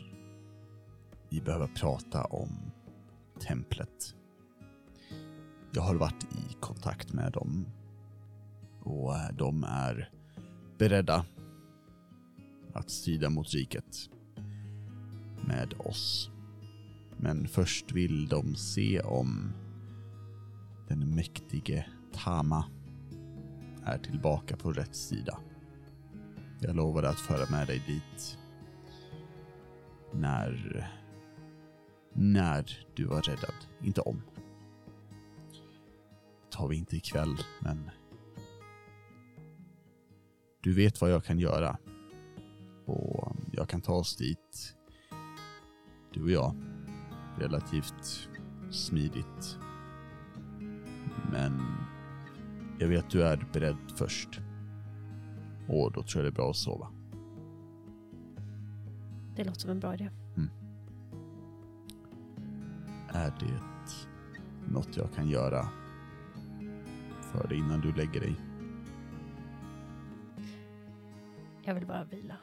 vi 1.29 1.41
behöva 1.41 1.67
prata 1.69 2.25
om 2.25 2.49
templet. 3.49 4.15
Jag 5.73 5.83
har 5.83 5.95
varit 5.95 6.25
i 6.25 6.55
kontakt 6.61 7.13
med 7.13 7.33
dem 7.33 7.67
och 8.83 9.15
eh, 9.15 9.33
de 9.39 9.65
är 9.65 10.11
beredda 10.79 11.25
att 12.75 12.91
strida 12.91 13.31
mot 13.31 13.55
riket 13.55 14.11
med 15.47 15.75
oss. 15.79 16.31
Men 17.17 17.49
först 17.49 17.93
vill 17.93 18.29
de 18.29 18.55
se 18.55 19.01
om 19.01 19.53
den 20.89 21.15
mäktige 21.15 21.87
Tama 22.13 22.65
är 23.85 23.99
tillbaka 23.99 24.57
på 24.57 24.73
rätt 24.73 24.97
sida. 24.97 25.39
Jag 26.61 26.77
lovade 26.77 27.09
att 27.09 27.21
föra 27.21 27.51
med 27.51 27.67
dig 27.67 27.83
dit 27.87 28.39
när... 30.13 31.06
När 32.19 32.87
du 32.95 33.05
var 33.05 33.23
räddad, 33.23 33.55
inte 33.83 34.01
om. 34.01 34.23
Det 36.43 36.51
tar 36.51 36.69
vi 36.69 36.77
inte 36.77 36.97
ikväll, 36.97 37.37
men... 37.61 37.91
Du 40.63 40.75
vet 40.75 41.01
vad 41.01 41.11
jag 41.11 41.25
kan 41.25 41.39
göra. 41.39 41.79
Och 42.87 43.37
jag 43.53 43.69
kan 43.69 43.81
ta 43.81 43.93
oss 43.93 44.17
dit, 44.17 44.77
du 46.13 46.23
och 46.23 46.31
jag, 46.31 46.55
relativt 47.39 48.29
smidigt. 48.71 49.59
Men 51.33 51.63
jag 52.79 52.89
vet 52.89 53.05
att 53.05 53.11
du 53.11 53.23
är 53.23 53.49
beredd 53.53 53.77
först. 53.97 54.41
Och 55.69 55.93
då 55.93 56.03
tror 56.03 56.25
jag 56.25 56.25
det 56.25 56.35
är 56.35 56.37
bra 56.37 56.51
att 56.51 56.57
sova. 56.57 56.89
Det 59.37 59.45
låter 59.45 59.61
som 59.61 59.71
en 59.71 59.81
bra 59.81 59.95
idé. 59.95 60.11
Är 63.09 63.35
det 63.41 63.61
något 64.73 64.97
jag 64.97 65.15
kan 65.15 65.29
göra 65.29 65.69
för 67.33 67.49
dig 67.49 67.59
innan 67.59 67.81
du 67.81 67.93
lägger 67.93 68.21
dig? 68.21 68.37
Jag 71.65 71.75
vill 71.75 71.87
bara 71.87 72.05
vila. 72.05 72.37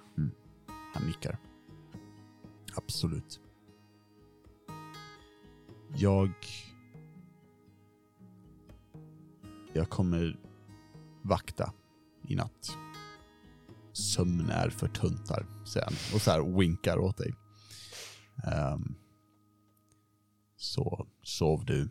Han 0.94 1.08
nickar. 1.08 1.38
Absolut. 2.76 3.40
Jag... 5.96 6.32
Jag 9.74 9.90
kommer 9.90 10.40
vakta 11.22 11.74
i 12.28 12.36
natt. 12.36 12.78
Sömn 13.94 14.50
är 14.50 14.70
för 14.70 14.88
tuntar, 14.88 15.46
säger 15.66 15.86
han 15.86 15.94
och 16.16 16.22
så 16.22 16.32
här 16.32 16.60
winkar 16.60 16.98
åt 16.98 17.18
dig. 17.18 17.34
Ehm, 18.44 18.96
så 20.64 21.08
sov 21.22 21.66
du. 21.66 21.90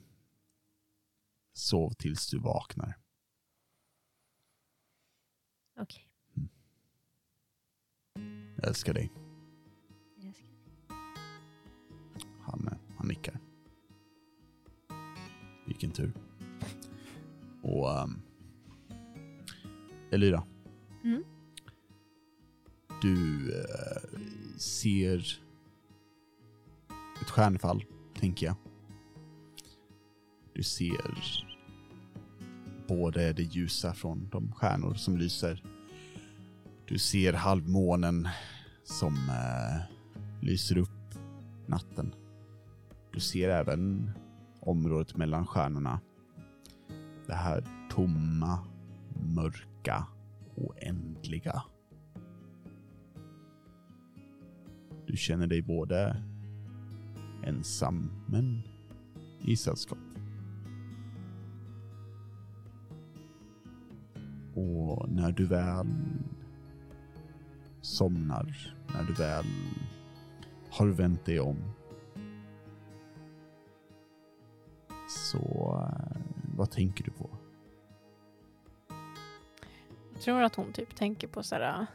Sov 1.53 1.91
tills 1.91 2.31
du 2.31 2.39
vaknar. 2.39 2.99
Okej. 5.81 6.09
Jag 8.57 8.69
älskar 8.69 8.95
dig. 8.95 9.13
Jag 10.17 10.35
ska- 10.35 10.47
Han, 12.41 12.69
eh, 12.69 12.79
han 12.97 13.09
nickar. 13.09 13.39
Vilken 15.67 15.91
tur. 15.91 16.13
Och... 17.63 18.03
Um, 18.03 18.23
Elira. 20.13 20.47
Mm. 21.05 21.25
Du 23.03 23.15
eh, 23.61 24.19
ser 24.59 25.19
ett 27.23 27.31
stjärnfall, 27.31 27.85
tänker 28.23 28.47
jag. 28.47 28.57
Du 30.55 30.63
ser 30.63 31.15
både 32.89 33.33
det 33.33 33.43
ljusa 33.43 33.95
från 33.95 34.29
de 34.29 34.53
stjärnor 34.53 34.95
som 34.95 35.17
lyser. 35.17 35.65
Du 36.87 36.99
ser 36.99 37.33
halvmånen 37.33 38.29
som 38.85 39.15
eh, 39.15 39.97
lyser 40.41 40.79
upp 40.79 41.15
natten. 41.67 42.15
Du 43.13 43.21
ser 43.21 43.49
även 43.49 44.11
området 44.61 45.17
mellan 45.17 45.47
stjärnorna. 45.47 46.01
Det 47.27 47.35
här 47.35 47.65
tomma, 47.91 48.59
mörka, 49.35 50.07
oändliga. 50.57 51.63
Du 55.07 55.17
känner 55.17 55.47
dig 55.47 55.63
både 55.63 56.23
ensam 57.45 58.11
men 58.27 58.63
i 59.41 59.57
sällskap. 59.57 59.99
Och 64.55 65.09
när 65.09 65.33
du 65.33 65.47
väl 65.47 65.87
somnar, 67.81 68.75
när 68.95 69.03
du 69.03 69.13
väl 69.13 69.45
har 70.71 70.87
vänt 70.87 71.25
dig 71.25 71.41
om 71.41 71.57
så 75.09 75.39
eh, 75.83 76.17
vad 76.57 76.71
tänker 76.71 77.05
du 77.05 77.11
på? 77.11 77.31
Jag 80.13 80.23
tror 80.23 80.43
att 80.43 80.55
hon 80.55 80.73
typ 80.73 80.97
tänker 80.97 81.29
på 81.29 81.43
sådär, 81.43 81.87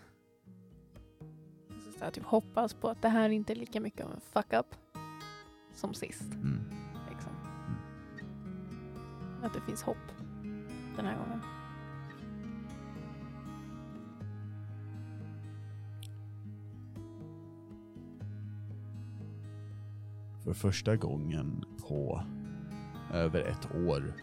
eh, 1.70 1.76
sådär 1.94 2.12
typ 2.12 2.24
hoppas 2.24 2.74
på 2.74 2.90
att 2.90 3.02
det 3.02 3.10
här 3.10 3.30
inte 3.30 3.54
är 3.54 3.56
lika 3.56 3.82
mycket 3.82 4.06
av 4.06 4.12
en 4.12 4.22
fuck 4.22 4.54
up 4.54 4.76
som 5.78 5.94
sist. 5.94 6.34
Mm. 6.34 6.60
Liksom. 7.10 7.32
Att 9.44 9.54
det 9.54 9.62
finns 9.62 9.84
hopp 9.84 10.12
den 10.96 11.06
här 11.06 11.18
gången. 11.18 11.42
för 20.48 20.54
första 20.54 20.96
gången 20.96 21.66
på 21.88 22.24
över 23.14 23.42
ett 23.42 23.76
år 23.76 24.14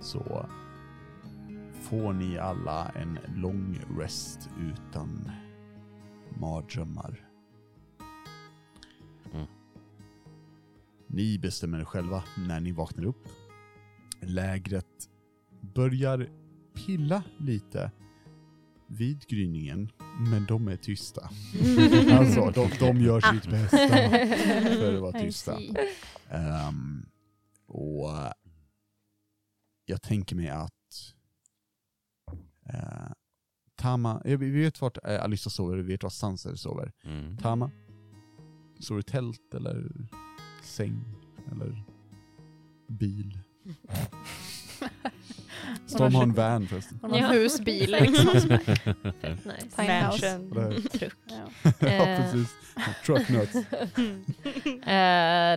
så 0.00 0.46
får 1.72 2.12
ni 2.12 2.38
alla 2.38 2.88
en 2.88 3.18
lång 3.36 3.78
rest 3.98 4.50
utan 4.60 5.30
mardrömmar. 6.28 7.31
Ni 11.12 11.38
bestämmer 11.38 11.84
själva 11.84 12.24
när 12.36 12.60
ni 12.60 12.72
vaknar 12.72 13.04
upp. 13.04 13.28
Lägret 14.20 15.10
börjar 15.74 16.30
pilla 16.74 17.22
lite 17.38 17.90
vid 18.86 19.26
gryningen, 19.26 19.92
men 20.30 20.46
de 20.46 20.68
är 20.68 20.76
tysta. 20.76 21.22
Alltså, 22.10 22.50
de, 22.50 22.70
de 22.78 23.00
gör 23.00 23.20
sitt 23.20 23.50
bästa 23.50 23.88
för 24.78 24.94
att 24.94 25.00
vara 25.00 25.12
tysta. 25.20 25.58
Ehm, 26.30 27.06
och 27.66 28.10
jag 29.86 30.02
tänker 30.02 30.36
mig 30.36 30.48
att 30.48 31.14
eh, 32.68 33.12
Tama, 33.74 34.22
vi 34.24 34.50
vet 34.50 34.80
vart 34.80 34.98
eh, 35.04 35.22
Alyssa 35.22 35.50
sover, 35.50 35.76
vi 35.76 35.82
vet 35.82 36.02
var 36.02 36.10
Sanser 36.10 36.54
sover. 36.54 36.92
Mm. 37.04 37.36
Tama, 37.36 37.70
sover 38.80 38.96
du 38.96 39.00
i 39.00 39.12
tält 39.12 39.54
eller 39.54 39.90
säng 40.62 41.04
eller 41.52 41.82
bil? 42.88 43.38
Storm 45.86 46.14
har 46.14 46.22
en 46.22 46.32
van 46.32 46.66
förresten. 46.66 46.98
Hon 47.02 47.10
har 47.10 47.18
Ja. 47.18 47.26
en 47.26 47.32
husbil 47.32 47.90
liksom. 47.90 48.26
Nice. 49.44 49.68
Truck. 50.98 51.14
Ja. 51.80 51.88
Eh. 51.88 52.16
precis. 52.16 52.54
Truck 53.06 53.28
nuts. 53.28 53.54
Eh, 53.54 53.62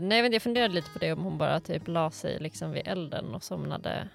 nej 0.01 0.21
men 0.21 0.31
jag 0.33 0.41
funderade 0.41 0.73
lite 0.73 0.89
på 0.89 0.99
det 0.99 1.13
om 1.13 1.23
hon 1.23 1.37
bara 1.37 1.59
typ 1.59 1.87
la 1.87 2.11
sig 2.11 2.39
liksom 2.39 2.71
vid 2.71 2.81
elden 2.87 3.35
och 3.35 3.43
somnade 3.43 4.07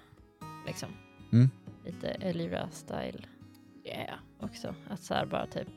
liksom. 0.67 0.89
Mm. 1.31 1.49
Lite 1.85 2.07
Elira-style 2.11 3.25
Yeah. 3.85 4.19
också. 4.39 4.75
Att 4.89 5.03
så 5.03 5.13
här 5.13 5.25
bara 5.25 5.47
typ 5.47 5.67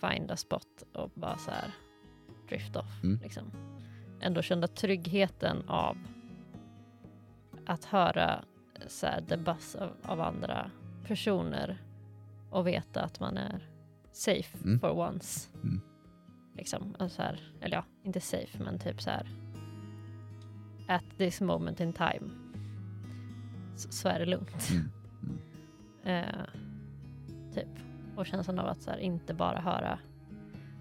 find 0.00 0.30
a 0.30 0.36
spot 0.36 0.82
och 0.94 1.10
bara 1.14 1.38
så 1.38 1.50
här 1.50 1.70
drift 2.48 2.76
off 2.76 3.02
Mm. 3.04 3.18
liksom. 3.22 3.44
Ändå 4.20 4.42
kända 4.42 4.66
tryggheten 4.68 5.68
av 5.68 5.96
att 7.66 7.84
höra 7.84 8.44
så 8.86 9.06
här 9.06 9.20
the 9.20 9.36
buzz 9.36 9.74
av, 9.74 9.90
av 10.02 10.20
andra 10.20 10.70
personer 11.06 11.82
och 12.50 12.66
veta 12.66 13.02
att 13.02 13.20
man 13.20 13.36
är 13.36 13.68
safe 14.12 14.58
Mm. 14.64 14.80
for 14.80 14.98
once. 14.98 15.48
Mm. 15.62 15.80
Liksom, 16.56 16.94
så 17.08 17.22
här, 17.22 17.52
eller 17.60 17.76
ja, 17.76 17.84
inte 18.02 18.20
safe 18.20 18.62
men 18.64 18.78
typ 18.78 19.02
så 19.02 19.10
här 19.10 19.26
at 20.88 21.04
this 21.18 21.40
moment 21.40 21.80
in 21.80 21.92
time 21.92 22.30
så, 23.76 23.92
så 23.92 24.08
är 24.08 24.18
det 24.18 24.26
lugnt. 24.26 24.70
Mm. 24.70 24.90
Eh, 26.04 26.44
typ. 27.54 27.68
Och 28.16 28.26
känslan 28.26 28.58
av 28.58 28.66
att 28.66 28.82
så 28.82 28.90
här, 28.90 28.98
inte 28.98 29.34
bara 29.34 29.60
höra. 29.60 29.98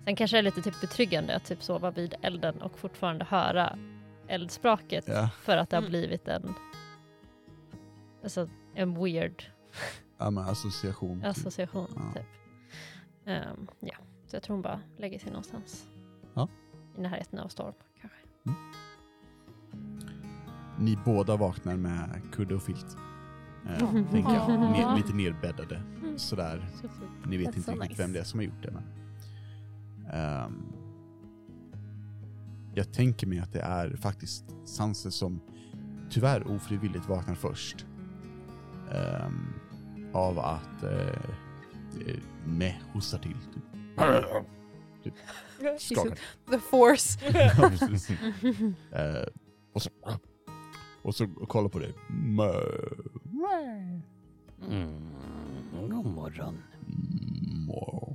Sen 0.08 0.16
kanske 0.16 0.38
det 0.38 0.39
är 0.39 0.43
lite 0.43 0.62
typ 0.62 0.82
betryggande 0.82 1.36
att 1.36 1.45
typ 1.45 1.64
sova 1.64 1.91
vid 1.91 2.14
elden 2.22 2.62
och 2.62 2.80
fortfarande 2.80 3.26
höra 3.26 3.78
eldspråket 4.28 5.08
Ja, 5.08 5.30
för 5.41 5.58
att 5.58 5.70
det 5.70 5.76
har 5.76 5.82
Mm. 5.82 5.89
blivit 5.89 6.28
en 6.28 6.53
alltså, 8.24 8.49
en 8.76 9.03
weird 9.03 9.43
ja 10.18 10.30
men 10.30 10.43
association. 10.43 11.18
typ. 11.20 11.28
association. 11.30 11.88
Ja. 11.95 12.14
Typ. 12.22 12.26
Ehm, 13.26 13.68
ja, 13.80 13.95
så 14.28 14.36
jag 14.36 14.43
tror 14.43 14.55
hon 14.55 14.62
bara 14.62 14.82
lägger 14.97 15.20
sig 15.20 15.30
någonstans 15.32 15.88
Ja. 16.34 16.47
i 16.97 17.01
närheten 17.01 17.39
av 17.39 17.47
storm 17.47 17.74
kanske. 18.01 18.18
Ni 20.80 20.97
båda 21.05 21.36
vaknar 21.36 21.76
med 21.76 22.22
kudde 22.34 22.55
och 22.55 22.64
filt. 22.64 22.97
Eh, 23.66 23.84
Mm. 23.89 24.08
tänker 24.12 24.34
jag. 24.34 24.49
Ner, 24.60 24.95
lite 24.97 25.14
nerbäddade. 25.14 25.82
Sådär. 26.18 26.68
Ni 27.26 27.38
vet 27.38 27.47
That's 27.47 27.55
inte 27.55 27.62
so 27.62 27.72
riktigt 27.72 27.89
nice. 27.89 28.03
vem 28.03 28.14
det 28.14 28.20
är 28.20 28.24
som 28.24 28.39
har 28.39 28.45
gjort 28.45 28.64
det. 28.64 28.72
Men, 28.72 28.84
Ehm, 30.14 30.74
jag 32.76 32.93
tänker 32.93 33.28
mig 33.28 33.39
att 33.39 33.53
det 33.53 33.62
är 33.62 33.95
faktiskt 33.95 34.45
Sanse 34.66 35.12
som 35.12 35.41
tyvärr 36.10 36.47
ofrivilligt 36.47 37.10
vaknar 37.10 37.36
först. 37.36 37.86
Ehm, 38.91 39.53
av 40.14 40.39
att 40.39 40.84
uh, 40.84 42.20
med 42.45 42.76
hostar 42.93 43.18
till. 43.20 43.38
Typ. 43.53 43.64
Typ 45.03 45.14
skakar. 45.80 46.20
The 46.51 46.60
force. 46.60 47.20
Eh, 48.91 49.28
och 49.74 49.82
så 49.82 49.89
och 51.01 51.16
så 51.16 51.28
kollar 51.28 51.70
på 51.70 51.80
dig. 51.80 51.93
Mm, 54.70 55.10
god 55.89 56.05
morgon. 56.05 56.64
Mm, 56.88 57.70
och 57.70 58.07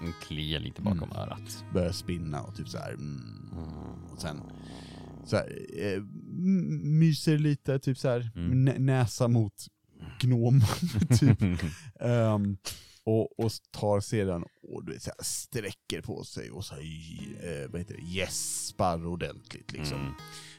Mm, 0.00 0.12
Kliar 0.22 0.60
lite 0.60 0.82
bakom 0.82 1.02
Mm. 1.10 1.16
örat. 1.16 1.64
börjar 1.72 1.92
spinna 1.92 2.42
och 2.42 2.56
typ 2.56 2.68
så 2.68 2.78
här. 2.78 2.92
Mm. 2.92 3.50
Mm. 3.52 4.04
Och 4.12 4.20
sen 4.20 4.40
så 5.26 5.36
här, 5.36 5.66
eh, 5.78 6.02
myser 6.82 7.38
lite, 7.38 7.78
typ 7.78 7.98
så 7.98 8.08
här, 8.08 8.30
Mm. 8.36 8.64
nä- 8.64 8.78
näsa 8.78 9.28
mot 9.28 9.66
gnom, 10.20 10.60
typ. 11.20 11.42
Ehm, 12.00 12.56
och, 13.04 13.38
och 13.44 13.52
tar 13.70 14.00
sedan 14.00 14.44
och 14.62 14.84
du 14.84 14.92
vet, 14.92 15.02
så 15.02 15.10
här, 15.18 15.24
sträcker 15.24 16.00
på 16.02 16.24
sig 16.24 16.50
och 16.50 16.64
så 16.64 16.74
här, 16.74 16.82
eh, 16.82 17.70
vad 17.70 17.80
heter 17.80 17.94
det, 17.94 18.02
gäspar 18.02 19.06
ordentligt 19.06 19.72
liksom. 19.72 20.00
Mm. 20.00 20.12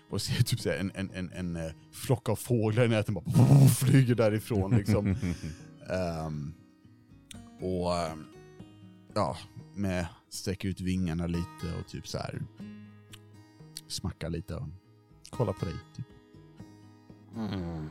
Och 0.10 0.22
ser 0.22 0.44
typ 0.44 0.60
så 0.60 0.70
här, 0.70 0.78
en, 0.78 0.92
en, 0.96 1.12
en, 1.14 1.32
en 1.32 1.56
eh, 1.56 1.72
flock 1.92 2.30
av 2.30 2.36
fåglar 2.36 2.86
i 2.86 2.88
näten 2.88 3.14
bara 3.14 3.68
flyger 3.80 4.16
därifrån 4.16 4.78
liksom. 4.78 5.08
Ehm, 5.90 6.54
och 7.62 7.98
ehm, 7.98 8.26
ja, 9.16 9.38
med 9.76 10.08
sträcker 10.30 10.70
ut 10.70 10.82
vingarna 10.82 11.28
lite 11.28 11.76
och 11.80 11.88
typ 11.88 12.08
så 12.08 12.18
här 12.18 12.42
smackar 13.88 14.30
lite 14.30 14.56
och 14.56 14.68
kollar 15.30 15.54
på 15.54 15.66
dig. 15.66 15.76
Typ. 15.96 16.06
Mm. 17.36 17.90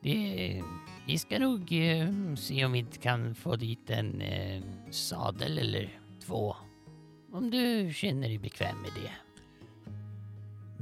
Det, 0.00 0.62
vi 1.06 1.18
ska 1.18 1.38
nog 1.38 1.72
eh, 1.72 2.34
se 2.34 2.64
om 2.64 2.72
vi 2.72 2.78
inte 2.78 2.98
kan 2.98 3.34
få 3.34 3.56
dit 3.56 3.90
en 3.90 4.20
eh, 4.20 4.62
sadel 4.90 5.58
eller 5.58 6.00
två. 6.26 6.56
Om 7.32 7.50
du 7.50 7.92
känner 7.94 8.28
dig 8.28 8.38
bekväm 8.38 8.76
med 8.82 8.90
det. 8.94 9.12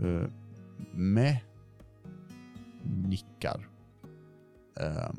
Uh, 0.03 0.29
med 0.93 1.37
nickar. 2.83 3.69
Eh, 4.81 5.11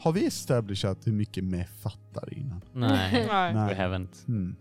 har 0.00 0.12
vi 0.12 0.26
establishat 0.26 1.06
hur 1.06 1.12
mycket 1.12 1.44
med 1.44 1.68
fattar 1.68 2.34
innan? 2.38 2.60
Nej, 2.72 3.26
Nej, 3.30 3.74
we 3.74 3.74
haven't. 3.84 4.26
Hmm. 4.26 4.56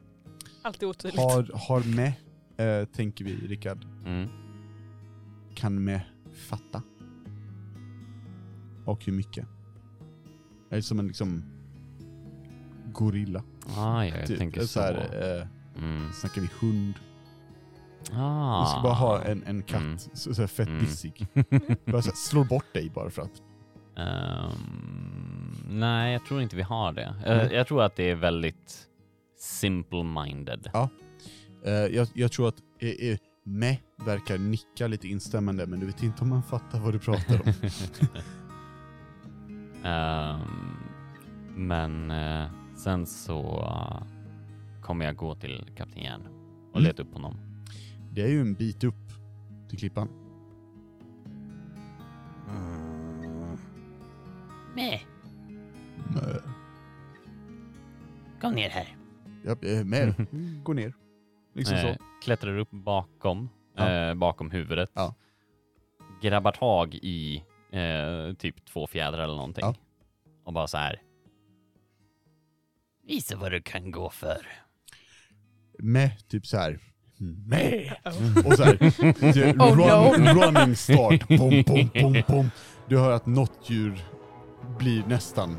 alltid 0.61 0.89
otydligt. 0.89 1.19
Har, 1.21 1.49
har 1.67 1.95
med, 1.95 2.13
eh, 2.81 2.85
tänker 2.87 3.25
vi 3.25 3.35
Rickard, 3.47 3.85
Mm. 4.05 4.29
kan 5.55 5.83
med 5.83 6.01
fatta? 6.49 6.81
Och 8.85 9.05
hur 9.05 9.13
mycket? 9.13 9.47
Är 10.69 10.75
det 10.75 10.81
som 10.81 10.99
en 10.99 11.07
liksom 11.07 11.43
gorilla? 12.93 13.43
Ah, 13.77 14.03
ja, 14.03 14.15
jag 14.17 14.27
Typ, 14.27 14.37
tänker 14.37 14.61
så 14.61 14.67
så. 14.67 14.79
här, 14.79 14.93
eh, 15.41 15.47
Mm. 15.83 16.11
snackar 16.13 16.41
vi 16.41 16.49
hund? 16.59 16.93
Ah. 18.13 18.61
Vi 18.63 18.69
ska 18.71 18.81
bara 18.81 18.93
ha 18.93 19.21
en, 19.23 19.43
en 19.43 19.63
katt, 19.63 19.81
Mm. 19.81 19.97
så, 20.13 20.35
så 20.35 20.41
här 20.41 20.47
fett 20.47 20.67
Mm. 20.67 20.79
bissig. 20.79 21.27
Bara 21.85 22.01
så 22.01 22.09
här, 22.09 22.15
slår 22.15 22.45
bort 22.45 22.73
dig 22.73 22.91
bara 22.95 23.09
för 23.09 23.21
att. 23.21 23.41
Ehm, 23.97 25.16
nej, 25.69 26.13
jag 26.13 26.25
tror 26.25 26.41
inte 26.41 26.55
vi 26.55 26.61
har 26.61 26.93
det. 26.93 27.15
Eh, 27.25 27.37
Nej. 27.37 27.49
jag 27.53 27.67
tror 27.67 27.83
att 27.83 27.95
det 27.95 28.09
är 28.11 28.15
väldigt 28.15 28.87
simple-minded. 29.39 30.69
Eh, 31.65 31.71
jag, 31.73 32.07
jag 32.13 32.31
tror 32.31 32.47
att 32.47 32.59
eh, 32.79 32.89
eh, 33.11 33.17
med 33.43 33.77
verkar 34.05 34.37
nicka 34.37 34.87
lite 34.87 35.07
instämmande, 35.07 35.67
men 35.67 35.79
du 35.79 35.85
vet 35.85 36.03
inte 36.03 36.21
om 36.21 36.29
man 36.29 36.43
fattar 36.43 36.79
vad 36.79 36.93
du 36.93 36.99
pratar 36.99 37.41
om. 37.45 37.53
Ehm, 39.83 40.39
men 41.55 42.13
sen 42.75 43.05
så 43.05 43.69
kommer 44.81 45.05
jag 45.05 45.15
gå 45.15 45.35
till 45.35 45.65
Kapten 45.75 46.03
Järn 46.03 46.21
och 46.71 46.77
Mm. 46.79 46.87
leta 46.87 47.01
upp 47.03 47.13
honom. 47.13 47.37
Det 48.11 48.21
är 48.21 48.27
ju 48.27 48.41
en 48.41 48.53
bit 48.53 48.83
upp 48.83 48.95
till 49.69 49.77
klippan. 49.79 50.07
Mm. 52.49 53.57
Mö. 54.75 54.97
Kom 58.41 58.53
ner 58.53 58.69
här. 58.69 58.95
Ja, 59.45 59.55
eh, 59.69 59.83
med. 59.85 60.13
Gå 60.63 60.73
ner. 60.73 60.93
Liksom 61.53 61.75
Eh, 61.77 61.81
så. 61.81 62.01
klättrar 62.23 62.57
upp 62.57 62.71
bakom, 62.71 63.49
Ja. 63.75 63.89
eh, 63.91 64.13
bakom 64.13 64.51
huvudet. 64.51 64.91
Ja. 64.93 65.15
Grabbar 66.21 66.51
tag 66.51 66.95
i 66.95 67.43
eh, 67.71 68.33
typ 68.37 68.65
två 68.65 68.87
fjädrar 68.87 69.23
eller 69.23 69.35
någonting. 69.35 69.63
Ja. 69.65 69.75
Och 70.43 70.53
bara 70.53 70.67
så 70.67 70.77
här. 70.77 71.01
Visa 73.07 73.35
vad 73.35 73.51
du 73.51 73.61
kan 73.61 73.91
gå 73.91 74.09
för. 74.09 74.47
Med 75.79 76.27
typ 76.27 76.45
så 76.45 76.57
här 76.57 76.79
med. 77.47 77.93
Och 78.45 78.53
så 78.53 78.63
här, 78.63 78.77
det, 79.33 79.53
Oh, 79.59 79.77
run, 79.77 80.27
running 80.27 80.75
start, 80.75 81.27
bom, 81.27 81.63
bom, 81.67 81.89
bom, 82.01 82.23
bom. 82.27 82.49
Du 82.87 82.97
hör 82.97 83.11
att 83.11 83.25
något 83.25 83.69
djur 83.69 83.99
blir 84.77 85.03
nästan 85.07 85.57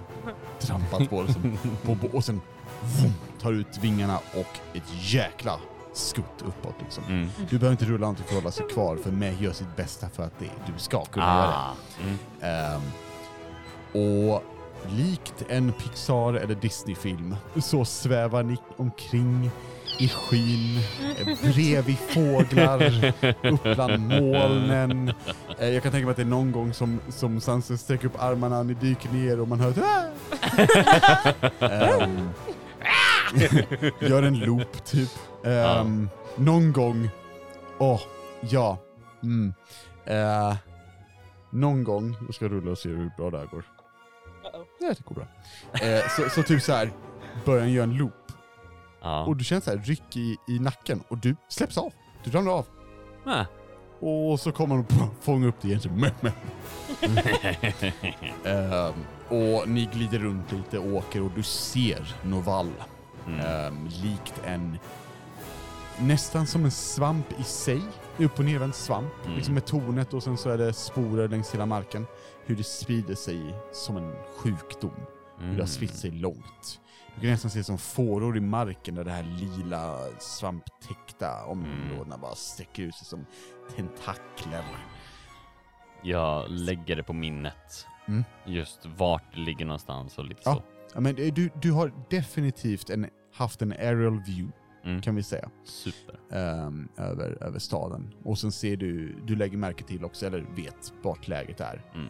trampat 0.59 1.11
på 1.11 1.23
det, 1.23 1.33
som, 1.33 1.59
bom, 1.83 1.99
bom, 1.99 2.11
och 2.13 2.25
sen 2.25 2.41
vroom, 2.83 3.15
tar 3.41 3.53
ut 3.53 3.79
vingarna 3.81 4.17
och 4.17 4.77
ett 4.77 5.13
jäkla 5.13 5.61
skutt 5.93 6.43
uppåt 6.45 6.75
liksom. 6.81 7.05
Mm. 7.05 7.29
Du 7.51 7.59
behöver 7.59 7.71
inte 7.71 7.85
rulla 7.85 8.01
någonting 8.01 8.25
för 8.25 8.37
att 8.37 8.43
hålla 8.43 8.53
sig 8.53 8.67
kvar, 8.67 8.97
för 8.97 9.11
Meh 9.11 9.43
gör 9.43 9.53
sitt 9.53 9.77
bästa 9.77 10.09
för 10.09 10.23
att 10.23 10.39
det, 10.39 10.51
du 10.67 10.73
ska 10.77 11.05
kunna 11.05 11.27
göra 11.27 11.47
det. 11.47 12.47
Ah. 12.47 12.77
Ehm, 12.77 12.83
och 13.93 14.43
likt 14.89 15.45
en 15.49 15.73
Pixar 15.73 16.35
eller 16.35 16.55
Disney-film 16.55 17.37
så 17.57 17.85
svävar 17.85 18.43
ni 18.43 18.57
omkring 18.77 19.51
i 19.99 20.09
skyn, 20.09 20.81
bredvid 21.43 21.99
fåglar, 21.99 23.15
upp 23.43 23.63
bland 23.63 24.09
molnen. 24.09 25.13
Eh, 25.59 25.69
jag 25.69 25.83
kan 25.83 25.93
tänka 25.93 26.07
mig 26.07 26.11
att 26.11 26.17
det 26.17 26.23
är 26.23 26.27
någon 26.27 26.53
gång 26.53 26.73
som, 26.75 27.01
som 27.09 27.41
Sansa 27.41 27.77
sträcker 27.77 28.07
upp 28.07 28.23
armarna, 28.23 28.63
ni 28.63 28.75
dyker 28.75 29.11
ner 29.11 29.41
och 29.41 29.49
man 29.49 29.61
hör 29.61 29.71
ett 29.71 29.79
"Ah!" 29.79 31.67
Ehm, 31.67 32.29
Gör 34.01 34.23
en 34.23 34.39
loop 34.39 34.85
typ. 34.85 35.11
Ehm, 35.45 36.09
Någon 36.37 36.73
gång, 36.73 37.11
åh, 37.79 38.01
ja. 38.41 38.79
Mm. 39.23 39.55
Eh, 40.05 40.57
någon 41.51 41.85
gång, 41.85 42.17
jag 42.27 42.35
ska 42.35 42.49
rulla 42.49 42.71
och 42.71 42.79
se 42.79 42.89
hur 42.89 43.11
bra 43.17 43.31
det 43.31 43.39
här 43.39 43.47
går. 43.47 43.59
Uh-oh. 44.45 44.65
Ja, 44.81 44.89
det 44.89 45.05
går 45.05 45.15
bra. 45.15 45.27
Eh, 45.89 46.09
så, 46.17 46.31
så 46.31 46.43
typ 46.43 46.63
så 46.63 46.73
här 46.73 46.91
börjar 47.45 47.67
göra 47.67 47.85
en 47.85 47.95
loop. 47.97 48.28
Ja. 49.03 49.25
Och 49.25 49.37
du 49.37 49.45
känner 49.45 49.61
så 49.61 49.71
här 49.71 49.79
ryck 49.79 50.17
i, 50.17 50.37
i 50.49 50.59
nacken 50.59 51.03
och 51.09 51.19
du 51.19 51.37
släpps 51.49 51.79
av. 51.79 51.93
Du 52.25 52.31
ramlar 52.31 52.53
av. 52.53 52.67
Ah. 53.25 53.45
Och 54.01 54.41
så 54.41 54.53
kommer 54.53 54.77
de 54.77 55.11
fånga 55.21 55.47
upp 55.47 55.61
dig 55.61 55.71
igen. 55.71 55.81
Så, 55.81 55.89
meh, 55.89 56.13
meh. 56.21 56.33
Ehm, 58.45 58.95
och 59.29 59.69
ni 59.69 59.89
glider 59.93 60.19
runt 60.19 60.53
lite 60.53 60.79
och 60.79 60.93
åker 60.93 61.23
och 61.23 61.31
du 61.37 61.43
ser 61.43 62.17
Noval. 62.23 62.73
Mm. 63.27 63.41
Ehm, 63.41 63.89
likt 64.03 64.35
en... 64.45 64.79
Nästan 66.01 66.47
som 66.47 66.65
en 66.65 66.71
svamp 66.71 67.41
i 67.41 67.43
sig. 67.43 67.83
Upp 68.19 68.39
och 68.39 68.45
nervänd 68.45 68.75
svamp. 68.75 69.13
Mm. 69.25 69.37
Liksom 69.37 69.55
med 69.55 69.67
tornet 69.67 70.15
och 70.15 70.23
sen 70.23 70.37
så 70.37 70.51
är 70.51 70.59
det 70.59 70.73
sporer 70.73 71.29
längs 71.29 71.55
hela 71.55 71.67
marken. 71.67 72.07
Hur 72.45 72.57
det 72.57 72.65
sprider 72.65 73.15
sig 73.15 73.55
som 73.73 73.97
en 73.97 74.13
sjukdom. 74.37 74.95
Hur 75.41 75.55
det 75.57 75.63
har 75.63 75.67
spritt 75.67 75.95
sig 75.95 76.11
långt. 76.11 76.81
Du 77.15 77.21
kan 77.21 77.31
nästan 77.31 77.51
se 77.51 77.65
som 77.65 77.79
fåror 77.79 78.37
i 78.37 78.41
marken 78.41 78.95
där 78.95 79.05
det 79.05 79.11
här 79.11 79.23
lila 79.23 79.99
svamptäckta 80.19 81.45
områdena 81.45 82.19
bara 82.19 82.35
sträcker 82.35 82.83
ut 82.83 82.95
sig 82.95 83.07
som 83.07 83.27
tentakler. 83.77 84.65
Jag 86.03 86.51
lägger 86.51 86.97
det 86.97 87.03
på 87.03 87.13
minnet. 87.13 87.87
Mm. 88.09 88.25
Just 88.47 88.87
vart 88.87 89.35
det 89.35 89.41
ligger 89.41 89.65
någonstans 89.65 90.19
och 90.19 90.25
lite 90.25 90.41
Ja. 90.45 90.55
så. 90.55 90.63
Ja, 90.95 91.01
men 91.01 91.17
eh, 91.19 91.35
du, 91.35 91.51
du 91.63 91.73
har 91.73 91.93
definitivt 92.11 92.91
en, 92.91 93.07
haft 93.35 93.63
en 93.63 93.73
aerial 93.73 94.21
view, 94.21 94.53
Mm. 94.85 95.01
kan 95.03 95.15
vi 95.15 95.23
säga, 95.23 95.51
Super. 95.65 96.21
ehm, 96.33 96.89
över, 96.97 97.43
över 97.43 97.59
staden. 97.59 98.15
Och 98.25 98.39
sen 98.39 98.53
ser 98.53 98.77
du, 98.77 99.21
du 99.27 99.37
lägger 99.37 99.57
märke 99.59 99.85
till 99.85 100.05
också, 100.05 100.27
eller 100.27 100.41
vet 100.57 100.93
vart 101.03 101.29
läget 101.29 101.61
är. 101.61 101.83
Mm. 101.95 102.09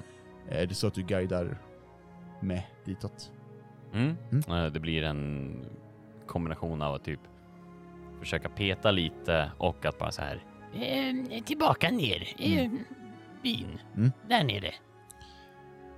Är 0.48 0.66
det 0.66 0.74
så 0.74 0.86
att 0.86 0.94
du 0.94 1.02
guidar 1.02 1.58
med 2.40 2.62
ditåt? 2.84 3.32
Mm. 3.92 4.16
Mm. 4.32 4.64
Eh, 4.64 4.72
Det 4.72 4.80
blir 4.80 5.02
en 5.02 5.54
kombination 6.26 6.82
av 6.82 6.94
att 6.94 7.04
typ 7.04 7.20
försöka 8.20 8.48
peta 8.48 8.90
lite 8.90 9.52
och 9.58 9.84
att 9.86 9.98
bara 9.98 10.12
så 10.12 10.22
här. 10.22 10.44
Eh, 10.74 11.42
tillbaka 11.44 11.90
ner. 11.90 12.34
Eh, 12.38 12.70
byn. 13.42 13.78
Mm. 13.96 14.12
Där 14.28 14.44
nere. 14.44 14.74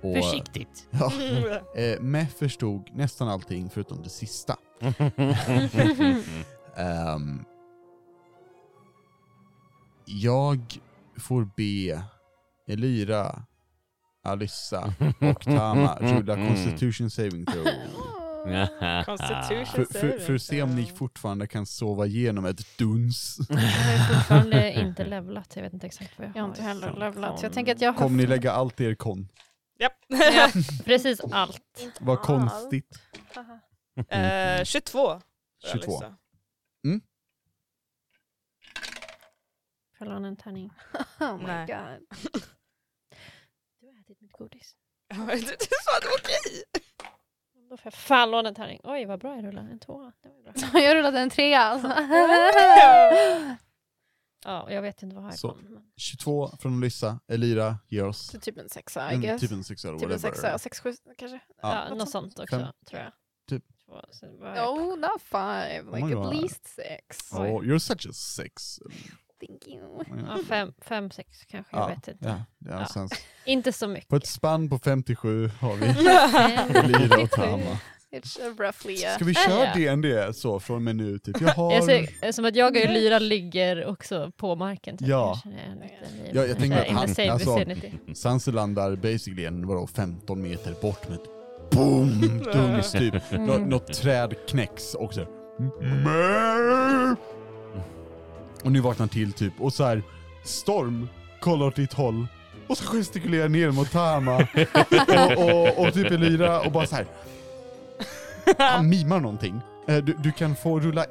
Och, 0.01 0.15
Försiktigt. 0.15 0.87
Ja, 0.91 1.11
eh, 1.81 2.01
med 2.01 2.31
förstod 2.31 2.89
nästan 2.93 3.27
allting 3.27 3.69
förutom 3.69 4.01
det 4.03 4.09
sista. 4.09 4.57
Ehm, 6.77 7.45
jag 10.05 10.59
får 11.17 11.49
be 11.57 12.03
Elira, 12.67 13.43
Alyssa 14.23 14.93
och 15.19 15.41
Tama 15.41 15.97
rulla 15.99 16.35
Constitution 16.35 17.09
Saving 17.09 17.45
Throw. 17.45 17.65
Constitution 19.05 19.65
För, 19.65 19.99
för, 19.99 20.19
för 20.19 20.35
att 20.35 20.41
se 20.41 20.61
om 20.61 20.75
ni 20.75 20.85
fortfarande 20.85 21.47
kan 21.47 21.65
sova 21.65 22.05
igenom 22.05 22.45
ett 22.45 22.77
duns. 22.77 23.37
Jag 23.49 23.57
har 23.57 24.13
fortfarande 24.13 24.73
inte 24.73 25.05
levlat, 25.05 25.55
jag 25.55 25.63
vet 25.63 25.73
inte 25.73 25.87
exakt 25.87 26.19
vad 26.19 26.27
jag 26.27 26.31
har. 26.31 26.37
Jag 26.39 26.43
har 26.43 26.49
inte 26.49 26.61
heller 26.61 26.93
levlat. 26.93 27.43
Jag 27.43 27.53
tänker 27.53 27.75
att 27.75 27.81
jag 27.81 27.93
har... 27.93 27.99
Kommer 27.99 28.17
ni 28.17 28.27
lägga 28.27 28.51
allt 28.51 28.81
i 28.81 28.85
er 28.85 28.95
kon? 28.95 29.27
Japp. 29.79 29.93
Ja, 30.07 30.49
precis 30.85 31.21
allt. 31.31 31.91
Vad 31.99 32.19
konstigt. 32.19 32.99
Eh, 34.09 34.63
22. 34.63 35.21
22. 35.73 35.91
Alyssa. 35.91 36.17
Får 39.97 40.07
jag 40.07 40.13
låna 40.13 40.27
en 40.27 40.37
tärning? 40.37 40.71
Oh 41.19 41.37
my 41.37 41.65
god. 41.65 42.07
Du 43.79 43.87
har 43.87 43.99
ätit 44.01 44.21
mitt 44.21 44.30
godis. 44.43 44.75
Ja, 45.09 45.15
Du 45.17 45.35
du 45.41 45.45
sa 45.83 45.97
att 45.97 46.01
det 46.01 46.07
var 46.07 46.19
okej! 46.19 46.63
Då 47.69 47.77
får 47.77 47.85
jag 47.85 47.93
fan 47.93 48.31
låna 48.31 48.49
en 48.49 48.55
tärning. 48.55 48.79
Oj 48.83 49.05
vad 49.05 49.19
bra 49.19 49.35
jag 49.35 49.45
rullade, 49.45 49.69
en 49.71 49.79
tvåa. 49.79 50.11
Det 50.23 50.29
var 50.29 50.71
bra. 50.71 50.81
Jag 50.81 50.95
rullade 50.95 51.19
en 51.19 51.29
trea 51.29 51.59
alltså. 51.59 51.87
Ja, 54.45 54.71
jag 54.71 54.81
vet 54.81 55.03
inte 55.03 55.15
vad 55.15 55.25
jag 55.25 55.39
Så. 55.39 55.49
kom. 55.49 55.57
Men... 55.63 55.83
22 55.97 56.47
från 56.59 56.77
Alyssa, 56.77 57.19
Elira 57.27 57.77
ger 57.87 58.05
oss 58.05 58.27
Så 58.31 58.39
typ 58.39 58.57
en 58.57 58.69
sexa 58.69 59.11
I 59.11 59.15
en, 59.15 59.21
guess. 59.21 59.41
typ 59.41 59.51
en 59.51 59.63
sexa 59.63 59.87
eller 59.87 59.99
Typ 59.99 60.05
en 60.05 60.11
whatever. 60.11 60.33
sexa, 60.35 60.59
sex, 60.59 60.79
sju 60.79 60.93
kanske. 61.17 61.39
Ja, 61.61 61.89
något 61.89 61.97
något 61.97 62.09
sånt 62.09 62.39
också 62.39 62.55
Fem. 62.59 62.67
tror 62.89 63.01
jag. 63.01 63.11
Typ. 63.49 63.63
Två, 63.85 64.01
så 64.11 64.25
Oh, 64.27 64.97
not 64.97 65.21
five. 65.21 65.81
Oh 65.87 65.95
Like 65.95 66.07
at 66.07 66.13
God. 66.23 66.35
least 66.35 66.67
six. 66.67 67.31
Oh, 67.33 67.61
you're 67.63 67.79
such 67.79 68.05
a 68.09 68.13
six. 68.13 68.79
Thank 69.47 69.67
you. 69.67 70.03
Ja, 70.27 70.37
fem, 70.49 70.73
fem, 70.81 71.11
sex 71.11 71.29
kanske, 71.47 71.75
jag 71.77 71.83
Ja, 71.83 71.87
vet 71.87 72.07
inte. 72.07 72.25
Ja, 72.25 72.35
ja, 72.59 72.79
Ja. 72.79 72.85
Sen, 72.85 73.09
Inte 73.45 73.71
så 73.73 73.85
på 73.85 73.91
ett 73.97 74.03
mycket. 74.11 74.29
spann 74.29 74.69
på 74.69 74.79
57 74.79 75.47
har 75.59 75.75
vi 75.75 75.85
Elira 76.79 77.21
och 77.23 77.29
Tama. 77.31 77.77
It's 78.11 78.39
roughly 78.57 78.93
uh, 78.93 79.15
Ska 79.15 79.25
vi 79.25 79.33
köra. 79.33 79.73
D&D 79.73 80.33
så 80.33 80.59
från 80.59 80.75
och 80.75 80.81
med 80.81 80.95
nu? 80.95 81.19
Typ? 81.19 81.41
Jag 81.41 81.47
har... 81.49 81.73
Jag 81.73 81.83
ser, 81.83 82.31
som 82.31 82.45
att 82.45 82.55
jag 82.55 82.67
och 82.77 82.89
Lyra 82.89 83.19
ligger 83.19 83.85
också 83.85 84.31
på 84.37 84.55
marken. 84.55 84.97
Typ. 84.97 85.07
Ja. 85.07 85.41
Ja, 86.33 86.45
jag 86.45 86.57
tänker 86.57 86.81
att 86.81 86.87
han- 86.87 87.29
alltså-. 87.29 87.75
Sanse 88.13 88.51
landar 88.51 88.95
basically 88.95 89.45
en, 89.45 89.67
vadå, 89.67 89.87
15 89.87 90.41
meter 90.41 90.73
bort 90.81 91.09
med 91.09 91.17
ett 91.17 91.71
boom, 91.71 92.39
duns 92.53 92.91
typ. 92.91 93.13
Nå, 93.31 93.53
Mm. 93.53 93.69
något 93.69 93.93
träd 93.93 94.33
knäcks 94.47 94.93
och 94.93 95.13
så 95.13 95.19
här, 95.19 95.29
"Mää!" 96.03 97.15
Och 98.63 98.71
nu 98.71 98.79
vaknar 98.79 98.99
han 98.99 99.09
till 99.09 99.33
typ 99.33 99.53
och 99.61 99.73
så 99.73 99.83
här 99.83 100.03
Storm 100.43 101.09
kollar 101.39 101.65
åt 101.65 101.75
ditt 101.75 101.93
håll 101.93 102.27
och 102.67 102.77
så 102.77 102.83
gestikulerar 102.97 103.49
ner 103.49 103.71
mot 103.71 103.91
Tama 103.91 104.37
och, 105.37 105.49
och, 105.77 105.87
och 105.87 105.93
typ 105.93 106.11
Elira 106.11 106.61
och 106.61 106.71
bara 106.71 106.85
så 106.85 106.95
här. 106.95 107.05
Han 108.57 108.89
mimar 108.89 109.19
någonting. 109.19 109.61
Eh, 109.87 109.97
Du, 109.97 110.13
du 110.13 110.31
kan 110.31 110.55
få 110.55 110.79
rulla... 110.79 111.05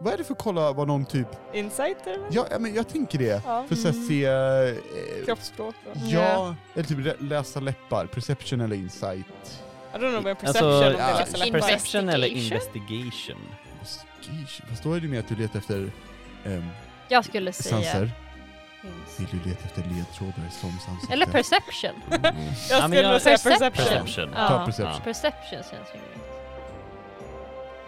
Vad 0.00 0.12
är 0.14 0.18
det 0.18 0.24
för 0.24 0.34
kolla 0.34 0.72
vad 0.72 0.88
någon 0.88 1.04
typ... 1.04 1.26
Insight 1.52 2.06
eller? 2.06 2.26
Ja, 2.30 2.46
men 2.60 2.74
jag 2.74 2.88
tänker 2.88 3.18
det. 3.18 3.42
Ja. 3.46 3.64
För 3.68 3.74
så 3.74 3.88
här, 3.88 4.08
se... 4.08 4.24
eh, 4.24 5.24
Kroppsspråk. 5.26 5.74
då. 5.84 6.00
Ja, 6.08 6.54
eller 6.74 6.84
typ 6.84 6.98
lä- 6.98 7.16
läsa 7.20 7.60
läppar, 7.60 8.06
perception 8.06 8.60
eller 8.60 8.76
insight. 8.76 9.26
I 9.94 9.96
don't 9.96 10.20
know 10.20 10.26
Alltså, 10.28 10.34
perception 10.46 10.74
om 10.74 10.80
det 10.80 10.98
ja, 10.98 11.18
läsa 11.18 11.36
läppar. 11.36 11.58
perception 11.60 12.08
eller 12.08 12.26
Investigation? 12.26 12.96
investigation? 12.96 13.36
Investigation. 13.80 14.66
Fast 14.70 14.82
då 14.82 14.92
är 14.92 15.00
det 15.00 15.08
mer 15.08 15.18
att 15.18 15.28
du 15.28 15.36
letar 15.36 15.58
efter 15.58 15.90
um, 16.44 16.68
Jag 17.08 17.24
skulle 17.24 17.52
säga... 17.52 17.74
sanser. 17.82 18.10
Vill 19.18 19.28
du 19.30 19.48
leta 19.50 19.64
efter 19.64 19.82
ledtrådar 19.82 20.48
som 20.50 20.70
sanser? 20.86 21.12
Eller 21.12 21.26
perception. 21.26 21.90
Mm. 22.10 22.34
Jag 22.70 22.78
Ja, 22.78 22.88
men 22.88 22.90
skulle 22.90 23.02
jag- 23.02 23.22
säga 23.22 23.36
Perception. 23.38 23.70
perception. 23.70 24.04
Perception. 24.04 24.30
Ja. 24.36 24.48
Ta 24.48 24.64
perception. 24.66 25.00
Perception 25.04 25.58
känns 25.70 25.88
rimligt. 25.94 26.24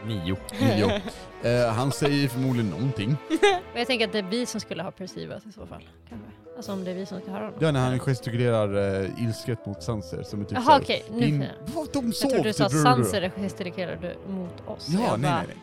Nio. 0.06 0.36
Nio. 0.60 1.00
Eh, 1.42 1.72
han 1.72 1.92
säger 1.92 2.28
förmodligen 2.28 2.70
någonting. 2.70 3.16
Men 3.40 3.78
jag 3.78 3.86
tänker 3.86 4.06
att 4.06 4.12
det 4.12 4.18
är 4.18 4.22
vi 4.22 4.46
som 4.46 4.60
skulle 4.60 4.82
ha 4.82 4.90
perceivat 4.90 5.46
i 5.46 5.52
så 5.52 5.66
fall. 5.66 5.88
Kanske. 6.08 6.28
Alltså 6.56 6.72
om 6.72 6.84
det 6.84 6.90
är 6.90 6.94
vi 6.94 7.06
som 7.06 7.20
ska 7.20 7.30
höra 7.30 7.44
honom. 7.44 7.58
Ja, 7.60 7.70
när 7.72 7.80
han 7.80 7.98
gestikulerar 8.00 8.76
uh, 9.02 9.22
ilsket 9.24 9.66
mot 9.66 9.82
sanser 9.82 10.22
som 10.22 10.40
är 10.40 10.44
typ 10.44 10.58
Jaha 10.66 10.78
okej, 10.82 11.04
nu 11.10 11.20
din... 11.20 11.42
jag. 11.42 11.50
Vad, 11.74 11.88
De 11.92 12.04
Jag 12.06 12.14
sov! 12.14 12.28
trodde 12.30 12.48
du 12.48 12.52
sa 12.52 12.68
typ. 12.68 12.82
Sanser 12.82 13.30
gestikulerade 13.36 14.14
mot 14.28 14.62
oss. 14.66 14.86
Ja, 14.88 15.00
jag 15.00 15.20
nej, 15.20 15.30
bara, 15.30 15.36
nej 15.36 15.46
nej. 15.48 15.56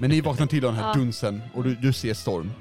Men 0.00 0.10
ni 0.10 0.20
vaknar 0.20 0.46
till 0.46 0.64
av 0.64 0.72
den 0.74 0.82
här 0.82 0.88
Ja. 0.88 0.94
dunsen 0.94 1.42
och 1.54 1.64
du, 1.64 1.74
du 1.74 1.92
ser 1.92 2.14
storm. 2.14 2.52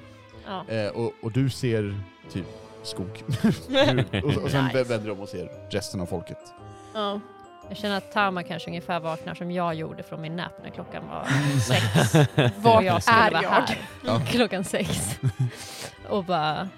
Ja. 0.47 0.65
Eh, 0.73 0.87
och, 0.87 1.13
och 1.21 1.31
du 1.31 1.49
ser 1.49 1.99
typ 2.31 2.45
skog. 2.83 3.23
du, 3.67 4.21
och, 4.21 4.43
och 4.43 4.51
sen 4.51 4.65
Nice. 4.65 4.83
vänder 4.83 5.09
de 5.09 5.19
och 5.19 5.29
ser 5.29 5.69
resten 5.71 6.01
av 6.01 6.05
folket. 6.05 6.37
Ja. 6.93 7.19
Jag 7.69 7.77
känner 7.77 7.97
att 7.97 8.11
Tama 8.11 8.43
kanske 8.43 8.69
ungefär 8.69 8.99
vaknar 8.99 9.35
som 9.35 9.51
jag 9.51 9.75
gjorde 9.75 10.03
från 10.03 10.21
min 10.21 10.35
nap 10.35 10.51
när 10.63 10.69
klockan 10.69 11.07
var 11.07 11.25
sex. 11.59 12.15
Och 12.65 12.83
jag 12.83 13.03
skulle 13.03 13.17
är 13.17 13.31
vara 13.31 13.43
jag? 13.43 13.49
här 13.49 13.77
Ja. 14.05 14.21
klockan 14.27 14.63
sex. 14.63 15.19
och 16.09 16.23
bara... 16.25 16.69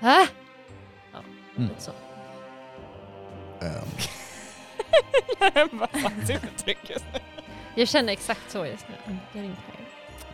Äh? 0.00 0.08
Ja, 1.12 1.18
Mm. 1.56 1.68
lite 1.68 1.82
så. 1.82 1.90
Ehm, 3.60 3.88
Vad 5.72 5.90
fan 5.90 6.12
nu. 6.28 6.38
Jag 7.78 7.88
känner 7.88 8.12
exakt 8.12 8.50
så 8.50 8.66
just 8.66 8.86
nu. 8.88 8.94
I'm 9.12 9.18
getting 9.32 9.56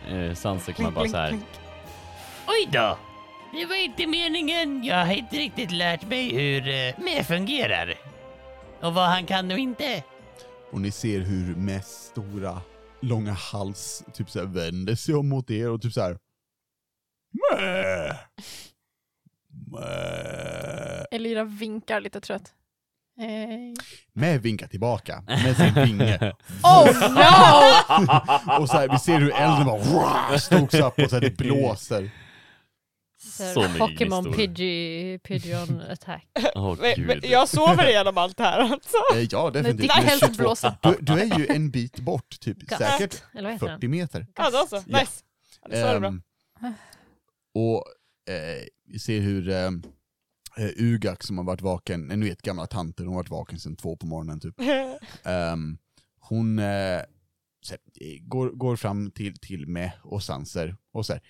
tired. 0.03 0.29
Eh, 0.29 0.35
Sansa 0.35 0.73
kommer 0.73 0.91
bara 0.91 1.07
så 1.07 1.17
här. 1.17 1.39
Oj 2.47 2.69
då! 2.71 2.97
Det 3.53 3.65
var 3.65 3.75
inte 3.75 4.07
meningen. 4.07 4.83
Jag 4.83 5.05
har 5.05 5.13
inte 5.13 5.35
riktigt 5.35 5.71
lärt 5.71 6.07
mig 6.07 6.29
hur 6.35 6.61
uh, 6.61 7.03
med 7.03 7.25
fungerar. 7.27 7.95
Och 8.81 8.93
vad 8.93 9.09
han 9.09 9.25
kan 9.25 9.51
och 9.51 9.57
inte. 9.57 10.03
och 10.71 10.81
ni 10.81 10.91
ser 10.91 11.19
hur 11.19 11.55
med 11.55 11.85
stora, 11.85 12.61
långa 13.01 13.31
hals 13.31 14.03
typ 14.13 14.29
så 14.29 14.39
här 14.39 14.45
vänder 14.45 14.95
sig 14.95 15.15
om 15.15 15.29
mot 15.29 15.51
er 15.51 15.69
och 15.69 15.81
typ 15.81 15.93
så 15.93 16.01
här. 16.01 16.17
Mä! 17.33 18.17
Mä! 19.71 21.05
Elira 21.11 21.43
vinkar 21.43 22.01
lite 22.01 22.21
trött. 22.21 22.53
Hej. 23.17 23.73
Med 24.13 24.41
vinkar 24.41 24.67
tillbaka 24.67 25.23
med 25.27 25.57
sin 25.57 25.73
vinge. 25.73 26.17
Oh 26.63 27.09
no! 27.13 28.59
Och 28.61 28.69
så 28.69 28.77
här, 28.77 28.89
vi 28.89 28.99
ser 28.99 29.19
hur 29.19 29.33
elden 29.33 29.65
bara 29.65 30.39
stokes 30.39 30.79
upp 30.79 30.99
och 30.99 31.09
så 31.09 31.15
här, 31.15 31.21
det 31.21 31.37
blåser. 31.37 32.11
Så 33.23 33.43
Så 33.53 33.61
mycket 33.61 33.79
Pokémon. 33.79 34.33
Pidgey, 34.33 35.19
Pigeon 35.19 35.81
attack. 35.81 36.27
Åh 36.55 36.75
Men, 36.81 37.05
men 37.05 37.19
jag 37.23 37.49
sover 37.49 37.89
igenom 37.89 38.17
allt 38.17 38.39
här 38.39 38.59
alltså. 38.59 38.97
Eh, 39.15 39.27
Ja, 39.31 39.49
definitivt. 39.49 39.81
ditt 39.81 39.95
Med 39.95 40.05
hälsa 40.05 40.25
22. 40.27 40.43
blåser. 40.43 40.73
Du, 40.81 40.97
du 41.01 41.13
är 41.21 41.39
ju 41.39 41.47
en 41.47 41.71
bit 41.71 41.99
bort, 41.99 42.39
typ 42.39 42.57
Gast. 42.59 42.81
säkert 42.81 43.23
Eller 43.33 43.43
vad 43.43 43.51
heter 43.53 43.67
den? 43.67 43.75
40 43.77 43.87
meter. 43.87 44.27
Ja, 44.35 44.49
då 44.49 44.65
så. 44.69 44.75
Nice. 44.85 45.23
Ja, 45.61 45.67
det 45.69 45.81
svarade 45.81 45.99
bra. 45.99 46.09
Ehm, 46.09 46.21
och 47.55 47.83
eh, 48.33 48.63
vi 48.87 48.99
ser 48.99 49.19
hur 49.19 49.49
ehm, 49.49 49.83
eh, 50.57 50.69
Ugak 50.77 51.23
som 51.23 51.37
har 51.37 51.45
varit 51.45 51.61
vaken, 51.61 52.11
eh, 52.11 52.17
ni 52.17 52.29
vet 52.29 52.41
gamla 52.41 52.67
tanter, 52.67 53.03
hon 53.05 53.13
har 53.15 53.19
varit 53.23 53.29
vaken 53.29 53.59
sedan 53.59 53.75
två 53.75 53.97
på 53.97 54.05
morgonen 54.05 54.39
typ. 54.39 54.55
Ehm, 55.23 55.77
hon 56.19 56.59
eh, 56.59 57.01
så 57.61 57.71
här, 57.73 57.79
eh, 58.01 58.19
går, 58.21 58.49
går 58.49 58.75
fram 58.75 59.11
till, 59.11 59.39
till 59.39 59.67
med 59.67 59.91
och 60.03 60.23
Sanser 60.23 60.75
och 60.91 61.05
så 61.05 61.13
här, 61.13 61.21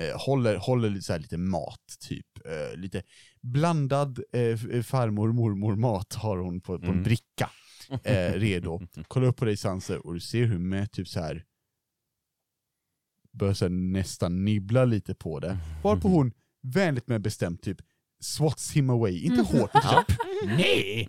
eh, 0.00 0.20
håller, 0.26 0.56
håller 0.56 0.90
lite, 0.90 1.04
så 1.04 1.12
här, 1.12 1.20
lite 1.20 1.38
mat, 1.38 1.96
typ. 2.00 2.26
Eh, 2.46 2.76
lite 2.78 3.02
blandad 3.40 4.18
eh, 4.32 4.40
f- 4.42 4.86
farmor 4.86 5.32
mormor 5.32 5.76
mat 5.76 6.14
har 6.14 6.36
hon 6.38 6.60
på, 6.60 6.78
på 6.78 6.84
en 6.86 6.90
Mm. 6.92 7.02
bricka 7.02 7.50
eh, 8.04 8.32
redo. 8.32 8.80
Kolla 9.08 9.26
upp 9.26 9.36
på 9.36 9.44
dig 9.44 9.56
Sanser 9.56 10.06
och 10.06 10.14
du 10.14 10.20
ser 10.20 10.44
hur 10.44 10.58
med 10.58 10.92
typ 10.92 11.08
så 11.08 11.20
här 11.20 11.44
börjar 13.32 13.54
så 13.54 13.64
här, 13.64 13.70
nästan 13.70 14.44
nibbla 14.44 14.84
lite 14.84 15.14
på 15.14 15.40
det. 15.40 15.58
Varpå 15.82 16.08
hon 16.08 16.32
vänligt 16.62 17.08
men 17.08 17.22
bestämt 17.22 17.62
typ 17.62 17.78
swats 18.20 18.72
him 18.72 18.90
away, 18.90 19.18
inte 19.18 19.42
hårt, 19.42 19.70
men 19.74 19.82
typ 19.82 20.16
nej! 20.46 21.06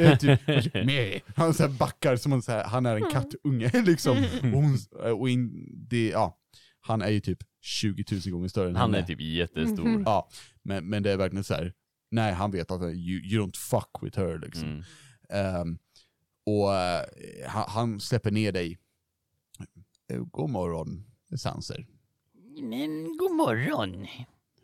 Eh, 0.00 0.18
typ, 0.18 0.40
nej. 0.74 1.24
Han 1.36 1.54
så 1.54 1.62
här 1.62 1.70
backar 1.70 2.16
som 2.16 2.32
om 2.32 2.42
så 2.42 2.52
här, 2.52 2.64
han 2.64 2.86
är 2.86 2.96
en 2.96 3.10
kattunge 3.10 3.70
liksom. 3.86 4.16
Och, 4.42 4.48
hon, 4.50 4.78
och 5.18 5.28
in, 5.30 5.68
det, 5.88 6.08
ja, 6.08 6.38
han 6.80 7.02
är 7.02 7.08
ju 7.10 7.20
typ 7.20 7.38
20 7.60 8.04
000 8.10 8.20
gånger 8.32 8.48
större 8.48 8.68
än 8.68 8.76
Han 8.76 8.94
är 8.94 9.02
typ 9.02 9.20
jättestor. 9.20 9.84
Mhm. 9.84 10.02
Ja, 10.06 10.28
men, 10.62 10.88
men 10.88 11.02
det 11.02 11.12
är 11.12 11.16
verkligen 11.16 11.44
så 11.44 11.54
här. 11.54 11.72
nej 12.10 12.32
han 12.32 12.50
vet 12.50 12.70
att 12.70 12.82
you, 12.82 13.20
you 13.24 13.46
don't 13.46 13.56
fuck 13.56 14.02
with 14.02 14.18
her 14.18 14.38
liksom. 14.38 14.68
Mm. 14.68 14.82
Ehm, 15.30 15.78
och 16.46 16.74
eh, 16.74 17.04
han, 17.46 17.64
han 17.68 18.00
släpper 18.00 18.30
ner 18.30 18.52
dig. 18.52 18.78
Eh, 20.12 20.18
God 20.18 20.50
morgon, 20.50 21.04
Sanser. 21.36 21.86
Men 22.62 23.16
god 23.18 23.32
morgon. 23.36 24.06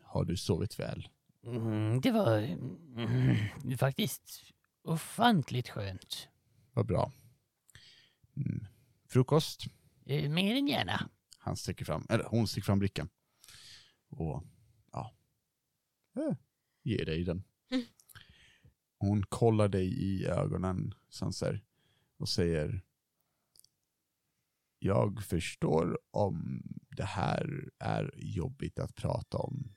Har 0.02 0.24
du 0.24 0.36
sovit 0.36 0.78
väl? 0.78 1.08
Mm, 1.46 2.00
det 2.00 2.10
var 2.10 2.38
mm, 2.38 3.78
faktiskt 3.78 4.52
ofantligt 4.82 5.68
skönt. 5.68 6.28
Vad 6.72 6.86
bra. 6.86 7.12
Mm. 8.36 8.66
Frukost? 9.08 9.64
Eh, 10.06 10.30
Mer 10.30 10.56
än 10.56 10.66
gärna. 10.68 11.08
Han 11.38 11.56
sträcker 11.56 11.84
fram, 11.84 12.06
eller 12.08 12.24
hon 12.24 12.48
sträcker 12.48 12.64
fram 12.66 12.78
brickan. 12.78 13.08
Och 14.08 14.44
ja, 14.92 15.14
eh, 16.16 16.36
ger 16.82 17.04
dig 17.06 17.24
den. 17.24 17.44
Mm. 17.70 17.84
Hon 18.98 19.22
kollar 19.22 19.68
dig 19.68 19.86
i 19.86 20.26
ögonen, 20.26 20.94
Sanser, 21.08 21.64
och 22.16 22.28
säger 22.28 22.82
Jag 24.78 25.24
förstår 25.24 25.98
om 26.10 26.62
det 26.96 27.04
här 27.04 27.70
är 27.78 28.14
jobbigt 28.16 28.78
att 28.78 28.94
prata 28.94 29.38
om. 29.38 29.72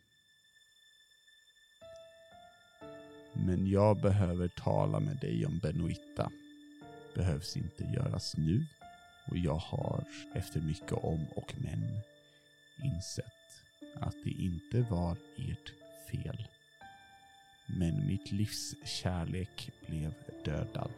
Men 3.34 3.68
jag 3.68 4.02
behöver 4.02 4.48
tala 4.48 5.00
med 5.00 5.18
dig 5.18 5.46
om 5.46 5.60
Benoita. 5.60 6.32
Behövs 7.16 7.58
inte 7.58 7.84
göras 7.84 8.38
nu. 8.38 8.66
Och 9.28 9.38
jag 9.38 9.56
har 9.56 10.04
efter 10.34 10.62
mycket 10.62 10.92
om 10.92 11.26
och 11.36 11.54
men 11.58 12.00
insett 12.84 13.26
att 13.96 14.16
det 14.24 14.30
inte 14.30 14.82
var 14.92 15.18
ert 15.38 15.74
fel. 16.12 16.48
Men 17.68 18.08
mitt 18.08 18.32
livs 18.32 18.76
kärlek 18.86 19.72
blev 19.88 20.14
dödad. 20.46 20.92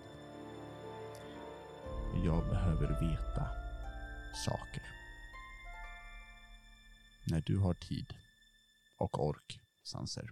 Jag 2.26 2.50
behöver 2.50 2.88
veta 2.88 3.48
saker. 4.46 4.84
När 7.24 7.42
du 7.42 7.58
har 7.58 7.74
tid 7.74 8.14
och 8.98 9.28
ork, 9.28 9.60
Sanser, 9.84 10.32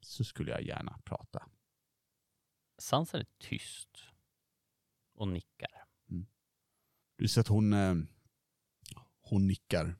så 0.00 0.24
skulle 0.24 0.50
jag 0.50 0.62
gärna 0.62 1.00
prata. 1.04 1.50
Sansa 2.78 3.18
är 3.18 3.26
tyst 3.38 4.04
och 5.14 5.28
nickar. 5.28 5.84
Du 7.16 7.28
ser 7.28 7.40
att 7.40 7.48
hon, 7.48 7.72
eh, 7.72 7.94
hon 9.20 9.46
nickar 9.46 9.96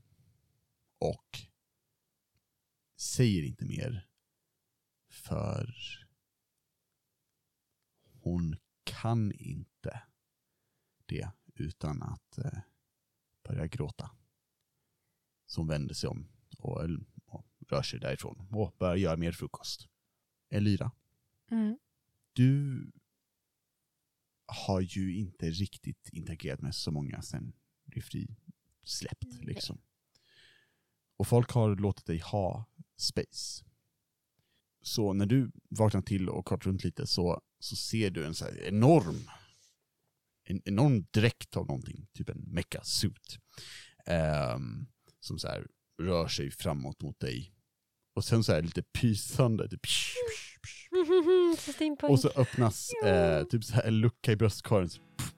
och 0.98 1.38
säger 2.96 3.42
inte 3.42 3.64
mer 3.64 4.08
för 5.08 5.74
hon 8.02 8.56
kan 8.84 9.32
inte 9.32 10.02
det 11.06 11.30
utan 11.54 12.02
att 12.02 12.38
eh, 12.38 12.60
börja 13.42 13.66
gråta. 13.66 14.10
Så 15.46 15.60
hon 15.60 15.68
vänder 15.68 15.94
sig 15.94 16.08
om 16.08 16.28
och 16.58 16.88
rör 17.68 17.82
sig 17.82 18.00
därifrån 18.00 18.48
och 18.50 18.74
börjar 18.78 18.96
göra 18.96 19.16
mer 19.16 19.32
frukost. 19.32 19.88
Elira, 20.50 20.92
Mm. 21.50 21.78
du 22.32 22.90
har 24.46 24.80
ju 24.80 25.16
inte 25.16 25.50
riktigt 25.50 26.08
interagerat 26.12 26.60
med 26.60 26.74
så 26.74 26.90
många 26.90 27.22
sen 27.22 27.52
du 27.84 28.00
släppt 28.84 29.34
liksom. 29.44 29.80
Och 31.16 31.28
folk 31.28 31.50
har 31.50 31.76
låtit 31.76 32.06
dig 32.06 32.18
ha 32.18 32.64
space. 32.96 33.64
Så 34.82 35.12
när 35.12 35.26
du 35.26 35.50
vaknar 35.70 36.02
till 36.02 36.28
och 36.28 36.44
kollar 36.44 36.60
runt 36.60 36.84
lite 36.84 37.06
så, 37.06 37.40
så 37.58 37.76
ser 37.76 38.10
du 38.10 38.26
en 38.26 38.34
så 38.34 38.44
här 38.44 38.62
enorm 38.62 39.16
en 40.44 40.62
enorm 40.64 41.06
dräkt 41.10 41.56
av 41.56 41.66
någonting, 41.66 42.06
typ 42.12 42.28
en 42.28 42.40
mecha 42.46 42.84
suit. 42.84 43.38
ehm, 44.06 44.86
som 45.20 45.38
så 45.38 45.48
här 45.48 45.66
rör 46.02 46.28
sig 46.28 46.50
framåt 46.50 47.02
mot 47.02 47.20
dig. 47.20 47.54
Och 48.18 48.24
sen 48.24 48.44
så 48.44 48.52
här 48.52 48.62
lite 48.62 48.82
pysande, 48.82 49.68
typ 49.68 49.86
Så 51.58 51.72
steampunk. 51.72 52.10
och 52.10 52.20
så 52.20 52.28
öppnas 52.36 52.90
eh, 53.04 53.44
typ 53.44 53.64
så 53.64 53.74
här 53.74 53.82
en 53.82 54.00
lucka 54.00 54.32
i 54.32 54.36
bröstkorgen. 54.36 54.88
så 54.88 55.00
pff, 55.18 55.32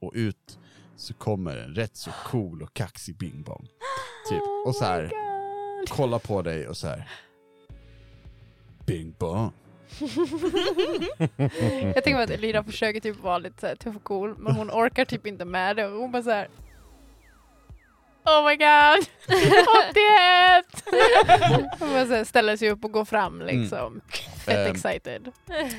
Och 0.00 0.12
ut 0.14 0.58
så 0.96 1.14
kommer 1.14 1.56
en 1.56 1.74
rätt 1.74 1.96
så 1.96 2.10
cool 2.24 2.62
och 2.62 2.74
kaxig 2.74 3.16
Bing 3.16 3.42
Bong. 3.42 3.68
Typ. 4.30 4.42
Och 4.66 4.76
så 4.76 4.84
här 4.84 5.10
kolla 5.88 6.18
på 6.18 6.42
dig 6.42 6.68
och 6.68 6.76
så 6.76 6.86
här. 6.86 7.08
Bing 8.86 9.14
Bong. 9.18 9.52
Jag 11.94 12.04
tänker 12.04 12.20
att 12.20 12.30
Elira 12.30 12.64
försöker 12.64 13.00
typ 13.00 13.20
vara 13.20 13.38
lite 13.38 13.76
tuff 13.76 13.96
och 13.96 14.04
cool, 14.04 14.34
men 14.38 14.54
hon 14.56 14.70
orkar 14.70 15.04
typ 15.04 15.26
inte 15.26 15.44
med 15.44 15.76
det. 15.76 15.86
Och 15.86 16.00
hon 16.00 16.12
bara 16.12 16.22
så 16.22 16.30
här. 16.30 16.48
Oh 18.26 18.44
my 18.48 18.56
god! 18.56 19.06
81! 19.90 20.64
Hon 21.80 21.90
bara 21.92 22.06
så 22.06 22.12
här 22.14 22.24
ställer 22.24 22.56
sig 22.56 22.70
upp 22.70 22.84
och 22.84 22.92
går 22.92 23.04
fram 23.04 23.40
liksom. 23.42 24.00
Fett 24.44 24.56
Ehm, 24.68 24.72
excited. 24.76 25.28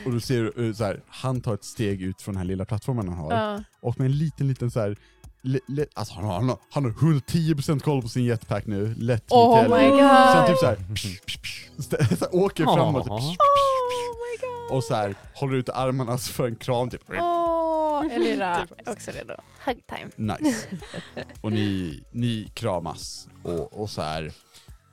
Och 0.05 0.11
du 0.11 0.19
ser 0.19 0.63
eh, 0.67 0.73
så 0.73 0.83
här, 0.83 1.01
han 1.07 1.41
tar 1.41 1.53
ett 1.53 1.63
steg 1.63 2.01
ut 2.01 2.21
från 2.21 2.33
den 2.33 2.39
här 2.39 2.47
lilla 2.47 2.65
plattformen 2.65 3.07
han 3.09 3.17
har. 3.17 3.33
Ja. 3.33 3.63
Och 3.81 3.99
med 3.99 4.05
en 4.05 4.17
liten, 4.17 4.47
liten 4.47 4.71
så 4.71 4.79
här. 4.79 4.97
Le, 5.41 5.59
le, 5.67 5.85
alltså 5.93 6.13
han 6.15 6.23
har, 6.25 6.33
han, 6.33 6.49
har, 6.49 6.57
han 6.71 6.83
har 6.85 6.91
110% 6.91 7.79
koll 7.79 8.01
på 8.01 8.07
sin 8.07 8.25
jetpack 8.25 8.65
nu. 8.65 8.95
Lätt 8.97 9.31
Oh 9.31 9.61
my 9.63 9.87
god! 9.89 9.99
Så 9.99 10.05
han 10.05 10.47
typ 10.47 10.57
så 10.57 10.65
här, 10.65 10.75
psh, 10.75 11.07
psh, 11.25 11.39
psh, 11.41 12.15
så 12.19 12.25
åker 12.31 12.63
framåt 12.63 13.05
Ja. 13.09 13.17
psh, 13.17 13.25
Oh 13.27 14.17
my 14.23 14.37
god! 14.41 14.46
Och 14.71 14.83
så 14.83 14.95
här 14.95 15.15
håller 15.35 15.55
ut 15.55 15.69
armarna 15.69 16.17
för 16.17 16.47
en 16.47 16.55
kram 16.55 16.89
typ. 16.89 17.01
Åh, 17.09 17.17
Åh, 17.21 18.05
Elira 18.15 18.65
Typ. 18.67 18.87
också 18.87 19.11
redo. 19.11 19.33
Hug 19.65 19.77
time. 19.87 20.35
Nice. 20.37 20.67
Och 21.41 21.51
ni, 21.51 22.03
ni 22.11 22.51
kramas 22.53 23.27
och, 23.43 23.81
och 23.81 23.89
så 23.89 24.01
här. 24.01 24.31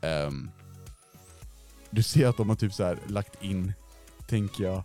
ehm, 0.02 0.50
du 1.90 2.02
ser 2.02 2.26
att 2.28 2.36
de 2.36 2.48
har 2.48 2.56
typ 2.56 2.72
så 2.72 2.84
här 2.84 2.98
lagt 3.06 3.42
in, 3.44 3.72
tänker 4.28 4.64
jag, 4.64 4.82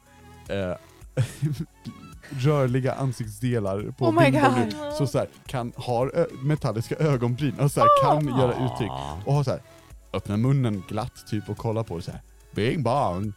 eh, 0.50 0.76
rörliga 2.30 2.94
ansiktsdelar 2.94 3.92
på 3.98 4.06
Oh. 4.06 4.30
God. 4.30 4.94
Så, 4.98 5.08
så 5.08 5.18
här, 5.18 5.28
kan, 5.46 5.74
har 5.76 6.28
metalliska 6.44 6.96
ögonbryn 6.96 7.60
och 7.60 7.72
så 7.72 7.80
här, 7.80 8.04
kan 8.04 8.28
göra 8.40 8.52
uttryck. 8.66 8.92
Och 9.26 9.34
har 9.34 9.44
så 9.44 9.52
här, 9.52 9.62
öppnar 10.14 10.38
munnen 10.38 10.84
glatt 10.90 11.28
typ 11.28 11.50
och 11.50 11.58
kollar 11.58 11.84
på 11.84 11.96
det 11.98 12.02
så 12.04 12.12
här. 12.12 12.22
Bing 12.56 12.84
bong, 12.84 13.34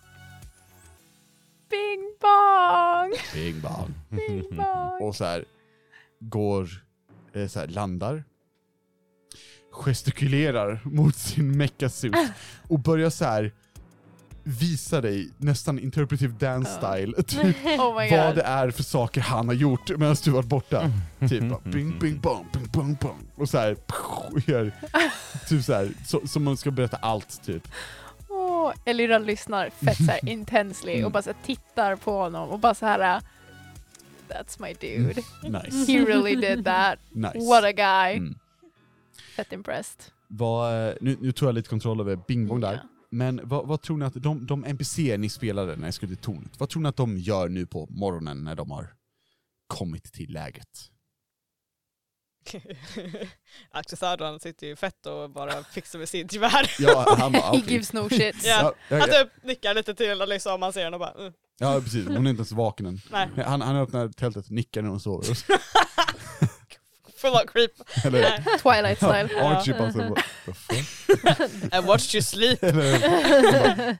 Bing 1.72 2.14
bong! 2.20 3.12
bing 3.34 3.60
bong. 3.60 3.94
Bing 4.08 4.44
bong! 4.56 5.08
och 5.08 5.16
så 5.16 5.24
här 5.24 5.44
går, 6.20 6.68
eh, 7.34 7.46
så 7.48 7.60
här, 7.60 7.66
landar, 7.66 8.24
gestikulerar 9.70 10.80
mot 10.84 11.16
sin 11.16 11.56
meckasuit 11.56 12.16
och 12.68 12.78
börjar 12.78 13.10
så 13.10 13.24
här 13.24 13.52
visa 14.44 15.00
dig, 15.00 15.30
nästan 15.36 15.78
interpretive 15.78 16.34
dance 16.38 16.70
style, 16.70 17.22
typ 17.22 17.56
Oh 17.66 18.00
my 18.00 18.10
vad 18.10 18.26
god. 18.26 18.34
det 18.34 18.42
är 18.42 18.70
för 18.70 18.82
saker 18.82 19.20
han 19.20 19.48
har 19.48 19.54
gjort 19.54 19.90
medan 19.98 20.16
du 20.24 20.30
varit 20.30 20.46
borta. 20.46 20.90
Typ 21.28 21.50
bara, 21.50 21.60
bing 21.64 21.98
bing 21.98 22.20
bong, 22.20 22.46
bing 22.52 22.68
bong 22.72 22.96
bong. 23.00 23.26
Och 23.34 23.48
så 23.48 23.58
här, 23.58 23.76
gör, 24.46 24.72
typ 25.48 25.64
så 25.64 25.72
här, 25.72 25.92
så, 26.06 26.26
som 26.26 26.44
man 26.44 26.56
ska 26.56 26.70
berätta 26.70 26.96
allt 26.96 27.42
typ. 27.42 27.68
Åh, 28.62 28.72
Elira 28.84 29.18
lyssnar 29.18 29.70
fett 29.70 29.96
såhär 29.96 30.20
intensely 30.28 30.92
Mm. 30.92 31.04
och 31.06 31.12
bara 31.12 31.22
så 31.22 31.32
tittar 31.44 31.96
på 31.96 32.12
honom 32.12 32.48
och 32.48 32.58
bara 32.58 32.74
så 32.74 32.86
här. 32.86 33.22
That's 34.28 34.62
my 34.62 34.72
dude. 34.80 35.22
Nice. 35.42 35.92
He 35.92 35.98
really 36.04 36.34
did 36.34 36.64
that. 36.64 36.98
nice. 37.10 37.38
What 37.48 37.64
a 37.64 37.72
guy. 37.72 38.16
Mm. 38.16 38.34
Fett 39.36 39.52
impressed. 39.52 40.02
Vad, 40.28 40.94
nu, 41.00 41.16
nu 41.20 41.32
tog 41.32 41.48
jag 41.48 41.54
lite 41.54 41.68
kontroll 41.68 42.00
över 42.00 42.18
Bing 42.28 42.46
Bong 42.46 42.60
där. 42.60 42.72
Ja. 42.72 42.78
Men 43.10 43.40
vad, 43.44 43.66
vad 43.66 43.82
tror 43.82 43.98
ni 43.98 44.04
att 44.04 44.14
de, 44.14 44.46
de 44.46 44.64
NPC 44.64 45.16
ni 45.18 45.28
spelade 45.28 45.76
när 45.76 45.86
jag 45.86 45.94
skulle 45.94 46.14
till 46.16 46.24
tornet, 46.24 46.60
vad 46.60 46.68
tror 46.68 46.82
ni 46.82 46.88
att 46.88 46.96
de 46.96 47.18
gör 47.18 47.48
nu 47.48 47.66
på 47.66 47.86
morgonen 47.90 48.44
när 48.44 48.54
de 48.54 48.70
har 48.70 48.94
kommit 49.66 50.12
till 50.12 50.32
läget? 50.32 50.68
Axel 53.70 53.98
Söderman 53.98 54.40
sitter 54.40 54.66
ju 54.66 54.76
fett 54.76 55.06
och 55.06 55.30
bara 55.30 55.64
fixar 55.64 55.98
med 55.98 56.08
sitt 56.08 56.32
gevär. 56.32 56.70
Ja, 56.78 57.16
han 57.18 57.32
bara, 57.32 57.42
He 57.42 57.48
okej. 57.58 57.72
gives 57.72 57.92
no 57.92 58.08
shits. 58.08 58.46
Ja. 58.46 58.74
Ja, 58.88 58.98
Han 58.98 59.08
typ 59.08 59.28
nickar 59.42 59.74
lite 59.74 59.94
till 59.94 60.18
liksom 60.26 60.60
man 60.60 60.72
ser 60.72 60.84
henne 60.84 60.96
och 60.96 61.00
bara 61.00 61.12
mm. 61.12 61.32
ja, 61.58 61.80
precis. 61.80 62.06
Hon 62.06 62.26
är 62.26 62.30
inte 62.30 62.40
ens 62.40 62.52
vaken 62.52 62.86
än. 62.86 63.00
Nej, 63.10 63.28
Han, 63.46 63.60
han 63.60 63.76
öppnar 63.76 64.08
tältet, 64.08 64.50
nickar 64.50 64.82
när 64.82 64.88
hon 64.88 65.00
sover. 65.00 65.36
full 67.22 67.34
on 67.34 67.46
creep. 67.46 67.70
Eller. 68.04 68.58
Twilight 68.58 68.96
style. 68.96 69.28
ja, 69.36 69.56
Archie 69.56 69.74
bara 69.78 69.92
så, 69.92 69.98
what 69.98 70.24
the 70.44 70.52
fuck? 70.52 71.74
I 71.74 71.80
watched 71.86 72.14
you 72.14 72.22
sleep. 72.22 72.62
Eller, 72.62 72.94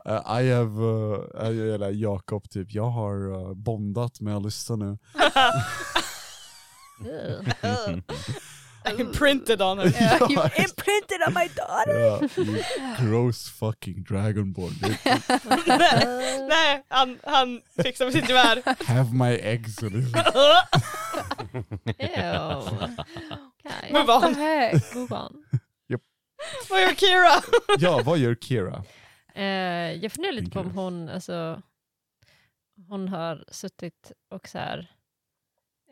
uh, 0.06 0.43
I 0.43 0.51
have, 0.51 0.82
uh, 0.82 1.74
eller 1.74 1.90
Jakob 1.90 2.51
typ, 2.51 2.74
jag 2.74 2.90
har 2.90 3.31
uh, 3.31 3.55
bondat 3.55 4.20
med 4.20 4.36
Alyssa 4.36 4.77
nu. 4.77 4.98
Imprinted 8.98 9.60
on 9.62 9.78
her. 9.78 9.86
Yeah, 10.01 10.19
Ja, 10.20 10.27
you 10.28 10.43
imprinted 10.64 11.20
on 11.27 11.35
my 11.35 11.48
daughter. 11.56 11.98
Ja, 11.98 12.20
you 12.36 12.62
gross 12.98 13.48
fucking 13.48 14.05
dragonborn. 14.09 14.73
dude. 14.81 14.98
Nej, 16.48 16.85
han, 16.89 17.19
han 17.24 17.60
fixar 17.82 18.05
med 18.05 18.14
sitt 18.14 18.28
gevär. 18.28 18.62
Have 18.85 19.12
my 19.14 19.32
eggs. 19.39 19.82
Ew. 19.82 19.89
Okay. 23.59 23.93
Move 23.93 24.12
on. 24.12 24.36
Move 24.94 25.14
on. 25.16 25.44
Vad 26.70 26.81
gör 26.82 26.94
Kira? 26.94 27.43
Ja, 27.78 28.02
vad 28.05 28.19
gör 28.19 28.35
Kira? 28.35 28.85
Eh, 29.35 29.44
jag 30.02 30.12
funderar 30.12 30.32
lite 30.32 30.51
på 30.51 30.60
om 30.60 30.70
hon, 30.70 31.09
alltså, 31.09 31.62
hon 32.89 33.09
har 33.09 33.44
suttit 33.51 34.12
och 34.31 34.48
så 34.48 34.59
här, 34.59 34.90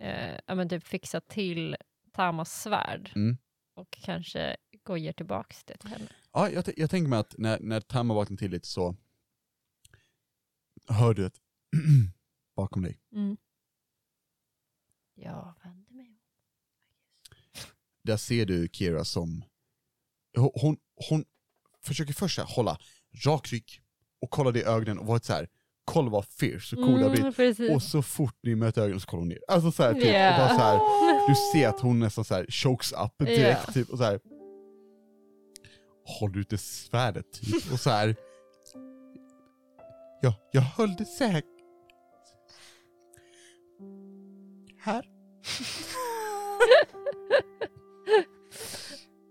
eh, 0.00 0.38
ja, 0.46 0.54
men 0.54 0.68
typ 0.68 0.84
fixat 0.84 1.28
till 1.28 1.76
Tamas 2.12 2.62
svärd 2.62 3.12
Mm. 3.16 3.38
och 3.74 3.90
kanske 3.90 4.56
går 4.82 4.94
och 4.94 4.98
ger 4.98 5.12
tillbaks 5.12 5.64
det 5.64 5.76
till 5.76 5.90
henne. 5.90 6.08
Ja, 6.32 6.50
jag, 6.50 6.64
jag 6.76 6.90
tänker 6.90 7.08
mig 7.08 7.18
att 7.18 7.34
när, 7.38 7.60
när 7.60 7.80
Tamma 7.80 8.14
vaknar 8.14 8.36
till 8.36 8.50
lite 8.50 8.66
så 8.66 8.96
hör 10.88 11.14
du 11.14 11.26
ett 11.26 11.40
bakom 12.56 12.82
dig. 12.82 13.00
Mm. 13.12 13.36
Jag 15.14 15.54
vänder 15.64 15.94
mig. 15.94 16.18
Där 18.02 18.16
ser 18.16 18.46
du 18.46 18.68
Kira 18.72 19.04
som, 19.04 19.44
hon, 20.36 20.76
hon, 21.08 21.24
försöker 21.82 22.12
först 22.12 22.38
hålla 22.38 22.78
rak 23.26 23.52
rygg 23.52 23.82
och 24.20 24.30
kolla 24.30 24.50
dig 24.50 24.62
i 24.62 24.64
ögonen 24.64 24.98
och 24.98 25.06
vara 25.06 25.20
så 25.20 25.32
här, 25.32 25.48
kolla 25.92 26.10
vad 26.10 26.24
fierce 26.24 26.76
och 26.76 26.82
cool 26.82 26.98
det 26.98 27.04
har 27.04 27.10
blivit. 27.10 27.20
Mm, 27.20 27.32
precis. 27.32 27.70
Och 27.70 27.82
så 27.82 28.02
fort 28.02 28.34
ni 28.42 28.54
möter 28.54 28.82
ögonen 28.82 29.00
så 29.00 29.06
kollar 29.06 29.20
hon 29.20 29.28
ner. 29.28 29.38
Alltså 29.48 29.72
så 29.72 29.82
här, 29.82 29.92
typ, 29.94 30.02
och 30.04 30.38
bara 30.38 30.48
så 30.48 30.60
här, 30.64 30.78
du 31.28 31.34
ser 31.52 31.68
att 31.68 31.80
hon 31.80 31.98
nästan 31.98 32.24
så 32.24 32.34
här 32.34 32.46
chokes 32.48 32.92
up 32.92 33.18
direkt 33.28 33.60
Ja. 33.66 33.72
typ 33.72 33.90
och 33.90 33.98
så 33.98 34.04
här 34.04 34.20
håller 36.18 36.38
ute 36.38 36.58
svärdet 36.58 37.32
typ 37.32 37.72
och 37.72 37.80
så 37.80 37.90
här. 37.90 38.16
Ja, 40.22 40.34
jag 40.52 40.62
höll 40.62 40.94
det 40.98 41.04
säkert. 41.04 41.44
Här. 44.82 45.04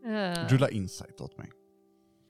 Rulla 0.49 0.69
insight 0.69 1.21
åt 1.21 1.37
mig. 1.37 1.49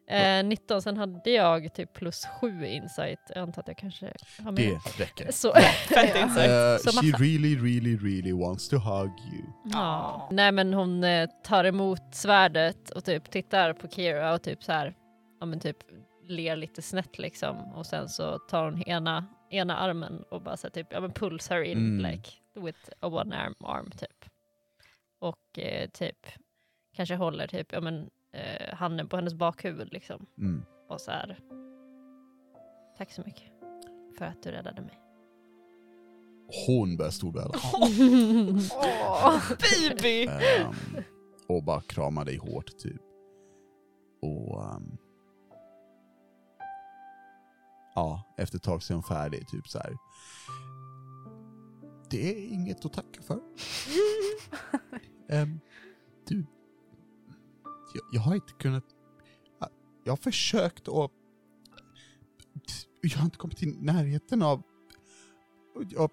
Eh, 0.09 0.43
19, 0.45 0.81
sen 0.81 0.97
hade 0.97 1.29
jag 1.31 1.73
typ 1.73 1.93
plus 1.93 2.25
7 2.41 2.65
insight. 2.65 3.19
Jag 3.35 3.37
antar 3.41 3.61
att 3.61 3.67
jag 3.67 3.77
kanske 3.77 4.13
har 4.43 4.51
med. 4.51 4.55
Det 4.97 5.03
räcker. 5.03 5.31
Så, 5.31 5.53
Fett 5.53 6.11
Ja. 6.15 6.21
insight. 6.23 6.95
Uh, 6.95 7.01
she 7.01 7.17
really, 7.23 7.55
really, 7.57 7.97
really 7.97 8.33
wants 8.33 8.69
to 8.69 8.75
hug 8.77 9.11
you. 9.33 9.43
ja. 9.65 10.27
Nej 10.31 10.51
men 10.51 10.73
hon 10.73 11.03
eh, 11.03 11.29
tar 11.43 11.63
emot 11.63 12.01
svärdet 12.11 12.89
och 12.89 13.05
typ 13.05 13.31
tittar 13.31 13.73
på 13.73 13.87
Kira 13.87 14.33
och 14.33 14.41
typ 14.41 14.63
så 14.63 14.71
här, 14.71 14.95
ja 15.39 15.45
men 15.45 15.59
typ 15.59 15.77
ler 16.27 16.55
lite 16.55 16.81
snett 16.81 17.19
liksom 17.19 17.57
och 17.57 17.85
sen 17.85 18.09
så 18.09 18.37
tar 18.39 18.63
hon 18.65 18.81
ena, 18.83 19.25
ena 19.49 19.77
armen 19.77 20.23
och 20.31 20.41
bara 20.41 20.57
så 20.57 20.67
här, 20.67 20.71
typ, 20.71 20.87
ja 20.91 20.99
men 20.99 21.11
pulls 21.11 21.49
her 21.49 21.61
in 21.63 21.77
Mm. 21.77 22.11
like 22.11 22.29
with 22.55 22.79
a 22.99 23.07
one 23.07 23.37
arm 23.37 23.53
arm 23.63 23.91
typ. 23.91 24.25
Och 25.21 25.59
eh, 25.59 25.89
typ 25.89 26.27
kanske 26.95 27.15
håller 27.15 27.47
typ, 27.47 27.71
ja 27.71 27.81
men 27.81 28.09
eh, 28.31 28.75
handen 28.75 29.07
på 29.07 29.15
hennes 29.15 29.33
bakhuvud 29.33 29.93
liksom 29.93 30.25
Mm. 30.37 30.63
och 30.89 31.01
så 31.01 31.11
här. 31.11 31.39
Tack 32.97 33.11
så 33.11 33.21
mycket 33.25 33.51
för 34.17 34.25
att 34.25 34.43
du 34.43 34.51
räddade 34.51 34.81
mig. 34.81 34.99
Hon 36.67 36.97
börjar 36.97 37.11
storböla. 37.11 37.51
Åh. 38.75 39.41
Baby! 39.59 40.27
Ehm, 40.27 41.03
och 41.47 41.63
bara 41.63 41.81
kramar 41.81 42.25
dig 42.25 42.37
hårt 42.37 42.77
typ. 42.77 43.01
Och 44.21 44.63
ehm, 44.63 44.97
ja, 47.95 48.23
efter 48.37 48.57
ett 48.57 48.63
tag 48.63 48.83
så 48.83 48.93
är 48.93 48.95
hon 48.95 49.03
färdig 49.03 49.47
typ 49.47 49.67
så 49.67 49.79
här. 49.79 49.97
Det 52.09 52.29
är 52.31 52.53
inget 52.53 52.85
att 52.85 52.93
tacka 52.93 53.21
för. 53.21 53.39
Ehm, 55.29 55.59
du, 56.27 56.45
jag, 57.93 58.03
jag 58.11 58.21
har 58.21 58.35
inte 58.35 58.53
kunnat, 58.53 58.83
jag 60.03 60.11
har 60.11 60.17
försökt 60.17 60.87
och 60.87 61.13
jag 63.01 63.17
har 63.17 63.25
inte 63.25 63.37
kommit 63.37 63.63
i 63.63 63.65
närheten 63.65 64.41
av, 64.41 64.63
jag, 65.89 66.11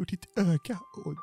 och 0.00 0.06
ditt 0.06 0.38
öga 0.38 0.78
och 0.96 1.14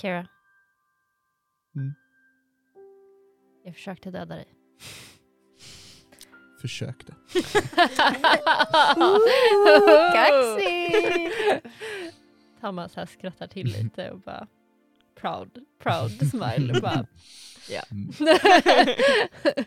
Kira. 0.00 0.28
Mm. 1.76 1.94
Jag 3.64 3.74
försökte 3.74 4.10
döda 4.10 4.34
dig. 4.34 4.58
försökte. 6.60 7.14
Kaxig! 10.12 10.96
Thomas 12.60 12.94
här 12.96 13.06
skrattar 13.06 13.46
till 13.46 13.66
lite 13.66 14.10
och 14.10 14.20
bara 14.20 14.46
proud, 15.14 15.58
proud 15.78 16.10
smile. 16.30 16.74
och 16.76 16.82
Bara, 16.82 17.06
ja. 17.70 17.82
Mm. 17.90 18.10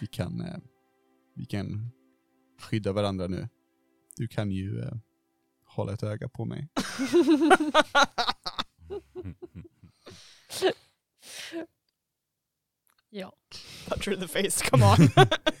Vi 0.00 0.06
kan, 0.06 0.40
eh, 0.40 0.56
vi 1.34 1.44
kan 1.46 1.90
skydda 2.60 2.92
varandra 2.92 3.26
nu. 3.26 3.48
Du 4.16 4.28
kan 4.28 4.50
ju 4.50 4.80
eh, 4.80 4.92
hålla 5.64 5.92
ett 5.92 6.02
öga 6.02 6.28
på 6.28 6.44
mig. 6.44 6.68
Ja. 13.14 13.32
Punch 13.88 14.06
her 14.06 14.12
in 14.14 14.20
the 14.20 14.28
face, 14.28 14.62
come 14.70 14.82
on. 14.84 14.96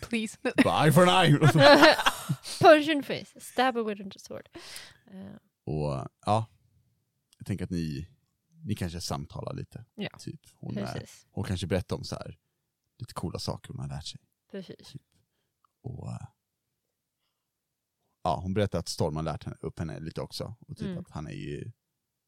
Please. 0.00 0.38
Eye 0.64 0.90
for 0.90 1.06
eye! 1.06 1.36
Punch 2.60 2.88
in 2.88 3.02
the 3.02 3.06
face, 3.06 3.34
stab 3.38 3.74
her 3.74 3.82
with 3.82 4.00
a 4.00 4.18
sword. 4.18 4.48
Eh, 5.10 5.36
och 5.64 6.08
ja, 6.26 6.46
jag 7.38 7.46
tänker 7.46 7.64
att 7.64 7.70
ni, 7.70 8.08
ni 8.64 8.74
kanske 8.74 9.00
samtalar 9.00 9.54
lite. 9.54 9.84
Ja. 9.94 10.08
Typ. 10.18 10.40
Hon, 10.54 10.78
är, 10.78 10.86
precis. 10.86 11.26
hon 11.30 11.44
kanske 11.44 11.66
berättar 11.66 11.96
om 11.96 12.04
så 12.04 12.14
här 12.14 12.38
lite 12.98 13.14
coola 13.14 13.38
saker 13.38 13.68
hon 13.72 13.78
har 13.80 13.88
lärt 13.88 14.06
sig. 14.06 14.20
precis. 14.50 14.92
Och, 15.82 16.12
eh, 16.12 16.26
ja, 18.22 18.40
hon 18.42 18.54
berättar 18.54 18.78
att 18.78 18.88
Storm 18.88 19.16
har 19.16 19.22
lärt 19.22 19.44
henne, 19.44 19.56
upp 19.60 19.78
henne 19.78 20.00
lite 20.00 20.20
också. 20.20 20.54
Och 20.60 20.76
typ 20.76 20.86
Mm. 20.86 20.98
att 20.98 21.10
han 21.10 21.26
är 21.26 21.32
ju 21.32 21.72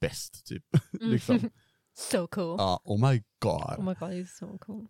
bäst, 0.01 0.47
typ. 0.47 0.65
Mm. 1.01 1.11
liksom. 1.13 1.51
So 1.97 2.27
cool. 2.27 2.57
Ja, 2.59 2.81
oh 2.85 3.11
my 3.11 3.23
god. 3.39 3.79
Oh 3.79 3.85
my 3.85 3.95
god, 3.95 4.11
he's 4.11 4.27
so 4.39 4.59
cool. 4.59 4.89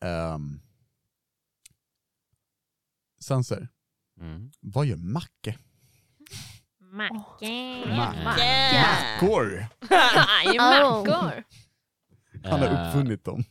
Um, 0.00 0.60
Sanser, 3.18 3.68
Mm. 4.20 4.50
vad 4.60 4.86
gör 4.86 4.96
Macke? 4.96 5.58
Macke. 6.90 7.84
Macke. 7.86 8.24
Mackor! 8.24 9.66
I'm 9.80 10.56
mackor. 10.58 11.44
Han 12.44 12.60
har 12.60 12.66
Eh, 12.68 12.88
uppfunnit 12.88 13.24
dem. 13.24 13.44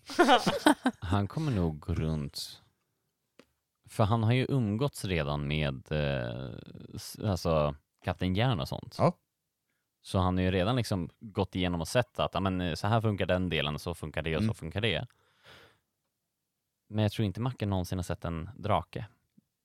Han 1.00 1.28
kommer 1.28 1.52
nog 1.52 1.80
gå 1.80 1.94
runt. 1.94 2.62
För 3.90 4.04
han 4.04 4.24
har 4.24 4.34
ju 4.34 4.46
umgåtts 4.50 5.06
redan 5.06 5.48
med 5.48 5.92
eh, 5.92 7.30
alltså, 7.30 7.76
Kapten 8.04 8.36
Järn 8.36 8.60
och 8.60 8.68
sånt. 8.68 8.96
Ja. 9.00 9.18
Så 10.02 10.20
han 10.20 10.38
har 10.38 10.44
ju 10.44 10.52
redan 10.52 10.76
liksom 10.76 11.10
gått 11.20 11.56
igenom 11.56 11.82
och 11.82 11.88
sett 11.88 12.20
att 12.20 12.36
eh, 12.36 12.74
så 12.76 12.88
här 12.88 13.02
funkar 13.02 13.26
den 13.26 13.50
delen, 13.50 13.80
så 13.80 13.94
funkar 13.94 14.22
det 14.22 14.36
och 14.36 14.42
Mm. 14.42 14.54
så 14.56 14.60
funkar 14.60 14.82
det. 14.82 15.08
Men 16.90 17.04
jag 17.04 17.12
tror 17.12 17.26
inte 17.26 17.42
Macke 17.42 17.66
någonsin 17.66 17.98
har 17.98 18.04
sett 18.04 18.26
en 18.26 18.50
drake. 18.58 19.06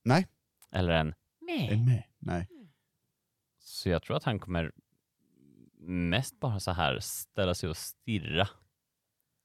Nej. 0.05 0.27
Eller 0.71 0.93
en 0.93 1.09
Är 1.09 1.15
nej. 1.41 1.77
med? 1.87 2.03
Nej. 2.19 2.49
Så 3.71 3.89
jag 3.89 4.03
tror 4.03 4.17
att 4.17 4.25
han 4.25 4.39
kommer 4.41 4.73
mest 5.83 6.41
bara 6.41 6.61
så 6.61 6.71
här 6.71 6.99
ställa 7.01 7.55
sig 7.55 7.69
och 7.69 7.77
stirra. 7.77 8.49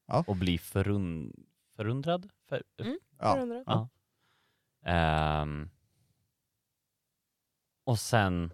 Ja. 0.06 0.24
Och 0.26 0.36
bli 0.36 0.58
förund 0.58 1.34
förundrad. 1.76 2.30
För, 2.48 2.62
Mm. 2.80 2.98
Ja. 3.18 3.38
Undrar. 3.38 3.62
Ja. 3.66 3.88
Ehm, 4.84 5.68
och 7.84 7.98
sen 7.98 8.52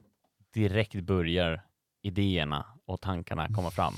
direkt 0.55 0.95
börjar 1.01 1.63
idéerna 2.03 2.67
och 2.85 3.01
tankarna 3.01 3.49
komma 3.49 3.71
fram. 3.71 3.95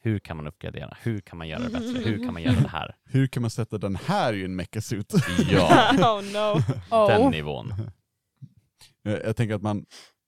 Hur 0.00 0.18
kan 0.18 0.36
man 0.36 0.46
uppgradera? 0.46 0.96
Hur 1.00 1.20
kan 1.20 1.38
man 1.38 1.48
göra 1.48 1.62
det 1.62 1.70
bättre? 1.70 2.10
Hur 2.10 2.24
kan 2.24 2.32
man 2.32 2.42
göra 2.42 2.60
det 2.60 2.68
här? 2.68 2.96
Hur 3.04 3.26
kan 3.26 3.40
man 3.40 3.50
sätta 3.50 3.78
den 3.78 3.96
här 3.96 4.32
i 4.32 4.44
en 4.44 4.56
mechasuit? 4.56 5.12
Ja, 5.50 5.90
oh 5.92 6.22
no. 6.22 6.60
den 7.08 7.20
Oh. 7.22 7.30
nivån. 7.30 7.74
jag, 9.02 9.12
jag 9.24 9.36
tänker 9.36 9.54
att 9.54 9.62
man, 9.62 9.86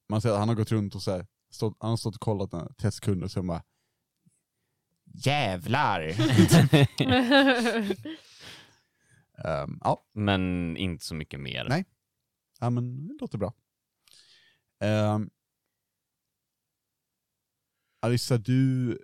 man 0.09 0.21
ser 0.21 0.31
att 0.31 0.39
han 0.39 0.49
har 0.49 0.55
gått 0.55 0.73
runt 0.73 0.95
och 0.95 1.03
så 1.03 1.11
här, 1.11 1.27
stått, 1.51 1.77
han 1.81 1.91
har 1.91 1.97
stått 1.97 2.15
och 2.15 2.21
kollat 2.21 2.53
några 2.53 2.69
30 2.69 2.97
sekunder 2.97 3.25
och 3.25 3.31
så 3.31 3.43
bara 3.43 3.63
Jävlar! 5.05 6.01
Ehm, 9.45 9.79
ja, 9.81 10.07
Men 10.13 10.77
inte 10.77 11.05
så 11.05 11.15
mycket 11.15 11.41
mer. 11.41 11.67
Nej. 11.69 11.85
ja, 12.61 12.71
men 12.71 13.09
det 13.09 13.17
låter 13.21 13.39
bra. 13.39 13.55
Um, 14.81 15.31
Alissa, 18.01 18.39
du... 18.39 18.99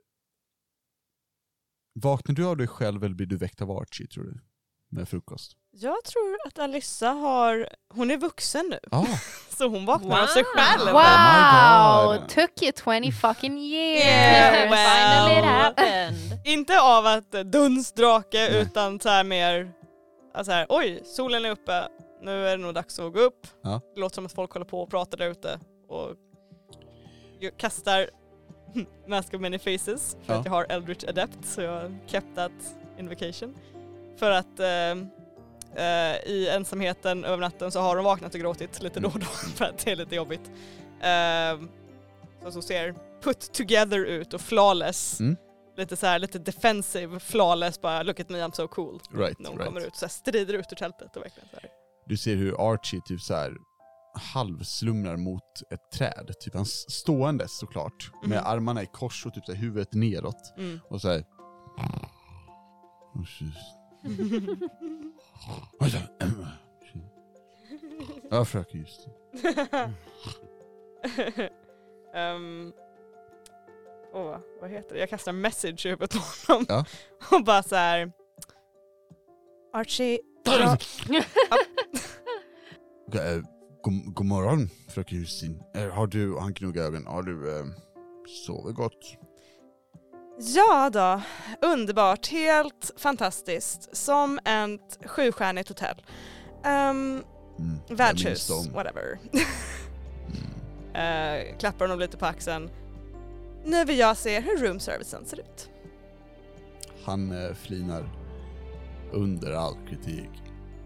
Vaknar 1.92 2.34
du 2.34 2.46
av 2.46 2.56
dig 2.56 2.66
själv 2.66 3.04
eller 3.04 3.14
blir 3.14 3.26
du 3.26 3.36
väckt 3.36 3.62
av 3.62 3.70
Archie 3.70 4.06
tror 4.06 4.24
du? 4.24 4.40
Med 4.88 5.08
frukost? 5.08 5.56
Jag 5.72 6.04
tror 6.04 6.36
att 6.46 6.58
Alyssa 6.58 7.08
har, 7.08 7.68
hon 7.94 8.10
är 8.10 8.16
vuxen 8.16 8.66
nu, 8.70 8.78
Ja, 8.90 9.06
så 9.48 9.68
hon 9.68 9.86
vaknar 9.86 10.22
av 10.22 10.26
sig 10.26 10.42
Wow. 10.42 10.50
själv. 10.54 10.88
Oh 10.88 10.92
Wow! 10.92 12.18
God. 12.20 12.28
Took 12.28 12.62
you 12.62 12.72
20 13.02 13.12
fucking 13.12 13.58
years! 13.58 14.04
Yeah, 14.04 14.70
well. 14.70 14.88
Finally 14.88 15.38
it 15.38 15.44
happened. 15.44 16.16
Inte 16.44 16.80
av 16.80 17.06
att 17.06 17.34
eh, 17.34 17.40
dunsdrake 17.40 18.38
Nej. 18.50 18.62
utan 18.62 19.00
så 19.00 19.08
här 19.08 19.24
mer, 19.24 19.72
alltså 20.34 20.52
här, 20.52 20.66
oj 20.68 21.02
solen 21.04 21.44
är 21.44 21.50
uppe, 21.50 21.88
nu 22.22 22.46
är 22.46 22.56
det 22.56 22.62
nog 22.62 22.74
dags 22.74 22.98
att 22.98 23.12
gå 23.12 23.20
upp. 23.20 23.46
Ja. 23.62 23.80
Det 23.94 24.00
låter 24.00 24.14
som 24.14 24.26
att 24.26 24.32
folk 24.32 24.52
håller 24.52 24.66
på 24.66 24.82
och 24.82 24.90
pratar 24.90 25.18
där 25.18 25.30
ute 25.30 25.60
och 25.88 26.16
kastar 27.56 28.10
Mask 29.08 29.34
of 29.34 29.40
Many 29.40 29.58
Faces 29.58 30.16
för 30.26 30.32
Ja. 30.34 30.38
att 30.40 30.44
jag 30.46 30.52
har 30.52 30.66
Eldritch 30.68 31.04
Adept 31.04 31.38
så 31.44 31.60
jag 31.62 31.72
har 31.72 31.98
kept 32.06 32.34
that 32.36 32.52
invocation. 32.98 33.54
För 34.18 34.30
att 34.30 34.60
eh, 34.60 35.06
eh, 35.76 36.30
i 36.30 36.48
ensamheten 36.50 37.24
över 37.24 37.36
natten 37.36 37.72
så 37.72 37.80
har 37.80 37.96
de 37.96 38.04
vaknat 38.04 38.34
och 38.34 38.40
gråtit 38.40 38.82
lite 38.82 39.00
då 39.00 39.08
och 39.08 39.18
då 39.18 39.26
för 39.56 39.64
att 39.64 39.78
det 39.78 39.90
är 39.90 39.96
lite 39.96 40.14
jobbigt. 40.14 40.50
Eh, 41.00 41.68
så, 42.42 42.52
så 42.52 42.62
ser 42.62 42.94
put 43.22 43.52
together 43.52 43.98
ut 44.04 44.34
och 44.34 44.40
flawless. 44.40 45.20
Mm. 45.20 45.36
Lite 45.76 45.96
så 45.96 46.06
här, 46.06 46.18
lite 46.18 46.38
defensive, 46.38 47.20
flawless, 47.20 47.80
bara 47.80 48.02
look 48.02 48.20
at 48.20 48.28
me 48.28 48.38
I'm 48.38 48.52
so 48.52 48.68
cool. 48.68 49.00
right. 49.14 49.38
När 49.38 49.48
hon 49.50 49.58
right. 49.58 49.68
kommer 49.68 49.86
ut 49.86 49.96
så 49.96 50.04
här, 50.06 50.10
strider 50.10 50.54
ut 50.54 50.72
ur 50.72 50.76
tältet 50.76 51.16
och 51.16 51.22
verkligen 51.22 51.48
så 51.48 51.56
här. 51.56 51.70
Du 52.06 52.16
ser 52.16 52.36
hur 52.36 52.72
Archie 52.72 53.00
typ 53.06 53.20
så 53.20 53.34
här 53.34 53.56
halvslumrar 54.14 55.16
mot 55.16 55.62
ett 55.70 55.90
träd, 55.98 56.34
typ 56.40 56.54
han 56.54 56.66
ståendes 56.66 57.58
såklart, 57.58 58.10
med 58.22 58.38
Mhm. 58.38 58.46
armarna 58.46 58.82
i 58.82 58.86
kors 58.86 59.26
och 59.26 59.34
typ 59.34 59.44
så 59.46 59.52
här, 59.52 59.58
huvudet 59.60 59.92
neråt. 59.94 60.54
Mm. 60.56 60.80
Och 60.90 61.00
så 61.00 61.08
här. 61.08 61.24
Oj, 65.80 65.90
så- 65.90 65.98
Ja 68.30 68.44
fröken 68.44 68.80
just 68.80 69.06
um, 72.14 72.72
åh, 74.12 74.36
vad 74.60 74.70
heter 74.70 74.94
det? 74.94 75.00
Jag 75.00 75.08
kastar 75.08 75.32
message 75.32 75.86
huvudet 75.86 76.10
på 76.12 76.52
honom. 76.52 76.66
Ja. 76.68 76.84
Och 77.36 77.44
bara 77.44 77.62
så 77.62 77.76
här. 77.76 78.12
Archie, 79.72 80.18
bra. 80.44 80.76
Okej, 83.08 83.34
eh, 83.36 83.42
god, 83.82 84.14
god 84.14 84.26
morgon 84.26 84.68
fröken 84.88 85.18
Justin. 85.18 85.62
Eh, 85.74 85.88
Har 85.88 86.06
du, 86.06 86.38
han 86.38 86.52
gnuggar 86.54 86.82
ögonen, 86.82 87.06
har 87.06 87.22
du 87.22 87.58
eh, 87.58 87.64
sovit 88.46 88.76
gott? 88.76 89.16
Ja 90.42 90.90
då, 90.92 91.22
underbart, 91.68 92.26
helt 92.26 92.90
fantastiskt. 92.96 93.96
Som 93.96 94.38
ett 94.38 94.98
sjustjärnigt 95.06 95.68
hotell. 95.68 95.96
Um, 96.64 97.24
Mm, 97.58 97.78
värdshus, 97.88 98.50
whatever. 98.74 99.18
Mm. 100.94 101.50
uh, 101.50 101.58
klappar 101.58 101.84
honom 101.84 101.98
lite 102.00 102.16
på 102.16 102.26
axeln. 102.26 102.70
Nu 103.64 103.84
vill 103.84 103.98
jag 103.98 104.16
se 104.16 104.40
hur 104.40 104.58
roomservicen 104.58 105.26
ser 105.26 105.40
ut. 105.40 105.70
Han 107.04 107.44
eh, 107.44 107.54
flinar 107.54 108.08
under 109.12 109.52
all 109.52 109.74
kritik. 109.88 110.30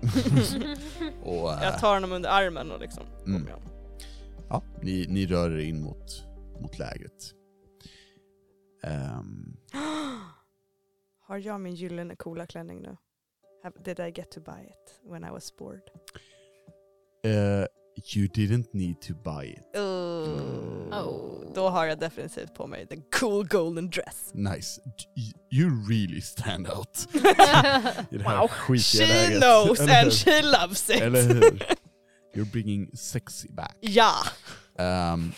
och, 1.24 1.52
eh, 1.52 1.62
Jag 1.62 1.78
tar 1.78 1.94
honom 1.94 2.12
under 2.12 2.30
armen 2.30 2.70
och 2.70 2.80
liksom 2.80 3.02
Mm. 3.26 3.48
ja, 4.48 4.62
ni, 4.82 5.06
ni 5.08 5.26
rör 5.26 5.50
er 5.50 5.58
in 5.58 5.82
mot, 5.82 6.24
mot 6.60 6.78
lägret. 6.78 7.32
Ehm, 8.86 9.56
Har 11.26 11.38
jag 11.38 11.60
min 11.60 11.74
gyllene 11.74 12.16
coola 12.16 12.46
klänning 12.46 12.80
nu? 12.82 12.96
Have, 13.62 13.74
did 13.84 14.00
I 14.00 14.10
get 14.10 14.30
to 14.30 14.40
buy 14.40 14.62
it 14.64 15.00
when 15.10 15.24
I 15.24 15.30
was 15.30 15.56
bored? 15.56 15.82
eh, 17.24 17.66
you 18.14 18.26
didn't 18.34 18.66
need 18.74 19.00
to 19.00 19.14
buy 19.14 19.44
it. 19.46 19.76
Oh. 19.78 21.52
Då 21.54 21.68
har 21.68 21.86
jag 21.86 21.98
definitivt 21.98 22.54
på 22.54 22.66
mig 22.66 22.86
the 22.86 22.96
cool 23.20 23.46
golden 23.46 23.90
dress. 23.90 24.30
Nice. 24.34 24.80
You 25.50 25.88
really 25.88 26.20
stand 26.20 26.68
out. 26.68 27.08
I 27.14 27.18
det 28.16 28.22
här 28.24 28.38
Wow. 28.40 28.48
skitiga 28.48 29.06
She 29.06 29.12
läget. 29.28 29.42
knows 29.42 29.80
Eller 29.80 29.94
and 29.98 30.04
hur? 30.04 30.10
she 30.10 30.42
loves 30.42 30.90
it! 30.90 31.00
Eller 31.02 31.22
hur? 31.22 31.66
You're 32.34 32.50
bringing 32.52 32.96
sexy 32.96 33.48
back. 33.48 33.76
Ja! 33.80 34.12
Ehm, 34.78 35.32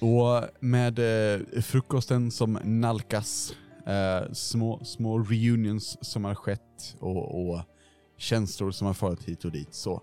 och 0.00 0.42
med 0.60 0.98
eh, 0.98 1.60
frukosten 1.62 2.30
som 2.30 2.58
nalkas, 2.64 3.52
eh, 3.86 4.32
små, 4.32 4.84
små 4.84 5.18
reunions 5.18 5.98
som 6.00 6.24
har 6.24 6.34
skett 6.34 6.94
och, 7.00 7.48
och 7.50 7.60
känslor 8.18 8.70
som 8.70 8.86
har 8.86 8.94
farit 8.94 9.22
hit 9.22 9.44
och 9.44 9.52
dit 9.52 9.74
så 9.74 10.02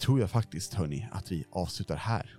tror 0.00 0.20
jag 0.20 0.30
faktiskt 0.30 0.74
hörni 0.74 1.08
att 1.12 1.32
vi 1.32 1.44
avslutar 1.52 1.96
här 1.96 2.36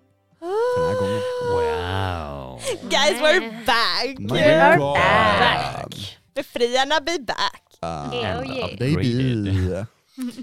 för 0.76 0.82
den 0.82 0.90
här 0.90 1.02
gången. 1.02 1.22
Wow. 1.53 2.60
Guys 2.90 3.22
we're 3.22 3.65
back! 3.65 4.19
My 4.19 4.40
You're 4.40 4.78
God. 4.78 4.94
back. 4.95 6.18
Befriarna 6.36 6.99
be 7.06 7.19
back! 7.19 7.64
Uh, 7.84 8.15
Yeah, 8.15 8.57
yeah. 8.57 8.69
baby. 8.80 9.86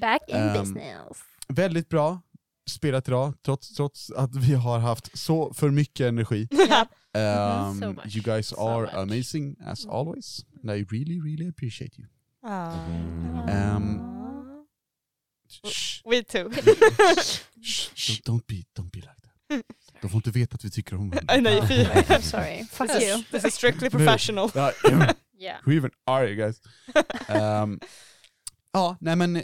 Back 0.00 0.20
in 0.28 0.36
Ehm, 0.36 0.52
business. 0.60 1.18
Väldigt 1.48 1.88
bra 1.88 2.20
spelat 2.68 3.08
idag, 3.08 3.34
trots, 3.44 3.74
trots 3.74 4.10
att 4.10 4.36
vi 4.36 4.54
har 4.54 4.78
haft 4.78 5.18
så 5.18 5.54
för 5.54 5.70
mycket 5.70 6.06
energi. 6.06 6.48
Um, 7.14 7.80
so 7.80 7.94
you 8.08 8.22
guys 8.22 8.46
So 8.48 8.68
are 8.68 8.80
much. 8.82 8.94
amazing 8.94 9.56
as 9.66 9.86
always, 9.86 10.44
and 10.62 10.70
I 10.70 10.84
really, 10.90 11.20
really 11.20 11.48
appreciate 11.48 11.98
you. 11.98 12.06
Ehm, 13.48 14.00
shh, 15.64 16.02
We 16.04 16.22
too. 16.22 16.50
shh, 17.62 18.20
don't, 18.24 18.46
be, 18.46 18.64
don't 18.74 18.90
be 18.92 19.00
like 19.00 19.20
that. 19.22 19.62
De 20.02 20.10
får 20.10 20.18
inte 20.18 20.30
veta 20.30 20.54
att 20.54 20.64
vi 20.64 20.70
tycker 20.70 20.96
om 20.96 21.12
Nej, 21.28 21.40
nej, 21.40 21.66
fy. 21.68 21.74
I'm 21.84 22.20
sorry. 22.20 22.64
Fuck 22.70 22.90
you. 23.02 23.22
This 23.30 23.44
is 23.44 23.54
strictly 23.54 23.90
professional. 23.90 24.50
Yeah. 25.40 25.60
Who 25.64 25.72
even 25.72 25.90
are 26.06 26.26
you 26.28 26.36
guys? 26.36 26.60
Ehm, 27.28 27.80
ja, 28.72 28.96
nej 29.00 29.16
men 29.16 29.36
eh, 29.36 29.42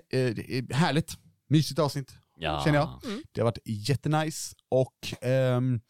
härligt. 0.71 1.19
Mysigt 1.49 1.79
avsnitt. 1.79 2.15
Ja. 2.37 2.63
Känner 2.65 2.79
jag. 2.79 3.01
Det 3.33 3.41
har 3.41 3.45
varit 3.45 3.59
jättenice 3.65 4.55
och 4.69 4.95
ehm, 5.21 5.81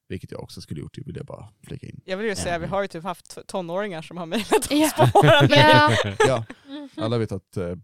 Vilket 0.08 0.30
jag 0.30 0.42
också 0.42 0.60
skulle 0.60 0.80
gjort, 0.80 0.94
det 0.94 1.02
vill 1.06 1.16
jag 1.16 1.26
bara 1.26 1.48
flika 1.66 1.86
in. 1.86 2.00
Jag 2.04 2.16
vill 2.16 2.26
ju 2.26 2.36
säga, 2.36 2.58
vi 2.58 2.66
har 2.66 2.82
ju 2.82 2.88
typ 2.88 3.04
haft 3.04 3.38
tonåringar 3.46 4.02
som 4.02 4.16
har 4.16 4.26
mejlat 4.26 4.72
oss 4.72 4.94
på 4.96 5.06
våra 5.14 5.42
mejl. 5.48 6.16
Ja, 6.18 6.44
alla 6.96 7.18
vet 7.18 7.32
att 7.32 7.56
eh, 7.56 7.74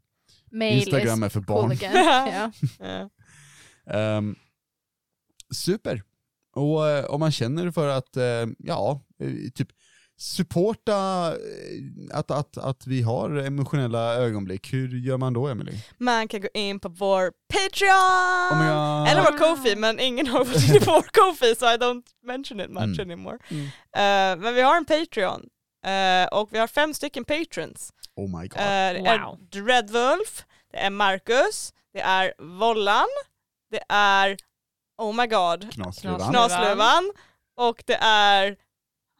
mail 0.51 0.79
Instagram 0.79 1.23
är 1.23 1.29
för 1.29 1.41
barn. 1.41 1.77
Ja. 1.81 2.53
Ja. 2.79 3.11
Ehm, 3.93 4.37
super. 5.55 6.03
Och 6.55 6.89
eh, 6.89 7.05
om 7.05 7.21
man 7.21 7.33
känner 7.33 7.71
för 7.71 7.89
att, 7.89 8.17
eh, 8.17 8.47
ja, 8.59 9.01
eh, 9.19 9.33
typ 9.55 9.69
supporta 10.19 11.27
eh, 11.33 12.19
att, 12.19 12.31
att, 12.31 12.59
att 12.59 12.87
vi 12.87 13.03
har 13.03 13.31
emotionella 13.31 14.15
ögonblick, 14.15 14.73
hur 14.73 14.89
gör 14.99 15.17
man 15.19 15.33
då 15.33 15.49
Emily? 15.49 15.73
Man 15.99 16.29
kan 16.29 16.41
gå 16.41 16.49
in 16.55 16.81
på 16.81 16.89
vår 16.89 17.33
Patreon! 17.53 18.53
Oh 18.53 18.59
God. 18.59 19.09
Eller 19.09 19.23
vår 19.23 19.39
Kofi, 19.39 19.77
men 19.77 20.01
ingen 20.01 20.27
har 20.27 20.45
varit 20.45 20.69
inne 20.69 20.81
på 20.81 20.93
vår 20.93 21.03
Kofi 21.03 21.55
så 21.55 21.67
I 21.67 21.77
don't 21.77 22.03
mention 22.25 22.61
it 22.61 22.71
much 22.71 22.83
Mm. 22.85 23.01
anymore. 23.01 23.39
Mm. 23.49 23.65
Eh, 23.67 24.43
men 24.45 24.55
vi 24.55 24.61
har 24.63 24.77
en 24.77 24.85
Patreon 24.85 25.43
eh, 25.87 26.29
och 26.39 26.49
vi 26.53 26.59
har 26.59 26.67
fem 26.67 26.95
stycken 26.95 27.25
patrons. 27.25 27.93
Oh 28.17 28.41
my 28.41 28.49
god. 28.49 28.59
Eh, 28.61 28.65
det 28.65 29.09
är 29.09 29.25
Wow. 29.25 29.39
Dreadwolf, 29.53 30.45
det 30.73 30.79
är 30.79 30.91
Marcus, 30.91 31.73
det 31.93 32.01
är 32.01 32.35
Vollan, 32.59 33.07
det 33.71 33.81
är 33.89 34.37
Oh 35.03 35.15
my 35.15 35.27
god, 35.27 35.73
Knasluvan. 35.73 36.21
Knas- 36.21 36.31
Knasluvan 36.31 37.13
och 37.57 37.83
det 37.87 37.99
är 38.03 38.57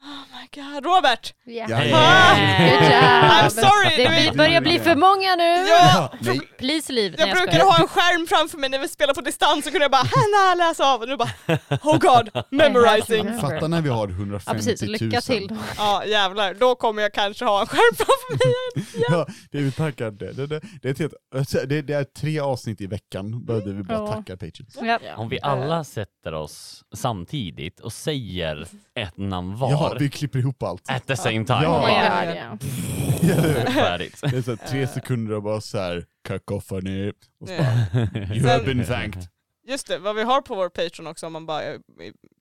Oh 0.03 0.23
my 0.33 0.63
god, 0.63 0.85
Robert! 0.87 1.35
Ja. 1.45 1.67
Ja. 1.69 1.77
Ah! 1.95 2.35
Good 2.59 2.83
job. 2.83 3.31
I'm 3.33 3.49
sorry! 3.51 3.97
Det 4.27 4.37
börjar 4.37 4.61
bli 4.61 4.79
för 4.79 4.95
många 4.97 5.37
nu. 5.37 5.69
ja, 5.69 6.13
Please 6.59 6.93
leave. 6.93 7.15
jag 7.19 7.29
brukade 7.31 7.51
skojar. 7.59 7.65
ha 7.67 7.79
en 7.83 7.89
skärm 7.89 8.27
framför 8.27 8.59
mig 8.59 8.71
när 8.71 8.79
vi 8.79 8.89
spelade 8.89 9.15
på 9.15 9.21
distans 9.21 9.65
så 9.65 9.71
kunde 9.71 9.85
jag 9.85 9.91
bara 9.91 10.03
Hanna 10.15 10.55
läsa 10.69 10.85
av 10.95 11.01
och 11.01 11.09
nu 11.09 11.17
bara 11.17 11.31
Oh 11.83 11.99
god, 11.99 12.45
memorizing! 12.51 13.41
fatta 13.41 13.69
när 13.69 13.81
vi 13.81 13.89
har 13.89 14.09
Ja 14.09 14.15
150 14.15 14.53
precis, 14.57 14.83
000. 14.83 14.91
lycka 14.91 15.21
till. 15.21 15.57
Ja 15.77 16.05
jävlar, 16.05 16.55
då 16.55 16.75
kommer 16.75 17.03
jag 17.03 17.13
kanske 17.15 17.45
ha 17.45 17.61
en 17.61 17.67
skärm 17.67 17.95
framför 17.97 18.33
mig. 18.33 18.85
Ja, 19.11 19.27
det 19.51 19.59
är 19.59 19.63
vi 19.63 19.73
tackar. 19.73 20.11
Det, 20.11 20.33
det, 20.33 20.47
det, 20.47 20.61
det, 20.83 20.89
är 20.89 20.93
ett 20.93 20.99
helt, 20.99 21.15
det, 21.69 21.83
det 21.83 21.93
är 21.95 22.05
tre 22.05 22.41
avsnitt 22.41 22.81
i 22.81 22.87
veckan, 22.87 23.45
behövde 23.45 23.73
vi 23.73 23.83
bara 23.83 23.99
Ja. 23.99 24.07
tacka 24.13 24.37
Patreons. 24.37 24.79
Ja. 24.83 24.99
Om 25.17 25.29
vi 25.29 25.39
alla 25.43 25.85
sätter 25.85 26.33
oss 26.35 26.83
samtidigt 26.97 27.81
och 27.81 27.93
säger 27.93 28.67
ett 28.95 29.17
namn 29.17 29.57
var 29.57 29.71
Ja, 29.93 29.97
vi 29.99 30.11
klipper 30.11 30.39
ihop 30.39 30.63
allt. 30.63 30.91
at 30.91 31.07
the 31.07 31.17
same 31.17 31.45
time. 31.45 31.63
Ja. 31.63 31.81
God, 31.81 32.59
ja. 33.23 33.73
Färdigt. 33.73 34.21
Det 34.21 34.37
är 34.37 34.43
så 34.43 34.51
här, 34.57 34.69
tre 34.69 34.87
sekunder 34.87 35.35
och 35.35 35.43
bara 35.43 35.61
så 35.61 35.79
här 35.79 36.05
cacophony, 36.29 37.09
och 37.41 37.49
så 37.49 37.53
Ja. 37.55 37.63
bara, 37.93 38.35
you 38.37 38.49
have 38.49 38.65
been 38.65 38.85
thanked. 38.87 39.27
Just 39.67 39.87
det, 39.87 39.99
vad 39.99 40.17
vi 40.17 40.23
har 40.23 40.41
på 40.43 40.55
vår 40.55 40.69
Patreon 40.69 41.07
också, 41.07 41.27
om 41.27 41.33
man 41.33 41.47
bara, 41.47 41.61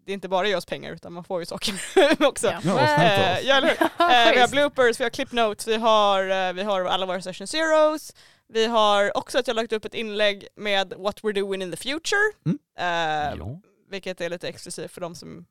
det 0.05 0.11
är 0.11 0.13
inte 0.13 0.29
bara 0.29 0.47
ge 0.47 0.55
oss 0.55 0.65
pengar 0.65 0.91
utan 0.93 1.13
man 1.13 1.23
får 1.23 1.39
ju 1.39 1.45
saker 1.45 1.73
också. 2.27 2.47
Ja. 2.47 2.59
Ja, 2.63 2.79
Eh, 2.79 3.37
oss. 3.37 3.43
ja, 3.43 3.55
eller? 3.57 3.69
Eh, 4.27 4.33
vi 4.33 4.39
har 4.39 4.47
bloopers, 4.51 4.99
vi 4.99 5.03
har 5.03 5.09
clip 5.09 5.31
notes, 5.31 5.67
vi 5.67 5.75
har, 5.75 6.47
eh, 6.47 6.53
vi 6.53 6.63
har 6.63 6.85
alla 6.85 7.05
våra 7.05 7.21
session 7.21 7.47
zeros. 7.47 8.13
Vi 8.53 8.65
har 8.65 9.17
också 9.17 9.39
att 9.39 9.47
jag 9.47 9.55
lagt 9.55 9.73
upp 9.73 9.85
ett 9.85 9.93
inlägg 9.93 10.47
med 10.55 10.93
what 10.97 11.21
we're 11.21 11.33
doing 11.33 11.61
in 11.61 11.71
the 11.71 11.77
future. 11.77 12.31
Mm. 12.45 13.39
Eh, 13.39 13.47
vilket 13.89 14.21
är 14.21 14.29
lite 14.29 14.47
exklusivt 14.47 14.91
för 14.91 15.01
de 15.01 15.15
som 15.15 15.45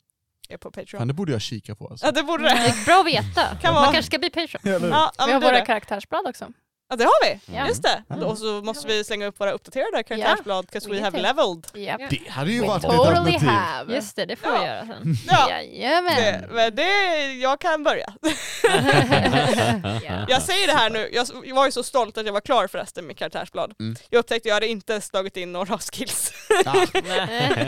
är 0.51 0.56
på 0.56 0.70
Patreon. 0.70 0.98
Fan, 1.01 1.09
det 1.09 1.14
borde 1.14 1.32
jag 1.32 1.40
kika 1.43 1.74
på 1.74 1.89
alltså. 1.89 2.06
Ja 2.06 2.12
det 2.12 2.23
borde 2.23 2.43
Det 2.43 2.48
det. 2.48 2.56
är 2.56 2.85
bra 2.85 3.01
att 3.01 3.06
veta. 3.06 3.56
Kan 3.62 3.74
Man 3.74 3.82
vara. 3.82 3.93
kanske 3.93 4.02
ska 4.10 4.18
bli 4.18 4.31
Patreon. 4.31 4.90
Ja, 4.90 5.12
ja, 5.18 5.27
Vi 5.27 5.32
har 5.32 5.40
våra 5.40 5.52
det. 5.52 5.66
karaktärsblad 5.66 6.27
också. 6.27 6.47
Ja 6.89 6.97
det 6.97 7.05
har 7.05 7.25
vi, 7.31 7.41
Ja. 7.57 7.69
just 7.69 7.83
det. 7.83 8.03
Mm. 8.11 8.23
Och 8.25 8.39
så 8.39 8.45
måste 8.65 8.89
vi 8.89 9.05
slänga 9.05 9.27
upp 9.27 9.41
våra 9.41 9.53
uppdaterade 9.53 10.03
karaktärsblad, 10.03 10.67
'cause 10.73 10.89
we 10.91 10.97
We 10.97 11.03
have 11.03 11.23
leveled. 11.23 11.67
Yep. 11.75 12.11
Det 12.11 12.31
hade 12.31 12.53
ju 12.53 12.61
We 12.61 12.67
varit 12.67 12.85
ett 12.85 12.91
totally 12.91 13.19
alternativ. 13.19 13.49
have. 13.49 13.95
Just 13.95 14.17
det, 14.17 14.25
det 14.27 14.37
får 14.37 14.53
Ja. 14.53 14.59
vi 14.61 14.67
göra 14.67 14.87
sen. 14.87 15.15
Ja, 15.29 15.51
Jajamän. 15.51 16.17
det, 16.17 16.49
men 16.53 16.75
det, 16.75 17.33
jag 17.33 17.61
kan 17.61 17.83
börja. 17.85 18.13
Ja. 18.23 18.31
Jag 20.29 20.43
säger 20.43 20.67
det 20.67 20.73
här 20.73 20.91
nu, 20.91 21.11
jag 21.13 21.55
var 21.55 21.67
ju 21.67 21.73
så 21.73 21.83
stolt 21.83 22.19
att 22.19 22.27
jag 22.27 22.33
var 22.33 22.41
klar 22.41 22.67
förresten 22.67 23.07
med 23.07 23.19
karaktärsblad. 23.19 23.75
Mm. 23.81 23.97
Jag 24.11 24.19
upptäckte 24.19 24.47
att 24.47 24.49
jag 24.49 24.55
hade 24.55 24.69
inte 24.69 25.01
slagit 25.01 25.37
in 25.37 25.53
några 25.53 25.79
skills. 25.79 26.33
Ah, 26.65 26.73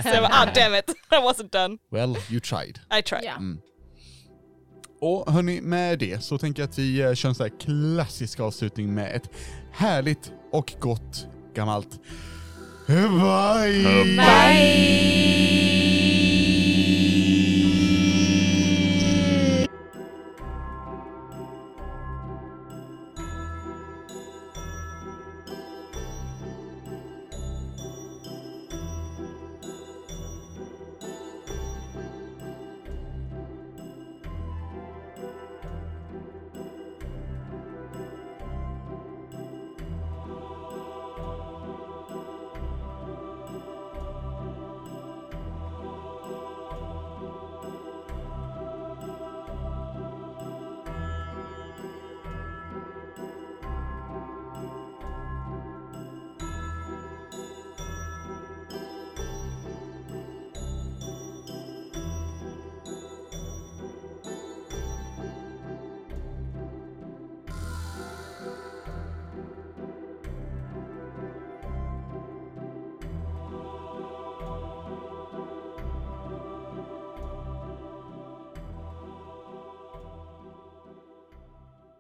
så 0.03 0.09
jag 0.09 0.23
bara, 0.23 0.32
ah 0.32 0.47
damn 0.55 0.74
it, 0.74 0.90
I 1.11 1.15
wasn't 1.15 1.51
done. 1.62 1.78
well, 1.90 2.16
you 2.31 2.40
tried. 2.40 2.81
I 2.99 3.03
tried. 3.03 3.24
Ja. 3.24 3.32
Och 5.01 5.33
hörni, 5.33 5.61
med 5.61 5.99
det 5.99 6.25
så 6.25 6.39
tänker 6.39 6.62
jag 6.62 6.69
att 6.69 6.79
vi 6.79 7.01
eh, 7.01 7.15
kör 7.15 7.29
en 7.29 7.35
sån 7.35 7.45
här 7.45 7.59
klassisk 7.61 8.41
avslutning 8.41 8.95
med 8.95 9.16
ett 9.16 9.31
härligt 9.73 10.33
och 10.53 10.75
gott 10.81 11.27
gammalt 11.55 12.01
Bye! 12.87 14.16
Bye! 14.16 16.07